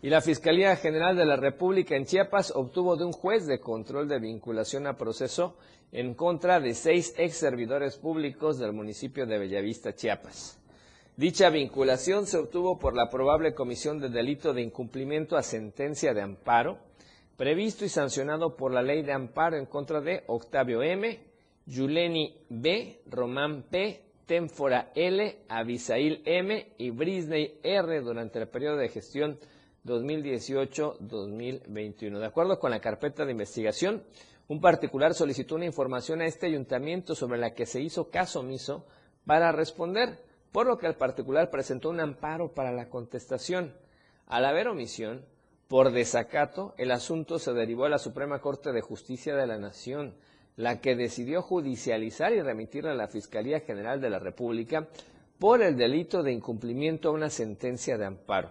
Y 0.00 0.08
la 0.08 0.22
Fiscalía 0.22 0.74
General 0.76 1.14
de 1.14 1.26
la 1.26 1.36
República 1.36 1.96
en 1.96 2.06
Chiapas 2.06 2.50
obtuvo 2.56 2.96
de 2.96 3.04
un 3.04 3.12
juez 3.12 3.46
de 3.46 3.60
control 3.60 4.08
de 4.08 4.20
vinculación 4.20 4.86
a 4.86 4.96
proceso 4.96 5.58
en 5.92 6.14
contra 6.14 6.60
de 6.60 6.72
seis 6.72 7.12
ex 7.18 7.36
servidores 7.36 7.98
públicos 7.98 8.58
del 8.58 8.72
municipio 8.72 9.26
de 9.26 9.36
Bellavista, 9.36 9.94
Chiapas. 9.94 10.59
Dicha 11.20 11.50
vinculación 11.50 12.26
se 12.26 12.38
obtuvo 12.38 12.78
por 12.78 12.96
la 12.96 13.10
probable 13.10 13.52
comisión 13.52 14.00
de 14.00 14.08
delito 14.08 14.54
de 14.54 14.62
incumplimiento 14.62 15.36
a 15.36 15.42
sentencia 15.42 16.14
de 16.14 16.22
amparo, 16.22 16.78
previsto 17.36 17.84
y 17.84 17.90
sancionado 17.90 18.56
por 18.56 18.72
la 18.72 18.80
ley 18.80 19.02
de 19.02 19.12
amparo 19.12 19.58
en 19.58 19.66
contra 19.66 20.00
de 20.00 20.24
Octavio 20.28 20.82
M., 20.82 21.20
Yuleni 21.66 22.38
B., 22.48 23.02
Román 23.04 23.64
P., 23.64 24.02
Ténfora 24.24 24.92
L., 24.94 25.42
Abisail 25.50 26.22
M. 26.24 26.72
y 26.78 26.88
Brisney 26.88 27.60
R. 27.64 28.00
durante 28.00 28.38
el 28.38 28.48
periodo 28.48 28.78
de 28.78 28.88
gestión 28.88 29.38
2018-2021. 29.84 32.18
De 32.18 32.24
acuerdo 32.24 32.58
con 32.58 32.70
la 32.70 32.80
carpeta 32.80 33.26
de 33.26 33.32
investigación, 33.32 34.04
un 34.48 34.62
particular 34.62 35.12
solicitó 35.12 35.56
una 35.56 35.66
información 35.66 36.22
a 36.22 36.26
este 36.26 36.46
ayuntamiento 36.46 37.14
sobre 37.14 37.38
la 37.38 37.52
que 37.52 37.66
se 37.66 37.82
hizo 37.82 38.08
caso 38.08 38.40
omiso 38.40 38.86
para 39.26 39.52
responder, 39.52 40.29
por 40.52 40.66
lo 40.66 40.78
que 40.78 40.86
el 40.86 40.94
particular 40.94 41.50
presentó 41.50 41.90
un 41.90 42.00
amparo 42.00 42.52
para 42.52 42.72
la 42.72 42.88
contestación. 42.88 43.74
Al 44.26 44.44
haber 44.44 44.68
omisión, 44.68 45.24
por 45.68 45.92
desacato, 45.92 46.74
el 46.78 46.90
asunto 46.90 47.38
se 47.38 47.52
derivó 47.52 47.84
a 47.84 47.90
la 47.90 47.98
Suprema 47.98 48.40
Corte 48.40 48.72
de 48.72 48.80
Justicia 48.80 49.36
de 49.36 49.46
la 49.46 49.58
Nación, 49.58 50.14
la 50.56 50.80
que 50.80 50.96
decidió 50.96 51.42
judicializar 51.42 52.32
y 52.32 52.42
remitirla 52.42 52.92
a 52.92 52.96
la 52.96 53.08
Fiscalía 53.08 53.60
General 53.60 54.00
de 54.00 54.10
la 54.10 54.18
República 54.18 54.88
por 55.38 55.62
el 55.62 55.76
delito 55.76 56.22
de 56.22 56.32
incumplimiento 56.32 57.08
a 57.08 57.12
una 57.12 57.30
sentencia 57.30 57.96
de 57.96 58.06
amparo. 58.06 58.50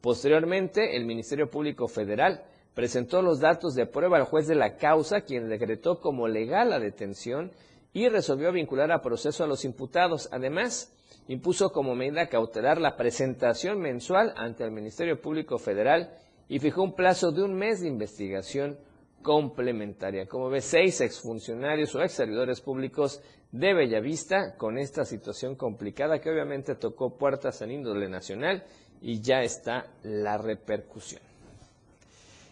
Posteriormente, 0.00 0.96
el 0.96 1.04
Ministerio 1.06 1.50
Público 1.50 1.88
Federal 1.88 2.44
presentó 2.74 3.20
los 3.20 3.40
datos 3.40 3.74
de 3.74 3.86
prueba 3.86 4.18
al 4.18 4.24
juez 4.24 4.46
de 4.46 4.54
la 4.54 4.76
causa, 4.76 5.22
quien 5.22 5.48
decretó 5.48 6.00
como 6.00 6.28
legal 6.28 6.70
la 6.70 6.78
detención 6.78 7.50
y 7.92 8.08
resolvió 8.08 8.52
vincular 8.52 8.92
a 8.92 9.02
proceso 9.02 9.42
a 9.42 9.46
los 9.46 9.64
imputados. 9.64 10.28
Además, 10.32 10.94
impuso 11.28 11.70
como 11.72 11.94
medida 11.94 12.28
cautelar 12.28 12.80
la 12.80 12.96
presentación 12.96 13.80
mensual 13.80 14.32
ante 14.36 14.64
el 14.64 14.70
Ministerio 14.70 15.20
Público 15.20 15.58
Federal 15.58 16.10
y 16.48 16.58
fijó 16.58 16.82
un 16.82 16.94
plazo 16.94 17.30
de 17.30 17.42
un 17.44 17.54
mes 17.54 17.80
de 17.80 17.88
investigación 17.88 18.78
complementaria. 19.22 20.26
Como 20.26 20.48
ve, 20.48 20.60
seis 20.60 21.00
exfuncionarios 21.00 21.94
o 21.94 22.02
ex 22.02 22.12
servidores 22.12 22.60
públicos 22.60 23.22
de 23.52 23.74
Bellavista 23.74 24.56
con 24.56 24.78
esta 24.78 25.04
situación 25.04 25.56
complicada 25.56 26.20
que 26.20 26.30
obviamente 26.30 26.74
tocó 26.74 27.16
puertas 27.16 27.60
en 27.62 27.72
índole 27.72 28.08
nacional 28.08 28.64
y 29.00 29.20
ya 29.20 29.42
está 29.42 29.86
la 30.02 30.38
repercusión. 30.38 31.29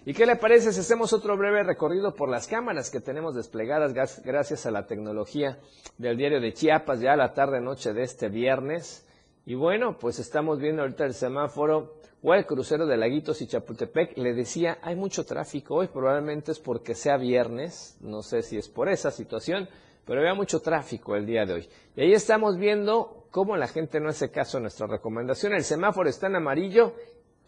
¿Y 0.09 0.15
qué 0.15 0.25
le 0.25 0.37
parece 0.37 0.73
si 0.73 0.81
hacemos 0.81 1.13
otro 1.13 1.37
breve 1.37 1.63
recorrido 1.63 2.15
por 2.15 2.31
las 2.31 2.49
cámaras 2.49 2.89
que 2.89 2.99
tenemos 2.99 3.35
desplegadas 3.35 3.93
gracias 4.25 4.65
a 4.65 4.71
la 4.71 4.87
tecnología 4.87 5.59
del 5.99 6.17
diario 6.17 6.41
de 6.41 6.55
Chiapas 6.55 7.01
ya 7.01 7.13
a 7.13 7.17
la 7.17 7.35
tarde-noche 7.35 7.93
de 7.93 8.05
este 8.05 8.31
viernes? 8.31 9.07
Y 9.45 9.55
bueno, 9.55 9.99
pues 9.99 10.19
estamos 10.19 10.61
viendo 10.61 10.81
ahorita 10.81 11.05
el 11.05 11.13
semáforo 11.13 11.97
o 12.23 12.33
el 12.33 12.47
crucero 12.47 12.87
de 12.87 12.97
Laguitos 12.97 13.43
y 13.43 13.49
Chapultepec. 13.49 14.17
Le 14.17 14.33
decía, 14.33 14.79
hay 14.81 14.97
mucho 14.97 15.27
tráfico 15.27 15.75
hoy, 15.75 15.89
probablemente 15.89 16.53
es 16.53 16.59
porque 16.59 16.95
sea 16.95 17.19
viernes, 17.19 17.99
no 18.01 18.23
sé 18.23 18.41
si 18.41 18.57
es 18.57 18.67
por 18.67 18.89
esa 18.89 19.11
situación, 19.11 19.69
pero 20.07 20.21
había 20.21 20.33
mucho 20.33 20.61
tráfico 20.61 21.17
el 21.17 21.27
día 21.27 21.45
de 21.45 21.53
hoy. 21.53 21.69
Y 21.97 22.01
ahí 22.01 22.13
estamos 22.15 22.57
viendo 22.57 23.27
cómo 23.31 23.59
la 23.59 23.69
gente 23.69 24.01
no 24.01 24.09
hace 24.09 24.31
caso 24.31 24.57
a 24.57 24.63
nuestra 24.63 24.87
recomendación. 24.87 25.53
El 25.53 25.65
semáforo 25.65 26.09
está 26.09 26.29
en 26.29 26.37
amarillo, 26.37 26.95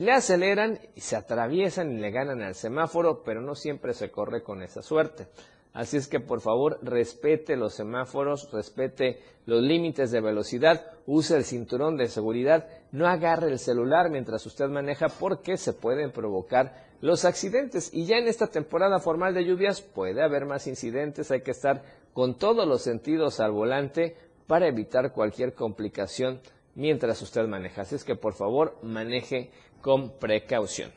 le 0.00 0.12
aceleran 0.12 0.78
y 0.94 1.02
se 1.02 1.14
atraviesan 1.14 1.92
y 1.92 2.00
le 2.00 2.10
ganan 2.10 2.40
al 2.40 2.54
semáforo, 2.54 3.22
pero 3.22 3.42
no 3.42 3.54
siempre 3.54 3.92
se 3.92 4.10
corre 4.10 4.42
con 4.42 4.62
esa 4.62 4.80
suerte. 4.80 5.26
Así 5.74 5.98
es 5.98 6.08
que 6.08 6.20
por 6.20 6.40
favor 6.40 6.78
respete 6.80 7.54
los 7.54 7.74
semáforos, 7.74 8.50
respete 8.50 9.20
los 9.44 9.62
límites 9.62 10.10
de 10.10 10.22
velocidad, 10.22 10.86
use 11.06 11.36
el 11.36 11.44
cinturón 11.44 11.98
de 11.98 12.08
seguridad, 12.08 12.66
no 12.92 13.06
agarre 13.06 13.52
el 13.52 13.58
celular 13.58 14.08
mientras 14.08 14.46
usted 14.46 14.68
maneja 14.68 15.08
porque 15.10 15.58
se 15.58 15.74
pueden 15.74 16.12
provocar 16.12 16.86
los 17.02 17.26
accidentes. 17.26 17.92
Y 17.92 18.06
ya 18.06 18.16
en 18.16 18.26
esta 18.26 18.46
temporada 18.46 19.00
formal 19.00 19.34
de 19.34 19.44
lluvias 19.44 19.82
puede 19.82 20.22
haber 20.22 20.46
más 20.46 20.66
incidentes, 20.66 21.30
hay 21.30 21.42
que 21.42 21.50
estar 21.50 21.82
con 22.14 22.38
todos 22.38 22.66
los 22.66 22.80
sentidos 22.80 23.38
al 23.38 23.52
volante 23.52 24.16
para 24.46 24.66
evitar 24.66 25.12
cualquier 25.12 25.52
complicación 25.52 26.40
mientras 26.74 27.20
usted 27.22 27.46
maneja. 27.46 27.82
Así 27.82 27.94
es 27.94 28.04
que 28.04 28.16
por 28.16 28.34
favor 28.34 28.78
maneje 28.82 29.50
con 29.80 30.18
precaución. 30.18 30.90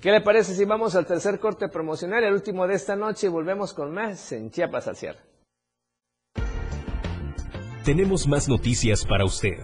¿Qué 0.00 0.10
le 0.10 0.20
parece 0.20 0.54
si 0.54 0.64
vamos 0.64 0.94
al 0.94 1.06
tercer 1.06 1.40
corte 1.40 1.68
promocional, 1.68 2.22
el 2.22 2.34
último 2.34 2.66
de 2.66 2.74
esta 2.74 2.96
noche, 2.96 3.26
y 3.26 3.30
volvemos 3.30 3.72
con 3.72 3.92
más 3.92 4.32
en 4.32 4.50
Chiapas 4.50 4.88
al? 4.88 5.16
Tenemos 7.84 8.26
más 8.26 8.48
noticias 8.48 9.04
para 9.04 9.24
usted. 9.24 9.58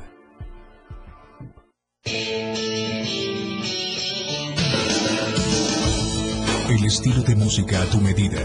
El 6.69 6.85
estilo 6.87 7.23
de 7.23 7.35
música 7.37 7.83
a 7.83 7.87
tu 7.87 8.01
medida. 8.01 8.41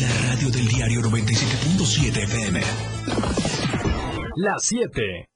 La 0.00 0.28
radio 0.28 0.50
del 0.50 0.68
diario 0.68 1.00
97.7 1.00 2.24
FM. 2.24 2.60
La 4.36 4.56
7. 4.58 5.31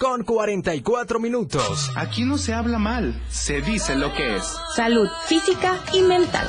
Con 0.00 0.24
44 0.24 1.20
minutos. 1.20 1.90
Aquí 1.94 2.24
no 2.24 2.38
se 2.38 2.54
habla 2.54 2.78
mal, 2.78 3.22
se 3.28 3.60
dice 3.60 3.94
lo 3.96 4.10
que 4.14 4.36
es. 4.36 4.44
Salud 4.74 5.06
física 5.26 5.78
y 5.92 6.00
mental. 6.00 6.48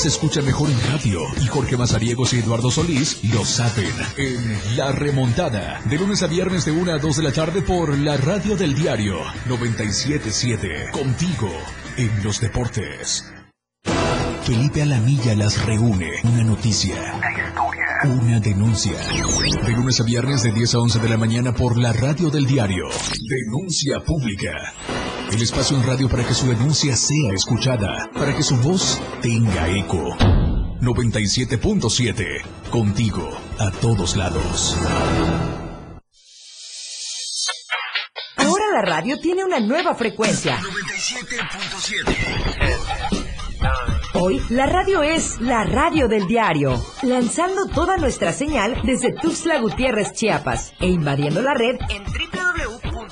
Se 0.00 0.08
escucha 0.08 0.40
mejor 0.40 0.70
en 0.70 0.80
radio 0.90 1.20
y 1.42 1.46
Jorge 1.46 1.76
Mazariegos 1.76 2.32
y 2.32 2.38
Eduardo 2.38 2.70
Solís 2.70 3.22
lo 3.34 3.44
saben 3.44 3.92
en 4.16 4.76
La 4.76 4.92
Remontada. 4.92 5.82
De 5.84 5.98
lunes 5.98 6.22
a 6.22 6.26
viernes 6.26 6.64
de 6.64 6.72
1 6.72 6.92
a 6.92 6.98
2 6.98 7.16
de 7.18 7.22
la 7.22 7.32
tarde 7.32 7.60
por 7.60 7.98
la 7.98 8.16
radio 8.16 8.56
del 8.56 8.74
diario 8.74 9.16
977. 9.46 10.90
Contigo 10.92 11.50
en 11.98 12.24
los 12.24 12.40
deportes. 12.40 13.30
Felipe 14.42 14.80
Alamilla 14.80 15.34
las 15.34 15.66
reúne. 15.66 16.12
Una 16.24 16.44
noticia. 16.44 16.96
Una 18.04 18.40
denuncia. 18.40 18.96
De 19.66 19.72
lunes 19.72 20.00
a 20.00 20.04
viernes 20.04 20.42
de 20.42 20.52
10 20.52 20.76
a 20.76 20.78
11 20.78 20.98
de 20.98 21.08
la 21.10 21.18
mañana 21.18 21.52
por 21.52 21.78
la 21.78 21.92
radio 21.92 22.30
del 22.30 22.46
diario. 22.46 22.84
Denuncia 23.28 24.00
pública. 24.00 24.99
El 25.32 25.42
espacio 25.42 25.76
en 25.76 25.86
radio 25.86 26.08
para 26.08 26.26
que 26.26 26.34
su 26.34 26.48
denuncia 26.48 26.96
sea 26.96 27.32
escuchada, 27.32 28.10
para 28.14 28.34
que 28.34 28.42
su 28.42 28.56
voz 28.56 29.00
tenga 29.22 29.68
eco. 29.68 30.16
97.7. 30.80 32.42
Contigo, 32.70 33.30
a 33.58 33.70
todos 33.70 34.16
lados. 34.16 34.76
Ahora 38.36 38.64
la 38.74 38.82
radio 38.82 39.20
tiene 39.20 39.44
una 39.44 39.60
nueva 39.60 39.94
frecuencia. 39.94 40.58
97.7. 40.58 42.16
Hoy 44.14 44.42
la 44.50 44.66
radio 44.66 45.04
es 45.04 45.40
la 45.40 45.62
radio 45.62 46.08
del 46.08 46.26
diario, 46.26 46.74
lanzando 47.02 47.66
toda 47.66 47.98
nuestra 47.98 48.32
señal 48.32 48.82
desde 48.84 49.12
Tuxtla 49.12 49.60
Gutiérrez, 49.60 50.12
Chiapas, 50.12 50.72
e 50.80 50.88
invadiendo 50.88 51.40
la 51.40 51.54
red 51.54 51.76
en 51.88 52.04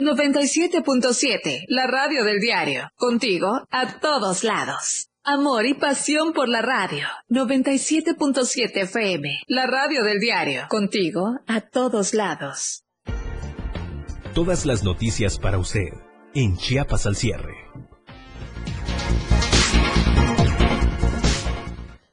97.7, 0.00 1.64
la 1.68 1.86
radio 1.86 2.24
del 2.24 2.40
diario. 2.40 2.90
Contigo 2.96 3.66
a 3.70 4.00
todos 4.00 4.44
lados. 4.44 5.08
Amor 5.22 5.66
y 5.66 5.74
pasión 5.74 6.32
por 6.32 6.48
la 6.48 6.62
radio. 6.62 7.06
97.7 7.28 8.70
FM, 8.74 9.40
la 9.46 9.66
radio 9.66 10.02
del 10.02 10.18
diario. 10.18 10.62
Contigo 10.70 11.38
a 11.46 11.60
todos 11.60 12.14
lados. 12.14 12.84
Todas 14.34 14.64
las 14.64 14.82
noticias 14.82 15.38
para 15.38 15.58
usted 15.58 15.90
en 16.34 16.56
Chiapas 16.56 17.04
al 17.04 17.16
cierre. 17.16 17.54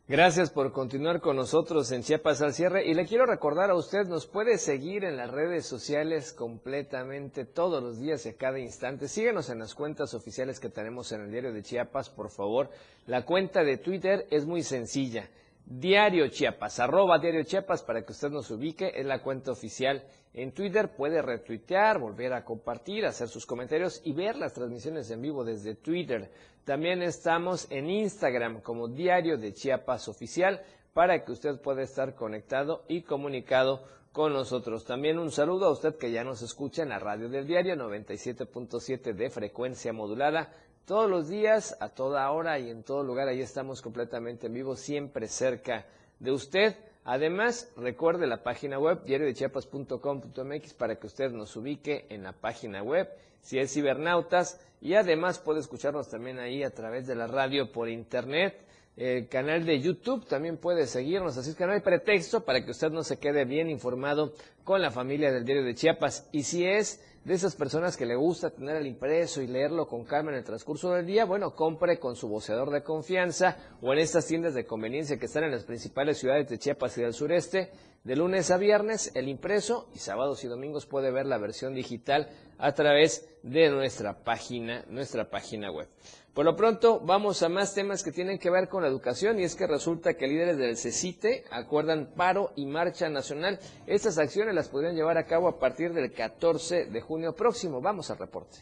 Gracias 0.10 0.51
por 0.51 0.72
continuar 0.72 1.20
con 1.20 1.36
nosotros 1.36 1.91
en 1.91 2.01
Chiapas 2.01 2.41
al 2.41 2.53
cierre 2.53 2.88
y 2.88 2.93
le 2.93 3.05
quiero 3.05 3.26
recordar 3.26 3.70
a 3.70 3.76
usted, 3.76 4.08
nos 4.08 4.26
puede 4.26 4.58
seguir 4.58 5.03
en 5.03 5.18
las 5.18 5.30
redes 5.30 5.66
sociales 5.66 6.32
completamente 6.32 7.43
todos 7.43 7.84
los 7.84 7.99
días 7.99 8.26
y 8.26 8.30
a 8.30 8.38
cada 8.38 8.58
instante. 8.58 9.10
Síguenos 9.10 9.49
en 9.49 9.60
las 9.60 9.76
cuentas 9.76 10.14
oficiales 10.14 10.62
que 10.62 10.70
tenemos 10.70 11.12
en 11.12 11.24
el 11.24 11.32
diario 11.32 11.51
de 11.51 11.62
Chiapas, 11.62 12.10
por 12.10 12.30
favor. 12.30 12.70
La 13.05 13.26
cuenta 13.26 13.66
de 13.66 13.80
Twitter 13.80 14.26
es 14.32 14.45
muy 14.45 14.64
sencilla. 14.64 15.30
Diario 15.66 16.30
Chiapas, 16.30 16.80
arroba 16.80 17.20
Diario 17.20 17.43
Chiapas 17.43 17.84
para 17.84 18.05
que 18.05 18.14
usted 18.14 18.30
nos 18.30 18.49
ubique, 18.49 18.93
es 18.95 19.05
la 19.05 19.22
cuenta 19.22 19.51
oficial 19.51 20.05
en 20.38 20.51
Twitter, 20.51 20.95
puede 20.95 21.19
retuitear, 21.23 21.97
volver 21.97 22.31
a 22.33 22.45
compartir, 22.45 23.07
hacer 23.07 23.27
sus 23.27 23.47
comentarios 23.47 24.01
y 24.03 24.13
ver 24.13 24.35
las 24.35 24.53
transmisiones 24.53 25.09
en 25.09 25.19
vivo 25.19 25.43
desde 25.43 25.73
Twitter. 25.73 26.29
También 26.63 27.01
estamos 27.01 27.65
en 27.71 27.89
Instagram 27.89 28.61
como 28.61 28.88
Diario 28.88 29.39
de 29.39 29.55
Chiapas 29.55 30.07
Oficial 30.07 30.61
para 30.93 31.25
que 31.25 31.31
usted 31.31 31.59
pueda 31.59 31.81
estar 31.81 32.13
conectado 32.13 32.83
y 32.88 33.01
comunicado 33.01 33.83
con 34.11 34.31
nosotros. 34.31 34.85
También 34.85 35.17
un 35.17 35.31
saludo 35.31 35.65
a 35.65 35.71
usted 35.71 35.95
que 35.97 36.11
ya 36.11 36.23
nos 36.23 36.43
escucha 36.43 36.83
en 36.83 36.89
la 36.89 36.99
radio 36.99 37.29
del 37.29 37.47
diario 37.47 37.75
97.7 37.75 39.13
de 39.13 39.29
frecuencia 39.31 39.91
modulada 39.91 40.53
todos 40.85 41.09
los 41.09 41.29
días, 41.29 41.75
a 41.79 41.89
toda 41.89 42.29
hora 42.29 42.59
y 42.59 42.69
en 42.69 42.83
todo 42.83 43.01
lugar. 43.01 43.27
Ahí 43.27 43.41
estamos 43.41 43.81
completamente 43.81 44.45
en 44.45 44.53
vivo, 44.53 44.75
siempre 44.75 45.27
cerca 45.27 45.88
de 46.19 46.31
usted. 46.31 46.75
Además, 47.10 47.72
recuerde 47.78 48.28
la 48.28 48.43
página 48.43 48.78
web 48.78 49.05
diariodechiapas.com.mx 49.05 50.74
para 50.74 50.97
que 50.97 51.08
usted 51.08 51.32
nos 51.32 51.55
ubique 51.55 52.05
en 52.10 52.24
la 52.24 52.34
página 52.34 52.84
web 52.84 53.08
si 53.39 53.60
es 53.60 53.74
cibernautas 53.74 54.60
y 54.82 54.93
además 54.95 55.39
puede 55.39 55.62
escucharnos 55.62 56.10
también 56.10 56.38
ahí 56.38 56.64
a 56.64 56.70
través 56.72 57.08
de 57.08 57.16
la 57.16 57.28
radio 57.28 57.72
por 57.72 57.88
internet. 57.88 58.62
El 58.97 59.30
canal 59.30 59.66
de 59.66 59.80
YouTube 59.80 60.28
también 60.28 60.58
puede 60.58 60.86
seguirnos, 60.86 61.38
así 61.38 61.51
es 61.51 61.55
que 61.55 61.66
no 61.66 61.72
hay 61.72 61.80
pretexto 61.80 62.43
para 62.43 62.66
que 62.66 62.72
usted 62.72 62.91
no 62.91 63.03
se 63.03 63.18
quede 63.18 63.45
bien 63.45 63.70
informado 63.70 64.34
con 64.66 64.82
la 64.82 64.91
familia 64.91 65.32
del 65.32 65.45
diario 65.45 65.64
de 65.64 65.76
Chiapas. 65.76 66.28
Y 66.34 66.43
si 66.43 66.66
es 66.66 67.01
de 67.28 67.34
esas 67.34 67.57
personas 67.57 67.97
que 67.97 68.05
le 68.05 68.15
gusta 68.15 68.51
tener 68.51 68.78
el 68.78 68.88
impreso 68.88 69.41
y 69.41 69.47
leerlo 69.47 69.86
con 69.86 70.05
calma 70.05 70.32
en 70.32 70.38
el 70.38 70.45
transcurso 70.45 70.91
del 70.91 71.05
día, 71.05 71.25
bueno, 71.25 71.53
compre 71.53 71.99
con 71.99 72.15
su 72.15 72.30
voceador 72.30 72.71
de 72.71 72.84
confianza 72.84 73.57
o 73.82 73.91
en 73.91 73.99
estas 73.99 74.25
tiendas 74.28 74.53
de 74.53 74.65
conveniencia 74.65 75.19
que 75.19 75.25
están 75.25 75.43
en 75.43 75.51
las 75.51 75.65
principales 75.65 76.19
ciudades 76.19 76.47
de 76.47 76.57
Chiapas 76.57 76.97
y 76.97 77.01
del 77.01 77.13
sureste. 77.13 77.69
De 78.05 78.15
lunes 78.15 78.49
a 78.49 78.55
viernes 78.55 79.11
el 79.13 79.28
impreso 79.28 79.89
y 79.93 79.97
sábados 79.97 80.45
y 80.45 80.47
domingos 80.47 80.86
puede 80.86 81.11
ver 81.11 81.25
la 81.25 81.38
versión 81.38 81.73
digital 81.73 82.30
a 82.59 82.71
través 82.71 83.28
de 83.43 83.71
nuestra 83.71 84.23
página, 84.23 84.86
nuestra 84.88 85.30
página 85.30 85.69
web. 85.69 85.89
Por 86.38 86.45
lo 86.45 86.55
pronto, 86.55 86.99
vamos 86.99 87.41
a 87.41 87.49
más 87.49 87.73
temas 87.73 88.03
que 88.03 88.11
tienen 88.11 88.38
que 88.38 88.51
ver 88.51 88.69
con 88.69 88.83
la 88.83 88.88
educación 88.88 89.39
y 89.39 89.43
es 89.43 89.55
que 89.55 89.65
resulta 89.65 90.13
que 90.13 90.27
líderes 90.27 90.59
del 90.59 90.77
CECITE 90.77 91.45
acuerdan 91.49 92.11
paro 92.15 92.51
y 92.55 92.67
marcha 92.67 93.09
nacional. 93.09 93.59
Estas 93.88 94.19
acciones 94.19 94.53
las 94.53 94.69
podrían 94.69 94.93
llevar 94.95 95.17
a 95.17 95.25
cabo 95.25 95.47
a 95.47 95.57
partir 95.57 95.93
del 95.93 96.13
14 96.13 96.85
de 96.85 97.01
junio 97.01 97.33
próximo. 97.33 97.81
Vamos 97.81 98.11
al 98.11 98.19
reporte. 98.19 98.59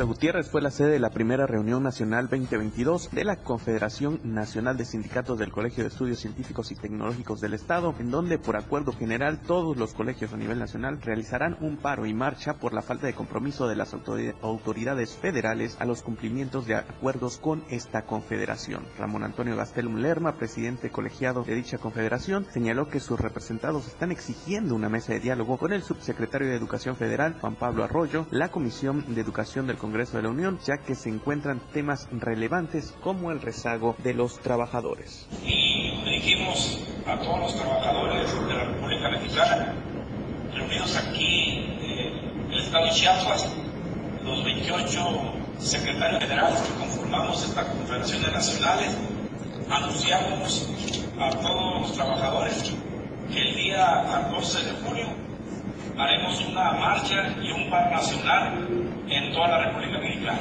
Tuxtla 0.00 0.14
Gutiérrez 0.14 0.48
fue 0.48 0.62
la 0.62 0.70
sede 0.70 0.92
de 0.92 0.98
la 0.98 1.10
primera 1.10 1.46
reunión 1.46 1.82
nacional 1.82 2.30
2022 2.30 3.10
de 3.10 3.22
la 3.22 3.36
Confederación 3.36 4.18
Nacional 4.24 4.78
de 4.78 4.86
Sindicatos 4.86 5.38
del 5.38 5.52
Colegio 5.52 5.84
de 5.84 5.90
Estudios 5.90 6.20
Científicos 6.20 6.72
y 6.72 6.74
Tecnológicos 6.74 7.42
del 7.42 7.52
Estado, 7.52 7.94
en 7.98 8.10
donde 8.10 8.38
por 8.38 8.56
acuerdo 8.56 8.92
general 8.92 9.42
todos 9.42 9.76
los 9.76 9.92
colegios 9.92 10.32
a 10.32 10.38
nivel 10.38 10.58
nacional 10.58 11.02
realizarán 11.02 11.58
un 11.60 11.76
paro 11.76 12.06
y 12.06 12.14
marcha 12.14 12.54
por 12.54 12.72
la 12.72 12.80
falta 12.80 13.08
de 13.08 13.12
compromiso 13.12 13.68
de 13.68 13.76
las 13.76 13.92
autoridades 13.92 15.16
federales 15.16 15.76
a 15.80 15.84
los 15.84 16.02
cumplimientos 16.02 16.66
de 16.66 16.76
acuerdos 16.76 17.36
con 17.36 17.62
esta 17.68 18.06
confederación. 18.06 18.86
Ramón 18.96 19.22
Antonio 19.22 19.54
Gastelum 19.54 19.96
Lerma, 19.96 20.38
presidente 20.38 20.88
colegiado 20.88 21.42
de 21.42 21.54
dicha 21.56 21.76
confederación, 21.76 22.46
señaló 22.50 22.88
que 22.88 23.00
sus 23.00 23.20
representados 23.20 23.86
están 23.86 24.12
exigiendo 24.12 24.74
una 24.74 24.88
mesa 24.88 25.12
de 25.12 25.20
diálogo 25.20 25.58
con 25.58 25.74
el 25.74 25.82
subsecretario 25.82 26.48
de 26.48 26.56
Educación 26.56 26.96
Federal, 26.96 27.36
Juan 27.38 27.56
Pablo 27.56 27.84
Arroyo, 27.84 28.24
la 28.30 28.48
Comisión 28.48 29.04
de 29.14 29.20
Educación 29.20 29.66
del 29.66 29.76
Congreso 29.76 29.89
Congreso 29.90 30.18
de 30.18 30.22
la 30.22 30.28
Unión, 30.28 30.60
ya 30.64 30.78
que 30.78 30.94
se 30.94 31.08
encuentran 31.08 31.58
temas 31.72 32.06
relevantes 32.12 32.94
como 33.02 33.32
el 33.32 33.42
rezago 33.42 33.96
de 34.04 34.14
los 34.14 34.38
trabajadores. 34.38 35.26
Y 35.44 36.04
dirigimos 36.04 36.78
a 37.08 37.18
todos 37.18 37.40
los 37.40 37.56
trabajadores 37.56 38.32
de 38.32 38.54
la 38.54 38.64
República 38.66 39.10
Mexicana, 39.10 39.74
reunidos 40.54 40.96
aquí 40.96 41.58
en 41.80 42.52
el 42.52 42.60
estado 42.60 42.84
de 42.84 42.90
Chiapas, 42.92 43.52
los 44.22 44.44
28 44.44 45.00
secretarios 45.58 46.22
generales 46.22 46.60
que 46.60 46.74
conformamos 46.78 47.44
esta 47.44 47.66
Confederación 47.66 48.22
de 48.22 48.30
Nacionales, 48.30 48.96
anunciamos 49.68 50.68
a 51.18 51.30
todos 51.30 51.80
los 51.80 51.92
trabajadores 51.94 52.72
que 53.28 53.40
el 53.40 53.56
día 53.56 54.04
14 54.08 54.64
de 54.66 54.72
julio 54.86 55.29
haremos 56.00 56.40
una 56.46 56.72
marcha 56.72 57.28
y 57.42 57.50
un 57.52 57.68
paro 57.68 57.90
nacional 57.90 58.66
en 59.08 59.32
toda 59.32 59.48
la 59.48 59.58
República 59.66 59.98
Mexicana. 59.98 60.40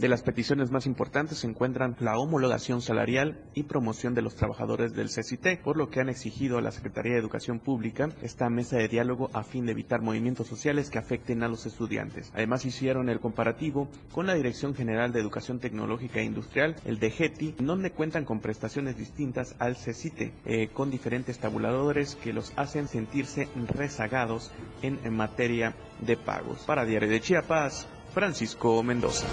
De 0.00 0.08
las 0.08 0.22
peticiones 0.22 0.70
más 0.70 0.86
importantes 0.86 1.40
se 1.40 1.46
encuentran 1.46 1.94
la 2.00 2.16
homologación 2.16 2.80
salarial 2.80 3.38
y 3.52 3.64
promoción 3.64 4.14
de 4.14 4.22
los 4.22 4.34
trabajadores 4.34 4.94
del 4.94 5.10
CCT, 5.10 5.62
por 5.62 5.76
lo 5.76 5.90
que 5.90 6.00
han 6.00 6.08
exigido 6.08 6.56
a 6.56 6.62
la 6.62 6.70
Secretaría 6.70 7.12
de 7.12 7.18
Educación 7.18 7.58
Pública 7.58 8.08
esta 8.22 8.48
mesa 8.48 8.78
de 8.78 8.88
diálogo 8.88 9.28
a 9.34 9.42
fin 9.42 9.66
de 9.66 9.72
evitar 9.72 10.00
movimientos 10.00 10.46
sociales 10.46 10.88
que 10.88 10.98
afecten 10.98 11.42
a 11.42 11.48
los 11.48 11.66
estudiantes. 11.66 12.32
Además 12.34 12.64
hicieron 12.64 13.10
el 13.10 13.20
comparativo 13.20 13.90
con 14.10 14.26
la 14.26 14.32
Dirección 14.32 14.74
General 14.74 15.12
de 15.12 15.20
Educación 15.20 15.58
Tecnológica 15.58 16.20
e 16.20 16.24
Industrial, 16.24 16.76
el 16.86 16.98
DGETI, 16.98 17.56
donde 17.58 17.90
cuentan 17.90 18.24
con 18.24 18.40
prestaciones 18.40 18.96
distintas 18.96 19.54
al 19.58 19.76
CCT, 19.76 20.32
eh, 20.46 20.70
con 20.72 20.90
diferentes 20.90 21.38
tabuladores 21.40 22.14
que 22.14 22.32
los 22.32 22.54
hacen 22.56 22.88
sentirse 22.88 23.50
rezagados 23.68 24.50
en 24.80 25.14
materia 25.14 25.74
de 26.00 26.16
pagos. 26.16 26.60
Para 26.60 26.86
Diario 26.86 27.10
de 27.10 27.20
Chiapas, 27.20 27.86
Francisco 28.14 28.82
Mendoza. 28.82 29.26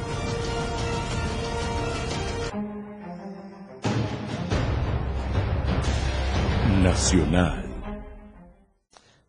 Nacional. 6.87 7.65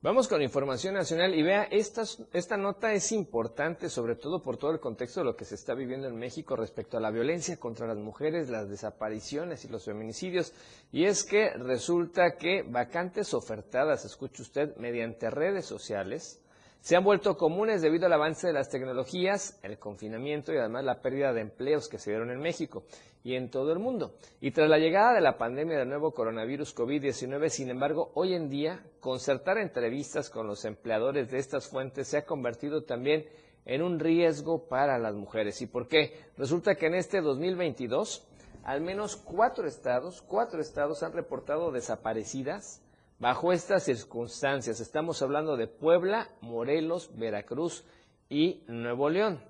Vamos 0.01 0.29
con 0.29 0.41
información 0.43 0.95
nacional 0.95 1.35
y 1.35 1.43
vea, 1.43 1.65
esta, 1.65 2.05
esta 2.33 2.57
nota 2.57 2.93
es 2.93 3.11
importante 3.11 3.91
sobre 3.91 4.15
todo 4.15 4.41
por 4.41 4.59
todo 4.59 4.71
el 4.71 4.79
contexto 4.79 5.19
de 5.19 5.25
lo 5.25 5.35
que 5.35 5.45
se 5.45 5.57
está 5.57 5.75
viviendo 5.75 6.07
en 6.07 6.17
México 6.17 6.55
respecto 6.55 6.97
a 6.97 7.01
la 7.01 7.11
violencia 7.11 7.57
contra 7.57 7.89
las 7.89 7.97
mujeres, 7.97 8.49
las 8.49 8.71
desapariciones 8.71 9.65
y 9.65 9.69
los 9.71 9.85
feminicidios. 9.85 10.53
Y 10.93 11.07
es 11.07 11.25
que 11.25 11.51
resulta 11.51 12.37
que 12.37 12.63
vacantes 12.63 13.35
ofertadas, 13.35 14.05
escuche 14.05 14.43
usted, 14.43 14.77
mediante 14.77 15.29
redes 15.29 15.67
sociales, 15.67 16.41
se 16.81 16.95
han 16.95 17.03
vuelto 17.03 17.37
comunes 17.37 17.83
debido 17.83 18.07
al 18.07 18.13
avance 18.13 18.47
de 18.47 18.53
las 18.53 18.69
tecnologías, 18.69 19.59
el 19.65 19.81
confinamiento 19.81 20.53
y 20.53 20.59
además 20.59 20.85
la 20.85 21.03
pérdida 21.03 21.33
de 21.33 21.41
empleos 21.41 21.89
que 21.89 21.99
se 21.99 22.11
dieron 22.11 22.31
en 22.31 22.39
México 22.39 22.85
y 23.25 23.35
en 23.35 23.51
todo 23.51 23.73
el 23.73 23.79
mundo. 23.79 24.15
Y 24.41 24.51
tras 24.51 24.69
la 24.69 24.79
llegada 24.79 25.15
de 25.15 25.21
la 25.21 25.39
pandemia 25.39 25.79
del 25.79 25.89
nuevo 25.89 26.13
coronavirus 26.13 26.75
COVID-19, 26.75 27.49
sin 27.49 27.71
embargo, 27.71 28.11
hoy 28.15 28.35
en 28.35 28.49
día, 28.49 28.83
concertar 29.01 29.59
entrevistas 29.59 30.31
con 30.31 30.47
los 30.47 30.65
empleadores 30.65 31.31
de 31.31 31.39
estas 31.39 31.69
fuentes 31.69 32.09
se 32.09 32.19
ha 32.19 32.25
convertido 32.27 32.85
también 32.85 33.27
en 33.65 33.83
un 33.83 33.99
riesgo 33.99 34.69
para 34.69 34.99
las 34.99 35.15
mujeres. 35.15 35.61
¿Y 35.63 35.67
por 35.67 35.89
qué? 35.89 36.15
Resulta 36.37 36.75
que 36.75 36.87
en 36.87 36.95
este 36.95 37.21
2022, 37.21 38.27
al 38.65 38.81
menos 38.81 39.17
cuatro 39.17 39.67
estados, 39.67 40.23
cuatro 40.23 40.61
estados 40.61 41.03
han 41.03 41.13
reportado 41.13 41.71
desaparecidas 41.71 42.83
Bajo 43.21 43.53
estas 43.53 43.83
circunstancias, 43.83 44.79
estamos 44.79 45.23
hablando 45.23 45.57
de 45.57 45.67
Puebla, 45.67 46.31
Morelos, 46.41 47.11
Veracruz 47.19 47.85
y 48.29 48.63
Nuevo 48.69 49.11
León. 49.11 49.41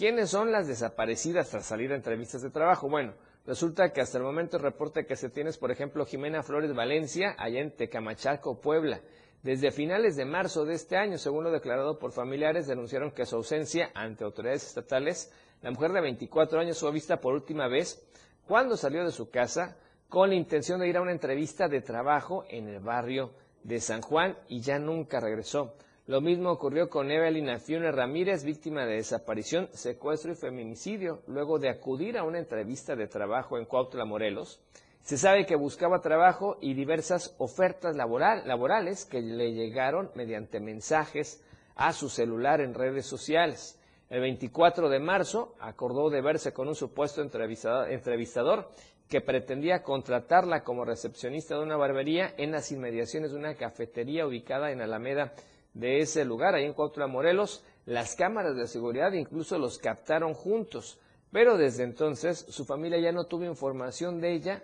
¿Quiénes 0.00 0.30
son 0.30 0.50
las 0.50 0.66
desaparecidas 0.66 1.50
tras 1.50 1.66
salir 1.66 1.92
a 1.92 1.94
entrevistas 1.94 2.40
de 2.40 2.48
trabajo? 2.48 2.88
Bueno, 2.88 3.12
resulta 3.44 3.92
que 3.92 4.00
hasta 4.00 4.16
el 4.16 4.24
momento 4.24 4.56
el 4.56 4.62
reporte 4.62 5.04
que 5.04 5.14
se 5.14 5.28
tiene 5.28 5.50
es, 5.50 5.58
por 5.58 5.70
ejemplo, 5.70 6.06
Jimena 6.06 6.42
Flores 6.42 6.74
Valencia, 6.74 7.34
allá 7.36 7.60
en 7.60 7.76
Tecamachaco, 7.76 8.62
Puebla. 8.62 9.02
Desde 9.42 9.70
finales 9.70 10.16
de 10.16 10.24
marzo 10.24 10.64
de 10.64 10.72
este 10.72 10.96
año, 10.96 11.18
según 11.18 11.44
lo 11.44 11.50
declarado 11.50 11.98
por 11.98 12.12
familiares, 12.12 12.66
denunciaron 12.66 13.10
que 13.10 13.26
su 13.26 13.36
ausencia 13.36 13.90
ante 13.92 14.24
autoridades 14.24 14.68
estatales, 14.68 15.30
la 15.60 15.70
mujer 15.70 15.92
de 15.92 16.00
24 16.00 16.60
años 16.60 16.80
fue 16.80 16.92
vista 16.92 17.20
por 17.20 17.34
última 17.34 17.68
vez 17.68 18.02
cuando 18.48 18.78
salió 18.78 19.04
de 19.04 19.12
su 19.12 19.28
casa 19.28 19.76
con 20.08 20.30
la 20.30 20.34
intención 20.34 20.80
de 20.80 20.88
ir 20.88 20.96
a 20.96 21.02
una 21.02 21.12
entrevista 21.12 21.68
de 21.68 21.82
trabajo 21.82 22.46
en 22.48 22.68
el 22.68 22.80
barrio 22.80 23.32
de 23.64 23.78
San 23.82 24.00
Juan 24.00 24.38
y 24.48 24.62
ya 24.62 24.78
nunca 24.78 25.20
regresó. 25.20 25.74
Lo 26.10 26.20
mismo 26.20 26.50
ocurrió 26.50 26.90
con 26.90 27.08
Evelyn 27.08 27.50
Afione 27.50 27.92
Ramírez, 27.92 28.42
víctima 28.42 28.84
de 28.84 28.96
desaparición, 28.96 29.68
secuestro 29.72 30.32
y 30.32 30.34
feminicidio, 30.34 31.22
luego 31.28 31.60
de 31.60 31.68
acudir 31.68 32.18
a 32.18 32.24
una 32.24 32.40
entrevista 32.40 32.96
de 32.96 33.06
trabajo 33.06 33.56
en 33.56 33.64
Cuautla, 33.64 34.04
Morelos. 34.04 34.60
Se 35.02 35.16
sabe 35.16 35.46
que 35.46 35.54
buscaba 35.54 36.00
trabajo 36.00 36.58
y 36.60 36.74
diversas 36.74 37.36
ofertas 37.38 37.94
laborales 37.94 39.04
que 39.04 39.20
le 39.20 39.52
llegaron 39.52 40.10
mediante 40.16 40.58
mensajes 40.58 41.44
a 41.76 41.92
su 41.92 42.08
celular 42.08 42.60
en 42.60 42.74
redes 42.74 43.06
sociales. 43.06 43.78
El 44.08 44.20
24 44.20 44.88
de 44.88 44.98
marzo 44.98 45.54
acordó 45.60 46.10
de 46.10 46.22
verse 46.22 46.52
con 46.52 46.66
un 46.66 46.74
supuesto 46.74 47.22
entrevistador 47.22 48.68
que 49.08 49.20
pretendía 49.20 49.84
contratarla 49.84 50.64
como 50.64 50.84
recepcionista 50.84 51.54
de 51.54 51.62
una 51.62 51.76
barbería 51.76 52.34
en 52.36 52.50
las 52.50 52.72
inmediaciones 52.72 53.30
de 53.30 53.38
una 53.38 53.54
cafetería 53.54 54.26
ubicada 54.26 54.72
en 54.72 54.80
Alameda 54.80 55.34
de 55.74 56.00
ese 56.00 56.24
lugar, 56.24 56.54
ahí 56.54 56.64
en 56.64 56.72
Cuautla, 56.72 57.06
Morelos. 57.06 57.64
Las 57.86 58.14
cámaras 58.14 58.56
de 58.56 58.66
seguridad 58.66 59.12
incluso 59.12 59.58
los 59.58 59.78
captaron 59.78 60.34
juntos, 60.34 60.98
pero 61.32 61.56
desde 61.56 61.84
entonces 61.84 62.46
su 62.48 62.64
familia 62.64 62.98
ya 63.00 63.12
no 63.12 63.24
tuvo 63.24 63.44
información 63.44 64.20
de 64.20 64.32
ella 64.32 64.62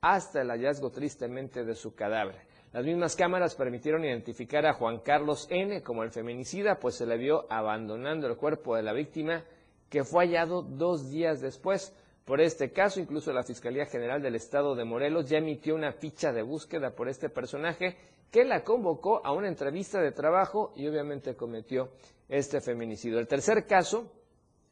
hasta 0.00 0.42
el 0.42 0.50
hallazgo 0.50 0.90
tristemente 0.90 1.64
de 1.64 1.74
su 1.74 1.94
cadáver. 1.94 2.36
Las 2.72 2.84
mismas 2.84 3.16
cámaras 3.16 3.54
permitieron 3.54 4.04
identificar 4.04 4.66
a 4.66 4.74
Juan 4.74 4.98
Carlos 4.98 5.46
N. 5.50 5.82
como 5.82 6.02
el 6.02 6.10
feminicida, 6.10 6.78
pues 6.78 6.96
se 6.96 7.06
le 7.06 7.16
vio 7.16 7.46
abandonando 7.48 8.26
el 8.26 8.36
cuerpo 8.36 8.76
de 8.76 8.82
la 8.82 8.92
víctima, 8.92 9.44
que 9.88 10.04
fue 10.04 10.26
hallado 10.26 10.62
dos 10.62 11.10
días 11.10 11.40
después. 11.40 11.94
Por 12.26 12.40
este 12.40 12.72
caso, 12.72 12.98
incluso 12.98 13.32
la 13.32 13.44
Fiscalía 13.44 13.86
General 13.86 14.20
del 14.20 14.34
Estado 14.34 14.74
de 14.74 14.84
Morelos 14.84 15.28
ya 15.28 15.38
emitió 15.38 15.76
una 15.76 15.92
ficha 15.92 16.32
de 16.32 16.42
búsqueda 16.42 16.90
por 16.90 17.08
este 17.08 17.28
personaje 17.28 17.96
que 18.32 18.44
la 18.44 18.64
convocó 18.64 19.24
a 19.24 19.32
una 19.32 19.46
entrevista 19.46 20.00
de 20.00 20.10
trabajo 20.10 20.72
y 20.74 20.88
obviamente 20.88 21.36
cometió 21.36 21.90
este 22.28 22.60
feminicidio. 22.60 23.20
El 23.20 23.28
tercer 23.28 23.64
caso 23.64 24.10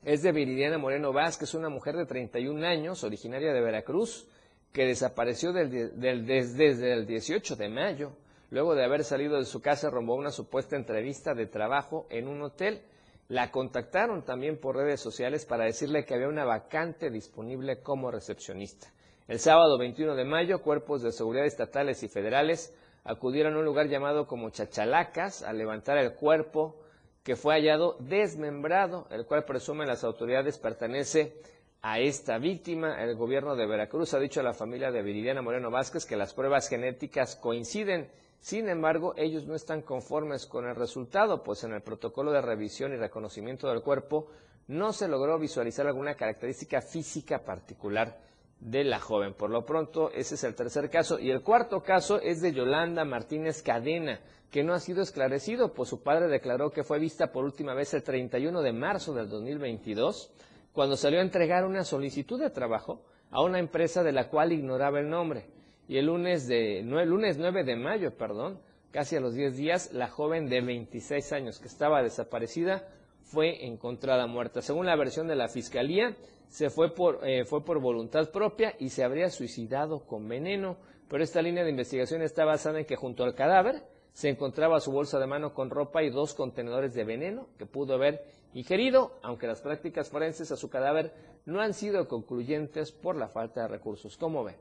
es 0.02 0.22
de 0.22 0.32
Viridiana 0.32 0.78
Moreno 0.78 1.12
Vázquez, 1.12 1.54
una 1.54 1.68
mujer 1.68 1.94
de 1.94 2.06
31 2.06 2.66
años, 2.66 3.04
originaria 3.04 3.52
de 3.52 3.60
Veracruz, 3.60 4.26
que 4.72 4.84
desapareció 4.86 5.52
desde 5.52 6.92
el 6.92 7.06
18 7.06 7.54
de 7.54 7.68
mayo. 7.68 8.16
Luego 8.50 8.74
de 8.74 8.84
haber 8.84 9.04
salido 9.04 9.38
de 9.38 9.44
su 9.44 9.62
casa, 9.62 9.90
rombó 9.90 10.16
una 10.16 10.32
supuesta 10.32 10.74
entrevista 10.74 11.34
de 11.34 11.46
trabajo 11.46 12.08
en 12.10 12.26
un 12.26 12.42
hotel 12.42 12.82
la 13.28 13.50
contactaron 13.50 14.24
también 14.24 14.58
por 14.58 14.76
redes 14.76 15.00
sociales 15.00 15.46
para 15.46 15.64
decirle 15.64 16.04
que 16.04 16.14
había 16.14 16.28
una 16.28 16.44
vacante 16.44 17.10
disponible 17.10 17.80
como 17.80 18.10
recepcionista. 18.10 18.92
El 19.26 19.38
sábado 19.38 19.78
21 19.78 20.14
de 20.14 20.24
mayo, 20.24 20.60
cuerpos 20.60 21.02
de 21.02 21.12
seguridad 21.12 21.46
estatales 21.46 22.02
y 22.02 22.08
federales 22.08 22.76
acudieron 23.04 23.54
a 23.54 23.58
un 23.58 23.64
lugar 23.64 23.88
llamado 23.88 24.26
como 24.26 24.50
Chachalacas 24.50 25.42
a 25.42 25.52
levantar 25.52 25.98
el 25.98 26.12
cuerpo 26.14 26.76
que 27.22 27.36
fue 27.36 27.54
hallado 27.54 27.96
desmembrado, 28.00 29.06
el 29.10 29.24
cual 29.24 29.44
presumen 29.44 29.88
las 29.88 30.04
autoridades 30.04 30.58
pertenece 30.58 31.40
a 31.80 31.98
esta 31.98 32.36
víctima. 32.36 33.02
El 33.02 33.16
gobierno 33.16 33.56
de 33.56 33.66
Veracruz 33.66 34.12
ha 34.12 34.18
dicho 34.18 34.40
a 34.40 34.42
la 34.42 34.52
familia 34.52 34.90
de 34.90 35.02
Viridiana 35.02 35.40
Moreno 35.40 35.70
Vázquez 35.70 36.04
que 36.04 36.16
las 36.16 36.34
pruebas 36.34 36.68
genéticas 36.68 37.36
coinciden 37.36 38.10
sin 38.44 38.68
embargo, 38.68 39.14
ellos 39.16 39.46
no 39.46 39.54
están 39.54 39.80
conformes 39.80 40.44
con 40.44 40.66
el 40.66 40.76
resultado, 40.76 41.42
pues 41.42 41.64
en 41.64 41.72
el 41.72 41.80
protocolo 41.80 42.30
de 42.30 42.42
revisión 42.42 42.92
y 42.92 42.96
reconocimiento 42.96 43.70
del 43.70 43.80
cuerpo 43.80 44.26
no 44.66 44.92
se 44.92 45.08
logró 45.08 45.38
visualizar 45.38 45.86
alguna 45.86 46.14
característica 46.14 46.82
física 46.82 47.42
particular 47.42 48.20
de 48.60 48.84
la 48.84 49.00
joven. 49.00 49.32
Por 49.32 49.48
lo 49.48 49.64
pronto, 49.64 50.10
ese 50.10 50.34
es 50.34 50.44
el 50.44 50.54
tercer 50.54 50.90
caso. 50.90 51.18
Y 51.18 51.30
el 51.30 51.40
cuarto 51.40 51.82
caso 51.82 52.20
es 52.20 52.42
de 52.42 52.52
Yolanda 52.52 53.06
Martínez 53.06 53.62
Cadena, 53.62 54.20
que 54.50 54.62
no 54.62 54.74
ha 54.74 54.78
sido 54.78 55.00
esclarecido, 55.00 55.72
pues 55.72 55.88
su 55.88 56.02
padre 56.02 56.28
declaró 56.28 56.70
que 56.70 56.84
fue 56.84 56.98
vista 56.98 57.32
por 57.32 57.46
última 57.46 57.72
vez 57.72 57.94
el 57.94 58.02
31 58.02 58.60
de 58.60 58.72
marzo 58.74 59.14
del 59.14 59.30
2022, 59.30 60.30
cuando 60.74 60.98
salió 60.98 61.20
a 61.20 61.22
entregar 61.22 61.64
una 61.64 61.82
solicitud 61.82 62.38
de 62.38 62.50
trabajo 62.50 63.06
a 63.30 63.40
una 63.40 63.58
empresa 63.58 64.02
de 64.02 64.12
la 64.12 64.28
cual 64.28 64.52
ignoraba 64.52 65.00
el 65.00 65.08
nombre 65.08 65.46
y 65.88 65.98
el 65.98 66.06
lunes, 66.06 66.46
de, 66.48 66.82
lunes 66.82 67.38
9 67.38 67.64
de 67.64 67.76
mayo, 67.76 68.16
perdón, 68.16 68.58
casi 68.90 69.16
a 69.16 69.20
los 69.20 69.34
10 69.34 69.56
días, 69.56 69.92
la 69.92 70.08
joven 70.08 70.48
de 70.48 70.60
26 70.60 71.32
años 71.32 71.58
que 71.58 71.68
estaba 71.68 72.02
desaparecida 72.02 72.88
fue 73.22 73.66
encontrada 73.66 74.26
muerta. 74.26 74.62
Según 74.62 74.86
la 74.86 74.96
versión 74.96 75.26
de 75.26 75.36
la 75.36 75.48
fiscalía, 75.48 76.16
se 76.48 76.70
fue 76.70 76.94
por, 76.94 77.20
eh, 77.26 77.44
fue 77.44 77.64
por 77.64 77.80
voluntad 77.80 78.30
propia 78.30 78.74
y 78.78 78.90
se 78.90 79.02
habría 79.02 79.28
suicidado 79.30 80.06
con 80.06 80.28
veneno, 80.28 80.76
pero 81.08 81.24
esta 81.24 81.42
línea 81.42 81.64
de 81.64 81.70
investigación 81.70 82.22
está 82.22 82.44
basada 82.44 82.78
en 82.78 82.86
que 82.86 82.96
junto 82.96 83.24
al 83.24 83.34
cadáver 83.34 83.82
se 84.12 84.28
encontraba 84.28 84.80
su 84.80 84.92
bolsa 84.92 85.18
de 85.18 85.26
mano 85.26 85.52
con 85.52 85.70
ropa 85.70 86.02
y 86.02 86.10
dos 86.10 86.34
contenedores 86.34 86.94
de 86.94 87.04
veneno 87.04 87.48
que 87.58 87.66
pudo 87.66 87.94
haber 87.94 88.24
ingerido, 88.54 89.18
aunque 89.22 89.48
las 89.48 89.60
prácticas 89.60 90.08
forenses 90.08 90.52
a 90.52 90.56
su 90.56 90.70
cadáver 90.70 91.12
no 91.44 91.60
han 91.60 91.74
sido 91.74 92.06
concluyentes 92.06 92.92
por 92.92 93.16
la 93.16 93.28
falta 93.28 93.62
de 93.62 93.68
recursos. 93.68 94.16
¿Cómo 94.16 94.44
ve? 94.44 94.54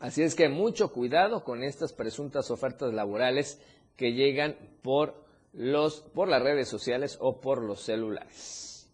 Así 0.00 0.22
es 0.22 0.34
que 0.34 0.48
mucho 0.48 0.92
cuidado 0.92 1.42
con 1.42 1.64
estas 1.64 1.92
presuntas 1.92 2.50
ofertas 2.50 2.94
laborales 2.94 3.60
que 3.96 4.12
llegan 4.12 4.56
por, 4.82 5.14
los, 5.52 6.00
por 6.00 6.28
las 6.28 6.42
redes 6.42 6.68
sociales 6.68 7.18
o 7.20 7.40
por 7.40 7.62
los 7.62 7.80
celulares. 7.80 8.88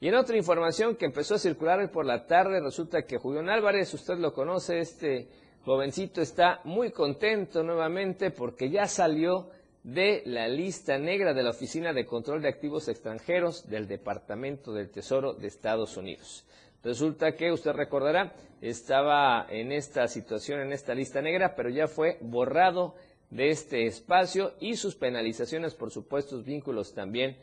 Y 0.00 0.08
en 0.08 0.14
otra 0.14 0.38
información 0.38 0.96
que 0.96 1.04
empezó 1.04 1.34
a 1.34 1.38
circular 1.38 1.78
hoy 1.78 1.88
por 1.88 2.06
la 2.06 2.26
tarde, 2.26 2.60
resulta 2.60 3.02
que 3.02 3.18
Julián 3.18 3.50
Álvarez, 3.50 3.92
usted 3.92 4.16
lo 4.16 4.32
conoce, 4.32 4.78
este 4.78 5.28
jovencito 5.62 6.22
está 6.22 6.62
muy 6.64 6.90
contento 6.90 7.62
nuevamente 7.62 8.30
porque 8.30 8.70
ya 8.70 8.86
salió 8.86 9.50
de 9.82 10.22
la 10.24 10.48
lista 10.48 10.98
negra 10.98 11.34
de 11.34 11.42
la 11.42 11.50
Oficina 11.50 11.92
de 11.92 12.06
Control 12.06 12.40
de 12.40 12.48
Activos 12.48 12.88
Extranjeros 12.88 13.68
del 13.68 13.86
Departamento 13.86 14.72
del 14.72 14.90
Tesoro 14.90 15.34
de 15.34 15.48
Estados 15.48 15.98
Unidos. 15.98 16.46
Resulta 16.82 17.36
que 17.36 17.52
usted 17.52 17.72
recordará, 17.72 18.32
estaba 18.60 19.46
en 19.50 19.72
esta 19.72 20.08
situación, 20.08 20.60
en 20.60 20.72
esta 20.72 20.94
lista 20.94 21.20
negra, 21.20 21.54
pero 21.54 21.68
ya 21.68 21.88
fue 21.88 22.18
borrado 22.20 22.94
de 23.30 23.50
este 23.50 23.86
espacio 23.86 24.54
y 24.60 24.76
sus 24.76 24.96
penalizaciones 24.96 25.74
por 25.74 25.90
supuestos 25.90 26.44
vínculos 26.44 26.94
también 26.94 27.36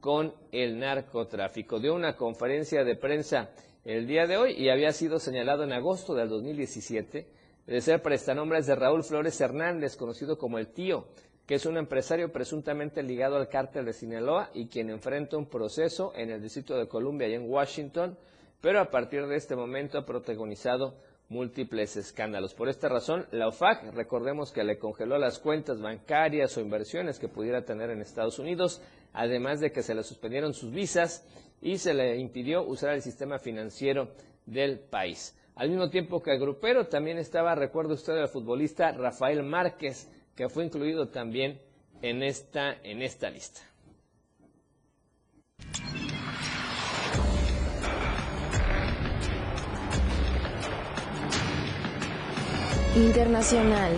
con 0.00 0.34
el 0.52 0.78
narcotráfico. 0.78 1.80
Dio 1.80 1.94
una 1.94 2.16
conferencia 2.16 2.84
de 2.84 2.96
prensa 2.96 3.50
el 3.84 4.06
día 4.06 4.26
de 4.26 4.36
hoy 4.36 4.52
y 4.52 4.68
había 4.68 4.92
sido 4.92 5.18
señalado 5.18 5.64
en 5.64 5.72
agosto 5.72 6.14
del 6.14 6.28
2017 6.28 7.26
de 7.66 7.80
ser 7.80 8.02
prestanombres 8.02 8.66
de 8.66 8.74
Raúl 8.74 9.02
Flores 9.02 9.40
Hernández, 9.40 9.96
conocido 9.96 10.38
como 10.38 10.58
el 10.58 10.68
tío, 10.68 11.08
que 11.46 11.56
es 11.56 11.66
un 11.66 11.76
empresario 11.76 12.32
presuntamente 12.32 13.02
ligado 13.02 13.36
al 13.36 13.48
cártel 13.48 13.86
de 13.86 13.92
Sinaloa 13.92 14.50
y 14.54 14.68
quien 14.68 14.90
enfrenta 14.90 15.36
un 15.36 15.46
proceso 15.46 16.12
en 16.14 16.30
el 16.30 16.42
Distrito 16.42 16.76
de 16.76 16.88
Columbia 16.88 17.28
y 17.28 17.34
en 17.34 17.50
Washington 17.50 18.16
pero 18.64 18.80
a 18.80 18.90
partir 18.90 19.26
de 19.26 19.36
este 19.36 19.56
momento 19.56 19.98
ha 19.98 20.06
protagonizado 20.06 20.94
múltiples 21.28 21.98
escándalos. 21.98 22.54
Por 22.54 22.70
esta 22.70 22.88
razón, 22.88 23.26
la 23.30 23.48
OFAC, 23.48 23.92
recordemos 23.92 24.52
que 24.52 24.64
le 24.64 24.78
congeló 24.78 25.18
las 25.18 25.38
cuentas 25.38 25.82
bancarias 25.82 26.56
o 26.56 26.62
inversiones 26.62 27.18
que 27.18 27.28
pudiera 27.28 27.66
tener 27.66 27.90
en 27.90 28.00
Estados 28.00 28.38
Unidos, 28.38 28.80
además 29.12 29.60
de 29.60 29.70
que 29.70 29.82
se 29.82 29.94
le 29.94 30.02
suspendieron 30.02 30.54
sus 30.54 30.72
visas 30.72 31.28
y 31.60 31.76
se 31.76 31.92
le 31.92 32.16
impidió 32.16 32.62
usar 32.62 32.94
el 32.94 33.02
sistema 33.02 33.38
financiero 33.38 34.12
del 34.46 34.78
país. 34.78 35.38
Al 35.56 35.68
mismo 35.68 35.90
tiempo 35.90 36.22
que 36.22 36.32
el 36.32 36.40
grupero 36.40 36.86
también 36.86 37.18
estaba, 37.18 37.54
recuerda 37.54 37.92
usted, 37.92 38.16
el 38.16 38.28
futbolista 38.28 38.92
Rafael 38.92 39.42
Márquez, 39.42 40.10
que 40.34 40.48
fue 40.48 40.64
incluido 40.64 41.08
también 41.08 41.60
en 42.00 42.22
esta, 42.22 42.78
en 42.82 43.02
esta 43.02 43.28
lista. 43.28 43.60
Internacional. 52.96 53.92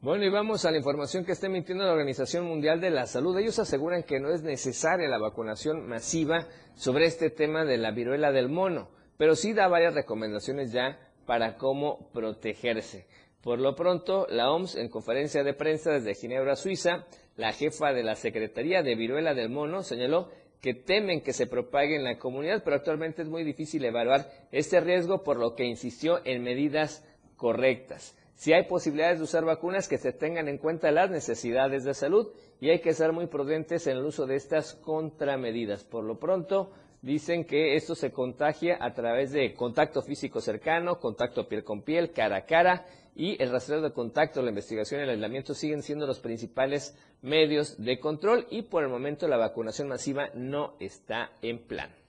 Bueno, 0.00 0.24
y 0.24 0.30
vamos 0.30 0.64
a 0.64 0.70
la 0.70 0.76
información 0.76 1.24
que 1.24 1.32
está 1.32 1.48
emitiendo 1.48 1.84
la 1.84 1.90
Organización 1.90 2.44
Mundial 2.44 2.80
de 2.80 2.90
la 2.90 3.06
Salud. 3.06 3.36
Ellos 3.36 3.58
aseguran 3.58 4.04
que 4.04 4.20
no 4.20 4.30
es 4.30 4.42
necesaria 4.42 5.08
la 5.08 5.18
vacunación 5.18 5.88
masiva 5.88 6.46
sobre 6.76 7.06
este 7.06 7.30
tema 7.30 7.64
de 7.64 7.78
la 7.78 7.90
viruela 7.90 8.30
del 8.30 8.48
mono, 8.48 8.88
pero 9.16 9.34
sí 9.34 9.52
da 9.52 9.66
varias 9.66 9.94
recomendaciones 9.94 10.70
ya 10.70 10.96
para 11.26 11.56
cómo 11.56 12.08
protegerse. 12.12 13.06
Por 13.42 13.58
lo 13.58 13.74
pronto, 13.74 14.28
la 14.30 14.52
OMS, 14.52 14.76
en 14.76 14.88
conferencia 14.88 15.42
de 15.42 15.54
prensa 15.54 15.90
desde 15.90 16.14
Ginebra, 16.14 16.54
Suiza, 16.54 17.06
la 17.36 17.52
jefa 17.52 17.92
de 17.92 18.04
la 18.04 18.14
Secretaría 18.14 18.84
de 18.84 18.94
Viruela 18.94 19.34
del 19.34 19.50
Mono 19.50 19.82
señaló 19.82 20.28
que 20.60 20.74
temen 20.74 21.22
que 21.22 21.32
se 21.32 21.48
propague 21.48 21.96
en 21.96 22.04
la 22.04 22.18
comunidad, 22.18 22.62
pero 22.64 22.76
actualmente 22.76 23.22
es 23.22 23.28
muy 23.28 23.42
difícil 23.42 23.84
evaluar 23.84 24.30
este 24.52 24.80
riesgo, 24.80 25.24
por 25.24 25.36
lo 25.36 25.56
que 25.56 25.64
insistió 25.64 26.20
en 26.24 26.44
medidas 26.44 27.04
correctas. 27.42 28.16
Si 28.34 28.52
hay 28.52 28.68
posibilidades 28.68 29.18
de 29.18 29.24
usar 29.24 29.44
vacunas, 29.44 29.88
que 29.88 29.98
se 29.98 30.12
tengan 30.12 30.46
en 30.46 30.58
cuenta 30.58 30.92
las 30.92 31.10
necesidades 31.10 31.82
de 31.82 31.92
salud 31.92 32.28
y 32.60 32.70
hay 32.70 32.80
que 32.80 32.94
ser 32.94 33.10
muy 33.10 33.26
prudentes 33.26 33.88
en 33.88 33.96
el 33.96 34.04
uso 34.04 34.26
de 34.26 34.36
estas 34.36 34.74
contramedidas. 34.74 35.82
Por 35.82 36.04
lo 36.04 36.20
pronto, 36.20 36.70
dicen 37.02 37.44
que 37.44 37.74
esto 37.74 37.96
se 37.96 38.12
contagia 38.12 38.78
a 38.80 38.94
través 38.94 39.32
de 39.32 39.54
contacto 39.54 40.02
físico 40.02 40.40
cercano, 40.40 41.00
contacto 41.00 41.48
piel 41.48 41.64
con 41.64 41.82
piel, 41.82 42.12
cara 42.12 42.36
a 42.36 42.44
cara 42.44 42.86
y 43.16 43.42
el 43.42 43.50
rastreo 43.50 43.80
de 43.80 43.92
contacto, 43.92 44.40
la 44.40 44.50
investigación 44.50 45.00
y 45.00 45.02
el 45.02 45.10
aislamiento 45.10 45.52
siguen 45.52 45.82
siendo 45.82 46.06
los 46.06 46.20
principales 46.20 46.96
medios 47.22 47.76
de 47.82 47.98
control 47.98 48.46
y 48.50 48.62
por 48.62 48.84
el 48.84 48.88
momento 48.88 49.26
la 49.26 49.36
vacunación 49.36 49.88
masiva 49.88 50.28
no 50.34 50.74
está 50.78 51.32
en 51.42 51.58
plan. 51.58 52.01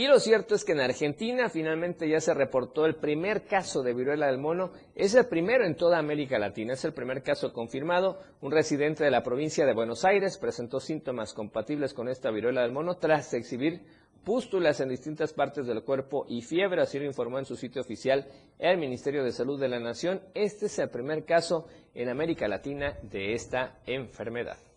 Y 0.00 0.06
lo 0.06 0.18
cierto 0.18 0.54
es 0.54 0.64
que 0.64 0.72
en 0.72 0.80
Argentina 0.80 1.50
finalmente 1.50 2.08
ya 2.08 2.22
se 2.22 2.32
reportó 2.32 2.86
el 2.86 2.94
primer 2.94 3.44
caso 3.44 3.82
de 3.82 3.92
viruela 3.92 4.28
del 4.28 4.38
mono. 4.38 4.72
Es 4.94 5.14
el 5.14 5.26
primero 5.26 5.66
en 5.66 5.76
toda 5.76 5.98
América 5.98 6.38
Latina, 6.38 6.72
es 6.72 6.86
el 6.86 6.94
primer 6.94 7.22
caso 7.22 7.52
confirmado. 7.52 8.18
Un 8.40 8.50
residente 8.50 9.04
de 9.04 9.10
la 9.10 9.22
provincia 9.22 9.66
de 9.66 9.74
Buenos 9.74 10.06
Aires 10.06 10.38
presentó 10.38 10.80
síntomas 10.80 11.34
compatibles 11.34 11.92
con 11.92 12.08
esta 12.08 12.30
viruela 12.30 12.62
del 12.62 12.72
mono 12.72 12.96
tras 12.96 13.34
exhibir 13.34 13.82
pústulas 14.24 14.80
en 14.80 14.88
distintas 14.88 15.34
partes 15.34 15.66
del 15.66 15.82
cuerpo 15.82 16.24
y 16.26 16.40
fiebre, 16.40 16.80
así 16.80 16.98
lo 16.98 17.04
informó 17.04 17.38
en 17.38 17.44
su 17.44 17.56
sitio 17.56 17.82
oficial 17.82 18.26
el 18.58 18.78
Ministerio 18.78 19.22
de 19.22 19.32
Salud 19.32 19.60
de 19.60 19.68
la 19.68 19.80
Nación. 19.80 20.22
Este 20.32 20.64
es 20.64 20.78
el 20.78 20.88
primer 20.88 21.26
caso 21.26 21.66
en 21.92 22.08
América 22.08 22.48
Latina 22.48 22.96
de 23.02 23.34
esta 23.34 23.80
enfermedad. 23.84 24.69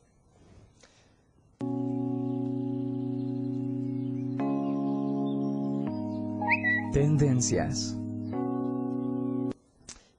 Tendencias. 6.94 7.98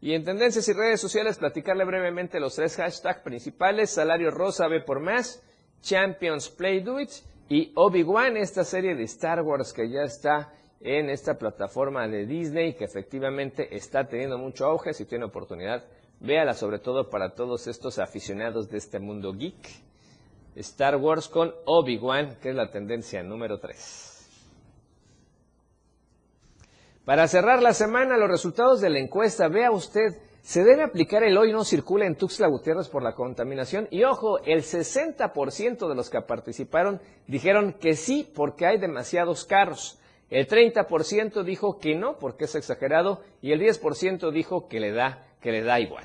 Y 0.01 0.12
en 0.12 0.25
tendencias 0.25 0.68
y 0.68 0.72
redes 0.72 1.01
sociales, 1.01 1.39
platicarle 1.39 1.85
brevemente 1.85 2.41
los 2.41 2.57
tres 2.57 2.75
hashtags 2.75 3.20
principales, 3.20 3.91
salario 3.91 4.33
rosa 4.33 4.66
B 4.66 4.81
por 4.81 4.99
más, 4.99 5.41
Champions 5.83 6.51
Play 6.51 6.81
Do 6.81 6.99
It 6.99 7.11
y 7.49 7.70
Obi-Wan, 7.77 8.37
esta 8.37 8.64
serie 8.64 8.97
de 8.97 9.05
Star 9.05 9.43
Wars 9.43 9.72
que 9.72 9.89
ya 9.89 10.03
está 10.03 10.53
en 10.81 11.11
esta 11.11 11.39
plataforma 11.39 12.09
de 12.09 12.27
Disney, 12.27 12.75
que 12.75 12.87
efectivamente 12.87 13.68
está 13.77 14.09
teniendo 14.09 14.37
mucho 14.37 14.66
auge, 14.66 14.95
si 14.95 15.05
tiene 15.05 15.27
oportunidad, 15.27 15.85
véala 16.18 16.55
sobre 16.55 16.81
todo 16.81 17.09
para 17.09 17.37
todos 17.37 17.68
estos 17.68 18.01
aficionados 18.01 18.68
de 18.68 18.79
este 18.79 18.99
mundo 18.99 19.33
geek. 19.33 19.68
Star 20.57 20.97
Wars 20.97 21.29
con 21.29 21.55
Obi-Wan, 21.66 22.37
que 22.43 22.51
es 22.51 22.57
la 22.57 22.72
tendencia 22.72 23.22
número 23.22 23.61
3. 23.61 24.14
Para 27.05 27.29
cerrar 27.29 27.63
la 27.63 27.75
semana, 27.75 28.17
los 28.17 28.31
resultados 28.31 28.81
de 28.81 28.89
la 28.89 28.99
encuesta, 28.99 29.49
vea 29.49 29.71
usted, 29.71 30.17
se 30.41 30.65
debe 30.65 30.83
aplicar 30.83 31.23
el 31.23 31.37
hoy 31.37 31.53
no 31.53 31.63
circula 31.63 32.07
en 32.07 32.17
Tuxtla 32.17 32.49
Gutiérrez 32.49 32.89
por 32.89 33.03
la 33.03 33.15
contaminación. 33.15 33.89
Y 33.91 34.05
ojo, 34.05 34.39
el 34.45 34.63
60% 34.63 35.89
de 35.89 35.95
los 35.95 36.09
que 36.09 36.23
participaron 36.23 37.03
dijeron 37.27 37.75
que 37.75 37.95
sí 37.95 38.31
porque 38.35 38.65
hay 38.67 38.79
demasiados 38.79 39.45
carros. 39.45 40.01
El 40.31 40.47
30% 40.47 41.45
dijo 41.45 41.79
que 41.79 41.95
no 41.95 42.17
porque 42.19 42.47
es 42.47 42.55
exagerado 42.55 43.21
y 43.43 43.53
el 43.53 43.61
10% 43.61 44.33
dijo 44.33 44.67
que 44.67 44.81
le 44.81 44.93
da, 44.93 45.27
que 45.43 45.53
le 45.53 45.63
da 45.63 45.81
igual. 45.81 46.05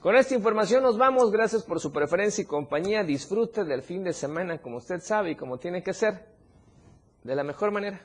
Con 0.00 0.16
esta 0.16 0.34
información 0.34 0.82
nos 0.82 0.98
vamos. 0.98 1.30
Gracias 1.30 1.62
por 1.62 1.78
su 1.78 1.92
preferencia 1.92 2.42
y 2.42 2.46
compañía. 2.46 3.04
Disfrute 3.04 3.62
del 3.62 3.82
fin 3.82 4.02
de 4.02 4.12
semana 4.12 4.58
como 4.58 4.78
usted 4.78 4.98
sabe 4.98 5.30
y 5.30 5.36
como 5.36 5.58
tiene 5.58 5.84
que 5.84 5.94
ser. 5.94 6.26
De 7.22 7.36
la 7.36 7.44
mejor 7.44 7.70
manera. 7.70 8.04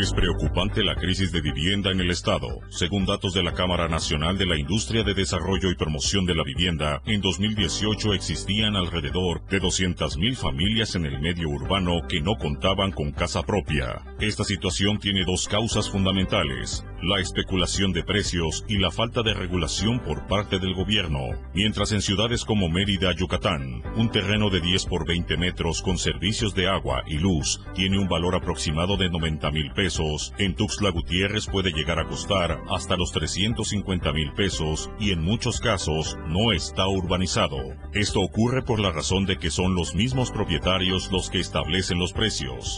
Es 0.00 0.12
preocupante 0.12 0.84
la 0.84 0.94
crisis 0.94 1.32
de 1.32 1.40
vivienda 1.40 1.90
en 1.90 1.98
el 1.98 2.12
Estado. 2.12 2.60
Según 2.68 3.04
datos 3.04 3.34
de 3.34 3.42
la 3.42 3.52
Cámara 3.52 3.88
Nacional 3.88 4.38
de 4.38 4.46
la 4.46 4.56
Industria 4.56 5.02
de 5.02 5.12
Desarrollo 5.12 5.72
y 5.72 5.74
Promoción 5.74 6.24
de 6.24 6.36
la 6.36 6.44
Vivienda, 6.44 7.02
en 7.04 7.20
2018 7.20 8.14
existían 8.14 8.76
alrededor 8.76 9.44
de 9.46 9.60
200.000 9.60 10.36
familias 10.36 10.94
en 10.94 11.04
el 11.04 11.20
medio 11.20 11.48
urbano 11.48 12.06
que 12.08 12.20
no 12.20 12.36
contaban 12.36 12.92
con 12.92 13.10
casa 13.10 13.42
propia. 13.42 14.00
Esta 14.20 14.44
situación 14.44 15.00
tiene 15.00 15.24
dos 15.24 15.48
causas 15.48 15.90
fundamentales. 15.90 16.84
La 17.02 17.20
especulación 17.20 17.92
de 17.92 18.02
precios 18.02 18.64
y 18.68 18.78
la 18.78 18.90
falta 18.90 19.22
de 19.22 19.34
regulación 19.34 20.00
por 20.00 20.26
parte 20.26 20.58
del 20.58 20.74
gobierno. 20.74 21.20
Mientras 21.54 21.92
en 21.92 22.02
ciudades 22.02 22.44
como 22.44 22.68
Mérida, 22.68 23.12
Yucatán, 23.14 23.82
un 23.96 24.10
terreno 24.10 24.50
de 24.50 24.60
10 24.60 24.86
por 24.86 25.06
20 25.06 25.36
metros 25.36 25.82
con 25.82 25.98
servicios 25.98 26.54
de 26.54 26.68
agua 26.68 27.02
y 27.06 27.18
luz 27.18 27.60
tiene 27.74 27.98
un 27.98 28.08
valor 28.08 28.34
aproximado 28.34 28.96
de 28.96 29.08
90 29.10 29.50
mil 29.50 29.70
pesos, 29.72 30.32
en 30.38 30.54
Tuxtla 30.54 30.90
Gutiérrez 30.90 31.46
puede 31.46 31.70
llegar 31.70 31.98
a 31.98 32.08
costar 32.08 32.60
hasta 32.68 32.96
los 32.96 33.12
350 33.12 34.12
mil 34.12 34.32
pesos 34.32 34.90
y 34.98 35.12
en 35.12 35.22
muchos 35.22 35.60
casos 35.60 36.16
no 36.26 36.52
está 36.52 36.86
urbanizado. 36.88 37.58
Esto 37.92 38.20
ocurre 38.20 38.62
por 38.62 38.80
la 38.80 38.90
razón 38.90 39.26
de 39.26 39.38
que 39.38 39.50
son 39.50 39.74
los 39.74 39.94
mismos 39.94 40.30
propietarios 40.30 41.10
los 41.12 41.30
que 41.30 41.40
establecen 41.40 41.98
los 41.98 42.12
precios. 42.12 42.76